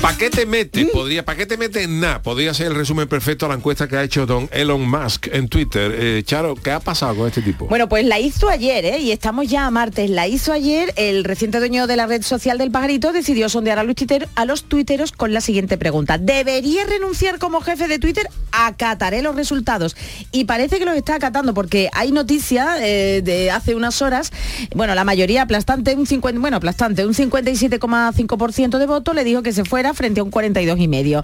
¿Para 0.01 0.17
qué 0.17 0.29
te 0.29 0.45
metes? 0.45 0.85
Mm. 0.85 0.89
Podría, 0.93 1.25
¿para 1.25 1.37
qué 1.37 1.45
te 1.45 1.57
metes 1.57 1.83
en 1.83 1.99
nada? 1.99 2.21
Podría 2.21 2.53
ser 2.53 2.67
el 2.67 2.75
resumen 2.75 3.09
perfecto 3.09 3.45
a 3.45 3.49
la 3.49 3.55
encuesta 3.55 3.89
que 3.89 3.97
ha 3.97 4.03
hecho 4.03 4.25
don 4.25 4.47
Elon 4.53 4.89
Musk 4.89 5.27
en 5.33 5.49
Twitter. 5.49 5.93
Eh, 5.93 6.23
Charo, 6.25 6.55
¿qué 6.55 6.71
ha 6.71 6.79
pasado 6.79 7.15
con 7.17 7.27
este 7.27 7.41
tipo? 7.41 7.65
Bueno, 7.67 7.89
pues 7.89 8.05
la 8.05 8.17
hizo 8.17 8.47
ayer, 8.49 8.85
¿eh? 8.85 8.99
y 8.99 9.11
estamos 9.11 9.49
ya 9.49 9.65
a 9.65 9.71
martes. 9.71 10.09
La 10.09 10.25
hizo 10.25 10.53
ayer. 10.53 10.93
El 10.95 11.25
reciente 11.25 11.59
dueño 11.59 11.85
de 11.85 11.97
la 11.97 12.07
red 12.07 12.21
social 12.21 12.57
del 12.57 12.71
pajarito 12.71 13.11
decidió 13.11 13.49
sondear 13.49 13.77
a 13.77 13.83
los, 13.83 13.93
tuiter- 13.97 14.29
a 14.35 14.45
los 14.45 14.63
tuiteros 14.63 15.11
con 15.11 15.33
la 15.33 15.41
siguiente 15.41 15.77
pregunta. 15.77 16.17
¿Debería 16.17 16.85
renunciar 16.85 17.37
como 17.37 17.59
jefe 17.59 17.89
de 17.89 17.99
Twitter? 17.99 18.25
Acataré 18.53 19.21
los 19.21 19.35
resultados. 19.35 19.97
Y 20.31 20.45
parece 20.45 20.79
que 20.79 20.85
los 20.85 20.95
está 20.95 21.15
acatando 21.15 21.53
porque 21.53 21.89
hay 21.91 22.13
noticia 22.13 22.77
eh, 22.79 23.21
de 23.21 23.51
hace 23.51 23.75
unas 23.75 24.01
horas. 24.01 24.31
Bueno, 24.73 24.95
la 24.95 25.03
mayoría 25.03 25.41
aplastante, 25.41 25.93
un 25.95 26.07
50, 26.07 26.39
bueno, 26.39 26.55
aplastante, 26.55 27.05
un 27.05 27.13
57,5% 27.13 28.77
de 28.77 28.85
voto 28.85 29.13
le 29.13 29.25
dijo 29.25 29.43
que 29.43 29.51
se 29.51 29.65
fuera 29.65 29.88
frente 29.93 30.19
a 30.19 30.23
un 30.23 30.31
42,5%. 30.31 31.23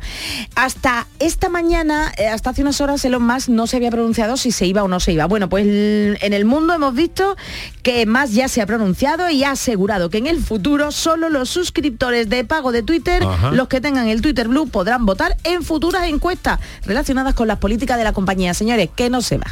Hasta 0.55 1.07
esta 1.20 1.49
mañana, 1.49 2.11
eh, 2.18 2.28
hasta 2.28 2.51
hace 2.51 2.61
unas 2.61 2.82
horas, 2.82 3.03
Elon 3.05 3.24
Musk 3.24 3.49
no 3.49 3.68
se 3.68 3.78
había 3.78 3.91
pronunciado 3.91 4.38
si 4.38 4.51
se 4.51 4.66
iba 4.66 4.84
o 4.84 4.88
no 4.88 4.99
se 4.99 5.13
iba. 5.13 5.26
Bueno, 5.26 5.49
pues 5.49 5.66
en 5.66 6.34
el 6.34 6.45
mundo 6.45 6.74
hemos 6.74 6.93
visto 6.93 7.36
que 7.84 8.05
Musk 8.05 8.34
ya 8.34 8.47
se 8.47 8.61
ha 8.61 8.66
pronunciado 8.66 9.30
y 9.30 9.43
ha 9.43 9.51
asegurado 9.51 10.09
que 10.09 10.18
en 10.18 10.28
el 10.28 10.39
futuro 10.39 10.91
solo 10.91 11.30
los 11.30 11.49
suscriptores 11.49 12.30
de 12.30 12.43
pago 12.43 12.72
de 12.72 12.84
Twitter, 12.84 13.24
Ajá. 13.24 13.51
los 13.51 13.68
que 13.68 13.82
tengan 13.82 14.07
el 14.07 14.22
Twitter 14.22 14.47
Blue, 14.47 14.68
podrán 14.68 15.05
votar 15.05 15.38
en 15.43 15.63
futuras 15.63 16.07
encuestas 16.07 16.59
relacionadas 16.86 17.34
con 17.34 17.47
las 17.47 17.59
políticas 17.59 17.97
de 17.97 18.03
la 18.03 18.13
compañía. 18.13 18.53
Señores, 18.53 18.89
que 18.95 19.09
no 19.09 19.22
se 19.22 19.38
va. 19.38 19.47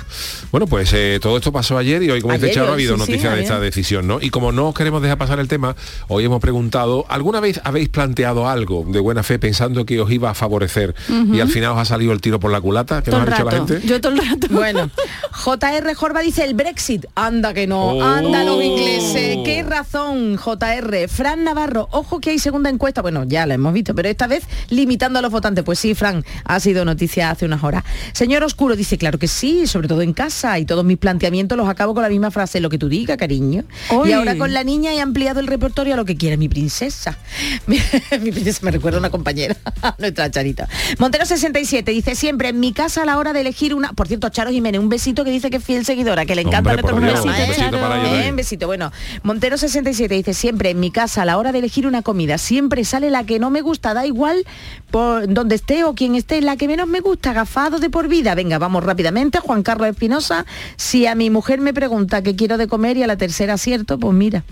Bueno, 0.52 0.68
pues 0.68 0.92
eh, 0.94 1.20
todo 1.22 1.38
esto 1.38 1.52
pasó 1.52 1.78
ayer 1.78 2.04
y 2.04 2.10
hoy, 2.10 2.22
como 2.22 2.34
dice 2.34 2.46
Ayer, 2.46 2.56
Charo, 2.56 2.70
ha 2.70 2.74
habido 2.74 2.96
sí, 2.96 3.04
sí, 3.04 3.12
noticias 3.12 3.36
de 3.36 3.42
esta 3.42 3.60
decisión, 3.60 4.08
¿no? 4.08 4.20
Y 4.22 4.30
como 4.30 4.52
no 4.52 4.70
os 4.70 4.76
queremos 4.76 5.02
dejar 5.02 5.18
pasar 5.18 5.40
el 5.40 5.48
tema, 5.48 5.76
hoy 6.08 6.26
hemos 6.26 6.42
preguntado, 6.42 7.06
¿alguna 7.10 7.40
vez 7.40 7.62
habéis 7.64 7.90
planteado 7.90 8.48
algo 8.48 8.86
de 8.88 9.00
buena 9.04 9.22
fe 9.24 9.38
pensando 9.40 9.86
que 9.86 10.00
os 10.02 10.10
iba 10.12 10.30
a 10.30 10.34
favorecer 10.34 10.96
y 11.32 11.40
al 11.40 11.50
final 11.50 11.72
os 11.72 11.78
ha 11.78 11.86
salido 11.86 12.12
el 12.14 12.22
tiro 12.22 12.40
por 12.40 12.52
la 12.52 12.60
culata? 12.62 13.02
que 13.04 13.12
nos 13.12 13.22
ha 13.22 13.26
dicho 13.26 13.44
la 13.44 13.52
gente? 13.52 13.82
Yo 13.86 14.02
todo 14.02 14.14
el 14.14 14.20
rato. 14.28 14.48
Bueno, 14.50 14.90
JR 15.32 15.94
Jorba 15.96 16.22
dice 16.22 16.44
el 16.44 16.54
Brexit. 16.54 17.06
Anda 17.16 17.54
que 17.54 17.68
no, 17.68 17.84
Oh. 17.84 18.02
anda 18.04 18.44
los 18.44 18.64
ingleses. 18.64 19.40
Qué 19.44 19.64
razón, 19.68 20.38
JR. 20.38 21.08
Fran 21.08 21.44
Navarro, 21.44 21.88
ojo 21.92 22.20
que 22.20 22.30
hay 22.32 22.40
segunda 22.40 22.70
encuesta. 22.70 23.02
Bueno, 23.02 23.24
ya 23.26 23.46
la 23.46 23.56
hemos 23.56 23.74
visto, 23.74 23.94
pero 23.94 24.10
esta 24.10 24.28
vez 24.28 24.44
limitando 24.70 25.20
a 25.20 25.22
los 25.22 25.32
votantes. 25.32 25.64
Pues 25.64 25.80
sí, 25.80 25.94
Fran, 25.96 26.24
ha 26.46 26.60
sido 26.60 26.86
noticia 26.86 27.30
hace 27.30 27.46
unas 27.46 27.64
horas. 27.64 27.84
Señor 28.14 28.44
Oscuro 28.44 28.76
dice, 28.76 28.98
claro 28.98 29.20
que 29.20 29.28
sí, 29.28 29.68
sobre 29.68 29.88
todo 29.88 30.02
en 30.02 30.14
casa. 30.14 30.58
Y 30.60 30.66
todos 30.66 30.86
mis 30.86 30.98
planteamientos 30.98 31.58
los 31.58 31.68
acabo 31.68 31.94
con 31.94 32.04
la 32.04 32.10
misma 32.10 32.32
frase, 32.32 32.60
lo 32.62 32.70
que 32.70 32.78
tú 32.78 32.88
digas, 32.90 33.18
cariño. 33.18 33.64
Uy. 33.92 34.10
Y 34.10 34.14
ahora 34.14 34.38
con 34.38 34.54
la 34.54 34.64
niña 34.64 34.94
he 34.94 35.02
ampliado 35.02 35.40
el 35.40 35.48
repertorio 35.48 35.94
a 35.94 35.98
lo 35.98 36.06
que 36.06 36.16
quiere 36.16 36.38
mi 36.38 36.48
princesa. 36.50 37.18
mi 37.68 38.32
princesa 38.32 38.60
me 38.64 38.72
recuerda 38.72 38.93
una 38.98 39.10
compañera, 39.10 39.56
nuestra 39.98 40.30
Charita. 40.32 40.68
Montero 41.00 41.26
67 41.26 41.92
dice 41.92 42.16
siempre 42.16 42.50
en 42.50 42.60
mi 42.60 42.74
casa 42.74 43.04
a 43.04 43.06
la 43.06 43.18
hora 43.18 43.34
de 43.34 43.42
elegir 43.42 43.74
una. 43.74 43.94
Por 43.94 44.08
cierto, 44.08 44.30
Charo 44.30 44.52
Jiménez, 44.52 44.80
un 44.82 44.90
besito 44.90 45.24
que 45.24 45.32
dice 45.32 45.50
que 45.50 45.58
es 45.58 45.64
fiel 45.64 45.86
seguidora, 45.86 46.26
que 46.26 46.36
le 46.36 46.42
encanta 46.42 46.72
Hombre, 46.72 46.74
nuestro 46.84 46.96
por 46.96 47.02
Dios, 47.04 47.22
programa. 47.22 47.38
un 47.38 47.44
¿eh? 47.44 47.48
besito 47.56 47.78
para 47.80 47.96
ella 47.96 48.04
Eh, 48.04 48.10
también. 48.12 48.30
Un 48.32 48.36
besito. 48.36 48.68
Bueno, 48.68 48.92
Montero 49.24 49.58
67 49.58 50.14
dice 50.16 50.34
siempre 50.34 50.70
en 50.70 50.80
mi 50.80 50.92
casa 50.92 51.22
a 51.22 51.26
la 51.26 51.38
hora 51.38 51.52
de 51.52 51.60
elegir 51.60 51.88
una 51.88 52.02
comida 52.02 52.38
siempre 52.38 52.84
sale 52.86 53.10
la 53.10 53.24
que 53.26 53.40
no 53.40 53.50
me 53.50 53.62
gusta, 53.62 53.94
da 53.94 54.06
igual 54.06 54.46
por 54.92 55.32
donde 55.32 55.56
esté 55.56 55.84
o 55.84 55.94
quien 55.96 56.16
esté, 56.16 56.42
la 56.42 56.56
que 56.58 56.68
menos 56.68 56.88
me 56.88 57.00
gusta, 57.00 57.34
gafado 57.34 57.80
de 57.80 57.90
por 57.90 58.08
vida. 58.08 58.36
Venga, 58.36 58.60
vamos 58.60 58.84
rápidamente. 58.84 59.40
Juan 59.40 59.64
Carlos 59.64 59.88
Espinosa, 59.90 60.46
si 60.78 61.06
a 61.08 61.16
mi 61.16 61.30
mujer 61.30 61.60
me 61.62 61.74
pregunta 61.74 62.22
qué 62.22 62.36
quiero 62.36 62.58
de 62.58 62.68
comer 62.68 62.98
y 62.98 63.04
a 63.04 63.08
la 63.08 63.18
tercera 63.18 63.54
acierto, 63.56 63.98
pues 64.00 64.14
mira. 64.14 64.44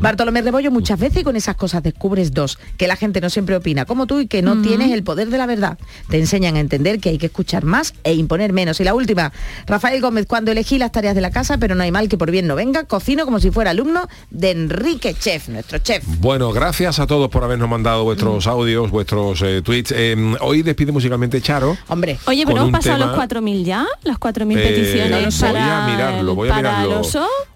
Bartolomé 0.00 0.42
Rebollo 0.42 0.70
muchas 0.70 0.98
veces 0.98 1.24
con 1.24 1.36
esas 1.36 1.56
cosas 1.56 1.82
descubres 1.82 2.32
dos, 2.32 2.58
que 2.76 2.88
la 2.88 2.96
gente 2.96 3.20
no 3.20 3.30
siempre 3.30 3.56
opina 3.56 3.84
como 3.90 4.06
tú 4.06 4.20
y 4.20 4.28
que 4.28 4.40
no 4.40 4.62
tienes 4.62 4.92
el 4.92 5.02
poder 5.02 5.30
de 5.30 5.36
la 5.36 5.46
verdad. 5.46 5.76
Te 6.08 6.16
enseñan 6.16 6.54
a 6.54 6.60
entender 6.60 7.00
que 7.00 7.08
hay 7.08 7.18
que 7.18 7.26
escuchar 7.26 7.64
más 7.64 7.92
e 8.04 8.14
imponer 8.14 8.52
menos. 8.52 8.78
Y 8.78 8.84
la 8.84 8.94
última, 8.94 9.32
Rafael 9.66 10.00
Gómez, 10.00 10.26
cuando 10.28 10.52
elegí 10.52 10.78
las 10.78 10.92
tareas 10.92 11.16
de 11.16 11.20
la 11.20 11.32
casa, 11.32 11.58
pero 11.58 11.74
no 11.74 11.82
hay 11.82 11.90
mal 11.90 12.08
que 12.08 12.16
por 12.16 12.30
bien 12.30 12.46
no 12.46 12.54
venga, 12.54 12.84
cocino 12.84 13.24
como 13.24 13.40
si 13.40 13.50
fuera 13.50 13.72
alumno 13.72 14.06
de 14.30 14.52
Enrique 14.52 15.12
Chef, 15.18 15.48
nuestro 15.48 15.78
chef. 15.78 16.04
Bueno, 16.20 16.52
gracias 16.52 17.00
a 17.00 17.08
todos 17.08 17.28
por 17.30 17.42
habernos 17.42 17.68
mandado 17.68 18.04
vuestros 18.04 18.46
audios, 18.46 18.92
vuestros 18.92 19.42
eh, 19.42 19.60
tweets. 19.60 19.92
Eh, 19.96 20.36
hoy 20.40 20.62
despide 20.62 20.92
musicalmente 20.92 21.40
Charo. 21.42 21.76
Hombre, 21.88 22.16
Oye, 22.26 22.46
pero 22.46 22.58
hemos 22.58 22.70
pasado 22.70 22.96
tema- 22.98 23.06
los 23.10 23.16
4.000 23.16 23.64
ya, 23.64 23.86
las 24.04 24.18
4.000 24.20 24.56
Eh, 24.56 24.62
peticiones 24.62 25.40
voy 25.40 25.50
para 25.50 25.84
a 25.84 25.90
mirarlo, 25.90 26.34
voy 26.36 26.48
a 26.48 26.54
mirarlo. 26.56 27.02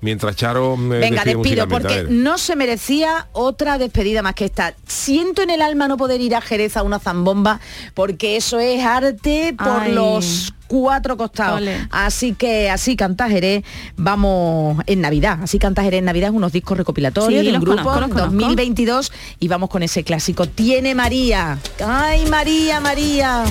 Mientras 0.01 0.35
Charo 0.35 0.77
me 0.77 0.99
Venga, 0.99 1.23
despido, 1.25 1.69
porque 1.69 2.07
no 2.11 2.39
se 2.39 2.57
merecía 2.57 3.29
otra 3.33 3.79
despedida 3.79 4.21
más 4.21 4.35
que 4.35 4.47
esta. 4.47 4.75
Siento 4.87 5.43
en 5.43 5.51
el 5.51 5.63
alma 5.63 5.87
no 5.87 5.97
poder 5.97 6.21
ir 6.25 6.35
a 6.35 6.41
Jerez 6.41 6.77
a 6.77 6.83
una 6.83 6.99
zambomba, 6.99 7.61
porque 7.95 8.37
eso 8.37 8.59
es 8.59 8.85
arte 8.85 9.55
por 9.57 9.83
Ay. 9.83 9.93
los 9.93 10.53
cuatro 10.67 11.17
costados. 11.17 11.59
Ole. 11.59 11.87
Así 11.91 12.33
que 12.35 12.71
así 12.71 12.97
canta 12.97 13.29
Jerez, 13.29 13.65
vamos 13.97 14.83
en 14.87 15.01
Navidad. 15.01 15.39
Así 15.43 15.59
canta 15.59 15.83
Jerez 15.83 15.99
en 15.99 16.07
Navidad, 16.07 16.31
unos 16.33 16.53
discos 16.53 16.77
recopilatorios 16.79 17.43
Sí, 17.45 17.51
de 17.51 17.57
un 17.57 17.63
grupo 17.65 17.83
conozco. 17.83 18.19
2022 18.19 19.13
y 19.41 19.49
vamos 19.49 19.71
con 19.71 19.83
ese 19.83 20.05
clásico. 20.05 20.47
Tiene 20.47 20.95
María. 20.95 21.59
Ay, 21.85 22.27
María, 22.27 22.81
María. 22.81 23.45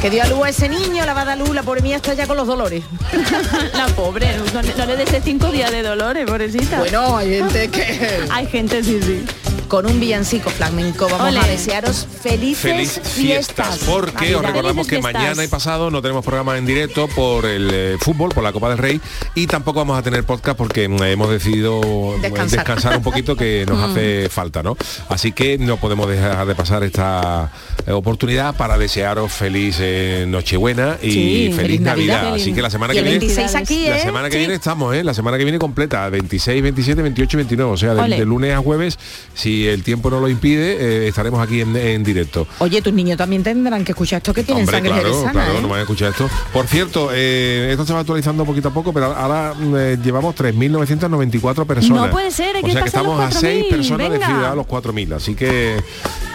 Que 0.00 0.10
dio 0.10 0.22
a 0.24 0.26
luz 0.26 0.44
a 0.44 0.48
ese 0.48 0.68
niño, 0.68 1.06
la 1.06 1.14
va 1.14 1.20
a 1.20 1.24
dar 1.24 1.38
luz, 1.38 1.50
la 1.50 1.62
pobre 1.62 1.80
mía 1.80 1.96
está 1.96 2.14
ya 2.14 2.26
con 2.26 2.36
los 2.36 2.46
dolores. 2.46 2.82
La 3.74 3.86
pobre, 3.94 4.36
no, 4.36 4.44
no 4.62 4.86
le 4.86 4.96
des 4.96 5.22
cinco 5.22 5.46
días 5.52 5.70
de 5.70 5.82
dolores, 5.84 6.26
pobrecita. 6.26 6.80
Bueno, 6.80 7.16
hay 7.16 7.38
gente 7.38 7.68
que... 7.68 8.26
Hay 8.30 8.46
gente, 8.46 8.82
sí, 8.82 8.98
sí. 9.00 9.24
Con 9.68 9.86
un 9.86 9.98
villancico 10.00 10.50
flamenco. 10.50 11.08
Vamos 11.08 11.36
a 11.36 11.46
desearos 11.46 12.06
felices 12.22 12.62
Feliz 12.62 13.00
fiestas, 13.02 13.78
porque 13.86 14.34
os 14.34 14.42
recordamos 14.44 14.86
que 14.86 15.00
mañana 15.00 15.42
y 15.44 15.48
pasado 15.48 15.90
no 15.90 16.02
tenemos 16.02 16.24
programa 16.24 16.58
en 16.58 16.66
directo 16.66 17.08
por 17.08 17.46
el 17.46 17.70
eh, 17.72 17.96
fútbol, 18.00 18.30
por 18.30 18.42
la 18.42 18.52
Copa 18.52 18.68
del 18.68 18.78
Rey 18.78 19.00
y 19.34 19.46
tampoco 19.46 19.78
vamos 19.80 19.98
a 19.98 20.02
tener 20.02 20.24
podcast 20.24 20.56
porque 20.58 20.88
mm, 20.88 21.02
hemos 21.04 21.30
decidido 21.30 21.80
eh, 22.16 22.18
Descansar. 22.22 22.58
descansar 22.60 22.96
un 22.96 23.02
poquito 23.02 23.34
que 23.36 23.64
nos 23.66 23.82
hace 23.90 24.28
falta, 24.28 24.62
¿no? 24.62 24.76
Así 25.08 25.32
que 25.32 25.56
no 25.58 25.76
podemos 25.78 26.08
dejar 26.08 26.46
de 26.46 26.54
pasar 26.54 26.82
esta 26.82 27.50
eh, 27.86 27.92
oportunidad 27.92 28.54
para 28.56 28.76
desearos 28.78 29.32
feliz 29.32 29.76
eh, 29.80 30.26
Nochebuena 30.28 30.98
y 31.02 31.10
Sí, 31.12 31.18
feliz, 31.44 31.56
feliz 31.56 31.80
Navidad. 31.80 32.16
Navidad. 32.22 32.34
Así 32.34 32.52
que 32.52 32.62
la 32.62 32.70
semana 32.70 32.92
Y 32.92 32.96
que 32.96 33.02
viene 33.02 33.18
26 33.18 33.54
aquí, 33.54 33.86
la 33.88 33.98
semana 33.98 34.28
que 34.28 34.32
Sí. 34.32 34.38
viene 34.38 34.54
estamos, 34.54 34.94
¿eh? 34.94 35.04
La 35.04 35.14
semana 35.14 35.38
que 35.38 35.44
viene 35.44 35.58
completa, 35.58 36.08
26, 36.08 36.62
27, 36.62 37.02
28 37.02 37.36
y 37.36 37.38
29, 37.38 37.72
o 37.72 37.76
sea, 37.76 37.94
de 37.94 38.24
lunes 38.24 38.54
a 38.54 38.58
jueves, 38.58 38.98
si 39.34 39.51
el 39.66 39.82
tiempo 39.82 40.10
no 40.10 40.20
lo 40.20 40.28
impide, 40.28 40.76
eh, 41.04 41.08
estaremos 41.08 41.40
aquí 41.40 41.60
en- 41.60 41.76
en 41.76 42.02
directo. 42.04 42.46
Oye, 42.58 42.80
tus 42.82 42.92
niños 42.92 43.16
también 43.16 43.42
tendrán 43.42 43.84
que 43.84 43.92
escuchar 43.92 44.18
esto 44.18 44.32
que 44.34 44.42
tienen 44.42 44.62
Hombre, 44.64 44.76
sangre 44.76 44.90
claro, 44.92 45.08
jerezana, 45.08 45.32
claro, 45.32 45.58
¿eh? 45.58 45.62
no 45.62 45.68
van 45.68 45.78
a 45.78 45.82
escuchar 45.82 46.10
esto. 46.10 46.28
Por 46.52 46.66
cierto, 46.66 47.10
eh, 47.12 47.68
esto 47.70 47.84
se 47.86 47.92
va 47.92 48.00
actualizando 48.00 48.44
poquito 48.44 48.68
a 48.68 48.72
poco, 48.74 48.92
pero 48.92 49.06
ahora 49.14 49.54
mm, 49.58 49.74
eh, 49.76 49.98
llevamos 50.02 50.34
3.994 50.34 51.64
personas. 51.66 52.06
No 52.06 52.10
puede 52.10 52.30
ser, 52.30 52.56
hay 52.56 52.62
O 52.62 52.66
sea 52.66 52.74
que 52.74 52.78
los 52.80 52.86
estamos 52.86 53.20
a 53.20 53.30
6 53.30 53.64
4.000, 53.66 53.70
personas 53.70 54.10
de 54.10 54.16
ciudad 54.18 54.52
a 54.52 54.54
los 54.54 54.66
4.000. 54.66 55.12
Así 55.14 55.34
que 55.34 55.76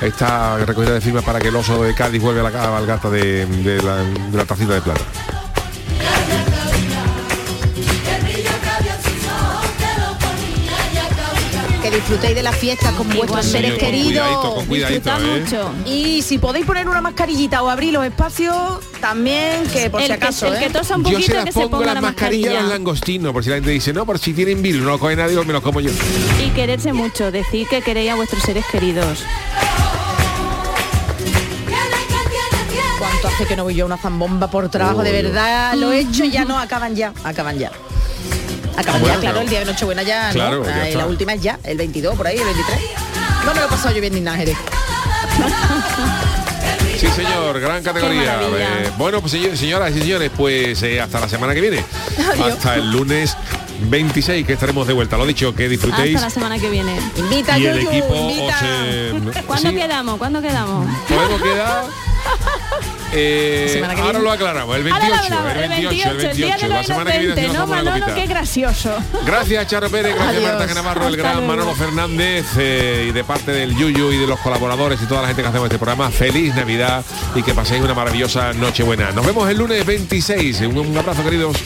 esta 0.01 0.57
recogida 0.65 0.93
de 0.93 1.01
firmas 1.01 1.23
para 1.23 1.39
que 1.39 1.47
el 1.49 1.55
oso 1.55 1.81
de 1.83 1.93
Cádiz 1.93 2.21
vuelva 2.21 2.41
a 2.41 2.43
la 2.43 2.51
cabalgata 2.51 3.09
de, 3.09 3.45
de 3.45 3.81
la, 3.81 3.97
de 4.03 4.37
la 4.37 4.45
tacita 4.45 4.73
de 4.73 4.81
plata. 4.81 5.01
Que 11.89 11.95
disfrutéis 11.95 12.35
de 12.35 12.43
las 12.43 12.53
fiestas 12.57 12.91
con 12.95 13.07
vuestros 13.07 13.45
Sí, 13.45 13.51
seres 13.53 13.71
con 13.71 13.79
queridos. 13.79 14.05
cuidadito, 14.27 14.55
con 14.55 14.65
cuidadito, 14.65 15.09
Disfrutad 15.09 15.37
¿eh? 15.37 15.39
mucho. 15.39 15.71
Y 15.89 16.21
si 16.21 16.37
podéis 16.37 16.65
poner 16.65 16.89
una 16.89 16.99
mascarillita 16.99 17.63
o 17.63 17.69
abrir 17.69 17.93
los 17.93 18.03
espacios, 18.05 18.55
también 18.99 19.63
que 19.71 19.89
por 19.89 20.01
El 20.01 20.07
si 20.07 20.11
que- 20.11 20.13
acaso. 20.15 20.47
el 20.47 20.55
¿eh? 20.55 20.59
que 20.59 20.69
tosa 20.69 20.97
un 20.97 21.03
Yo 21.05 21.11
poquito 21.11 21.27
se 21.27 21.33
las 21.35 21.45
que 21.45 21.51
se 21.53 21.59
pongo 21.61 21.69
ponga 21.71 21.85
las 21.85 21.95
la 21.95 22.01
mascarillas 22.01 22.51
mascarilla. 22.51 22.73
langostinos, 22.75 23.31
por 23.31 23.41
si 23.43 23.49
la 23.51 23.55
gente 23.55 23.71
dice, 23.71 23.93
no, 23.93 24.05
por 24.05 24.19
si 24.19 24.33
tienen 24.33 24.61
virus, 24.61 24.81
no 24.83 24.89
lo 24.89 24.99
coge 24.99 25.15
nadie, 25.15 25.41
me 25.45 25.53
los 25.53 25.61
como 25.63 25.79
yo. 25.79 25.89
Y 26.45 26.49
quererse 26.49 26.91
mucho, 26.91 27.31
decir 27.31 27.65
que 27.69 27.81
queréis 27.81 28.11
a 28.11 28.15
vuestros 28.15 28.43
seres 28.43 28.65
queridos. 28.69 29.19
¿Cuánto 32.99 33.27
hace 33.29 33.45
que 33.45 33.55
no 33.55 33.63
voy 33.63 33.75
yo 33.75 33.85
a 33.85 33.87
una 33.87 33.97
zambomba 33.97 34.49
por 34.49 34.67
trabajo? 34.69 35.03
De 35.03 35.11
verdad, 35.13 35.73
lo 35.75 35.93
he 35.93 35.99
hecho 36.01 36.25
y 36.25 36.31
ya 36.31 36.43
no, 36.45 36.59
acaban 36.59 36.95
ya, 36.97 37.13
acaban 37.23 37.57
ya. 37.57 37.71
Acaban 38.77 39.01
Bueno, 39.01 39.15
ya, 39.15 39.19
claro, 39.19 39.33
claro. 39.33 39.41
el 39.41 39.49
día 39.49 39.59
de 39.59 39.65
Nochebuena 39.65 40.03
ya, 40.03 40.29
Claro, 40.31 40.59
¿no? 40.59 40.65
ya 40.65 40.83
Ah, 40.83 40.89
la 40.97 41.05
última 41.07 41.33
es 41.33 41.41
ya, 41.41 41.59
el 41.63 41.77
22, 41.77 42.15
por 42.15 42.27
ahí, 42.27 42.37
el 42.37 42.45
23. 42.45 42.79
No 43.45 43.53
me 43.53 43.59
lo 43.59 43.65
he 43.65 43.69
pasado 43.69 43.93
yo 43.95 44.01
bien 44.01 44.13
ni 44.13 44.21
nada, 44.21 44.37
Jerez. 44.37 44.57
Sí, 46.99 47.07
señor, 47.15 47.59
gran 47.59 47.83
categoría. 47.83 48.39
Eh, 48.41 48.89
bueno, 48.97 49.19
pues 49.21 49.31
señor- 49.33 49.55
señoras 49.55 49.95
y 49.95 49.99
señores, 49.99 50.31
pues 50.35 50.81
eh, 50.83 50.99
hasta 50.99 51.19
la 51.19 51.29
semana 51.29 51.53
que 51.53 51.61
viene. 51.61 51.83
Adiós. 52.31 52.53
Hasta 52.53 52.75
el 52.75 52.91
lunes 52.91 53.35
26 53.81 54.45
que 54.47 54.53
estaremos 54.53 54.87
de 54.87 54.93
vuelta. 54.93 55.15
Lo 55.17 55.25
dicho, 55.27 55.53
que 55.53 55.69
disfrutéis. 55.69 56.15
Hasta 56.15 56.27
la 56.27 56.33
semana 56.33 56.57
que 56.59 56.69
viene. 56.71 56.99
Invita 57.15 57.57
y 57.59 57.67
el 57.67 57.79
equipo 57.79 58.07
os, 58.13 58.53
eh, 58.63 59.13
¿Cuándo 59.45 59.69
sí, 59.69 59.75
quedamos? 59.75 60.17
¿Cuándo 60.17 60.41
quedamos? 60.41 60.87
podemos 61.07 61.41
quedar 61.41 61.83
eh, 63.13 63.83
ahora 63.97 64.19
lo 64.19 64.31
aclaramos 64.31 64.75
el 64.75 64.91
Ahora 64.91 65.07
28 65.07 65.29
lo 65.29 65.37
hablamos, 65.37 65.63
el 65.63 65.69
28 65.69 66.09
el 66.09 66.17
28 66.17 66.29
el 66.29 66.37
día 66.37 66.55
de 66.55 66.67
la 66.67 66.77
los 66.77 66.87
semana 66.87 67.11
que 67.11 67.19
viene 67.19 67.47
¿no, 67.49 67.67
Manolo? 67.67 68.05
Qué 68.15 68.27
gracioso. 68.27 68.97
Gracias 69.25 69.67
Charo 69.67 69.89
Pérez, 69.89 70.15
gracias 70.15 70.35
Adiós. 70.37 70.83
Marta 70.83 71.07
el 71.07 71.17
gran 71.17 71.37
luego. 71.37 71.47
Manolo 71.47 71.75
Fernández 71.75 72.45
eh, 72.57 73.07
y 73.09 73.11
de 73.11 73.23
parte 73.23 73.51
del 73.51 73.75
Yuyu 73.75 74.11
y 74.11 74.17
de 74.17 74.27
los 74.27 74.39
colaboradores 74.39 75.01
y 75.01 75.05
toda 75.05 75.21
la 75.21 75.27
gente 75.27 75.41
que 75.41 75.47
hacemos 75.47 75.65
este 75.65 75.77
programa, 75.77 76.09
feliz 76.11 76.55
Navidad 76.55 77.03
y 77.35 77.43
que 77.43 77.53
paséis 77.53 77.81
una 77.81 77.93
maravillosa 77.93 78.53
Nochebuena. 78.53 79.11
Nos 79.11 79.25
vemos 79.25 79.49
el 79.49 79.57
lunes 79.57 79.85
26. 79.85 80.61
Un, 80.61 80.77
un 80.77 80.97
abrazo 80.97 81.23
queridos. 81.23 81.57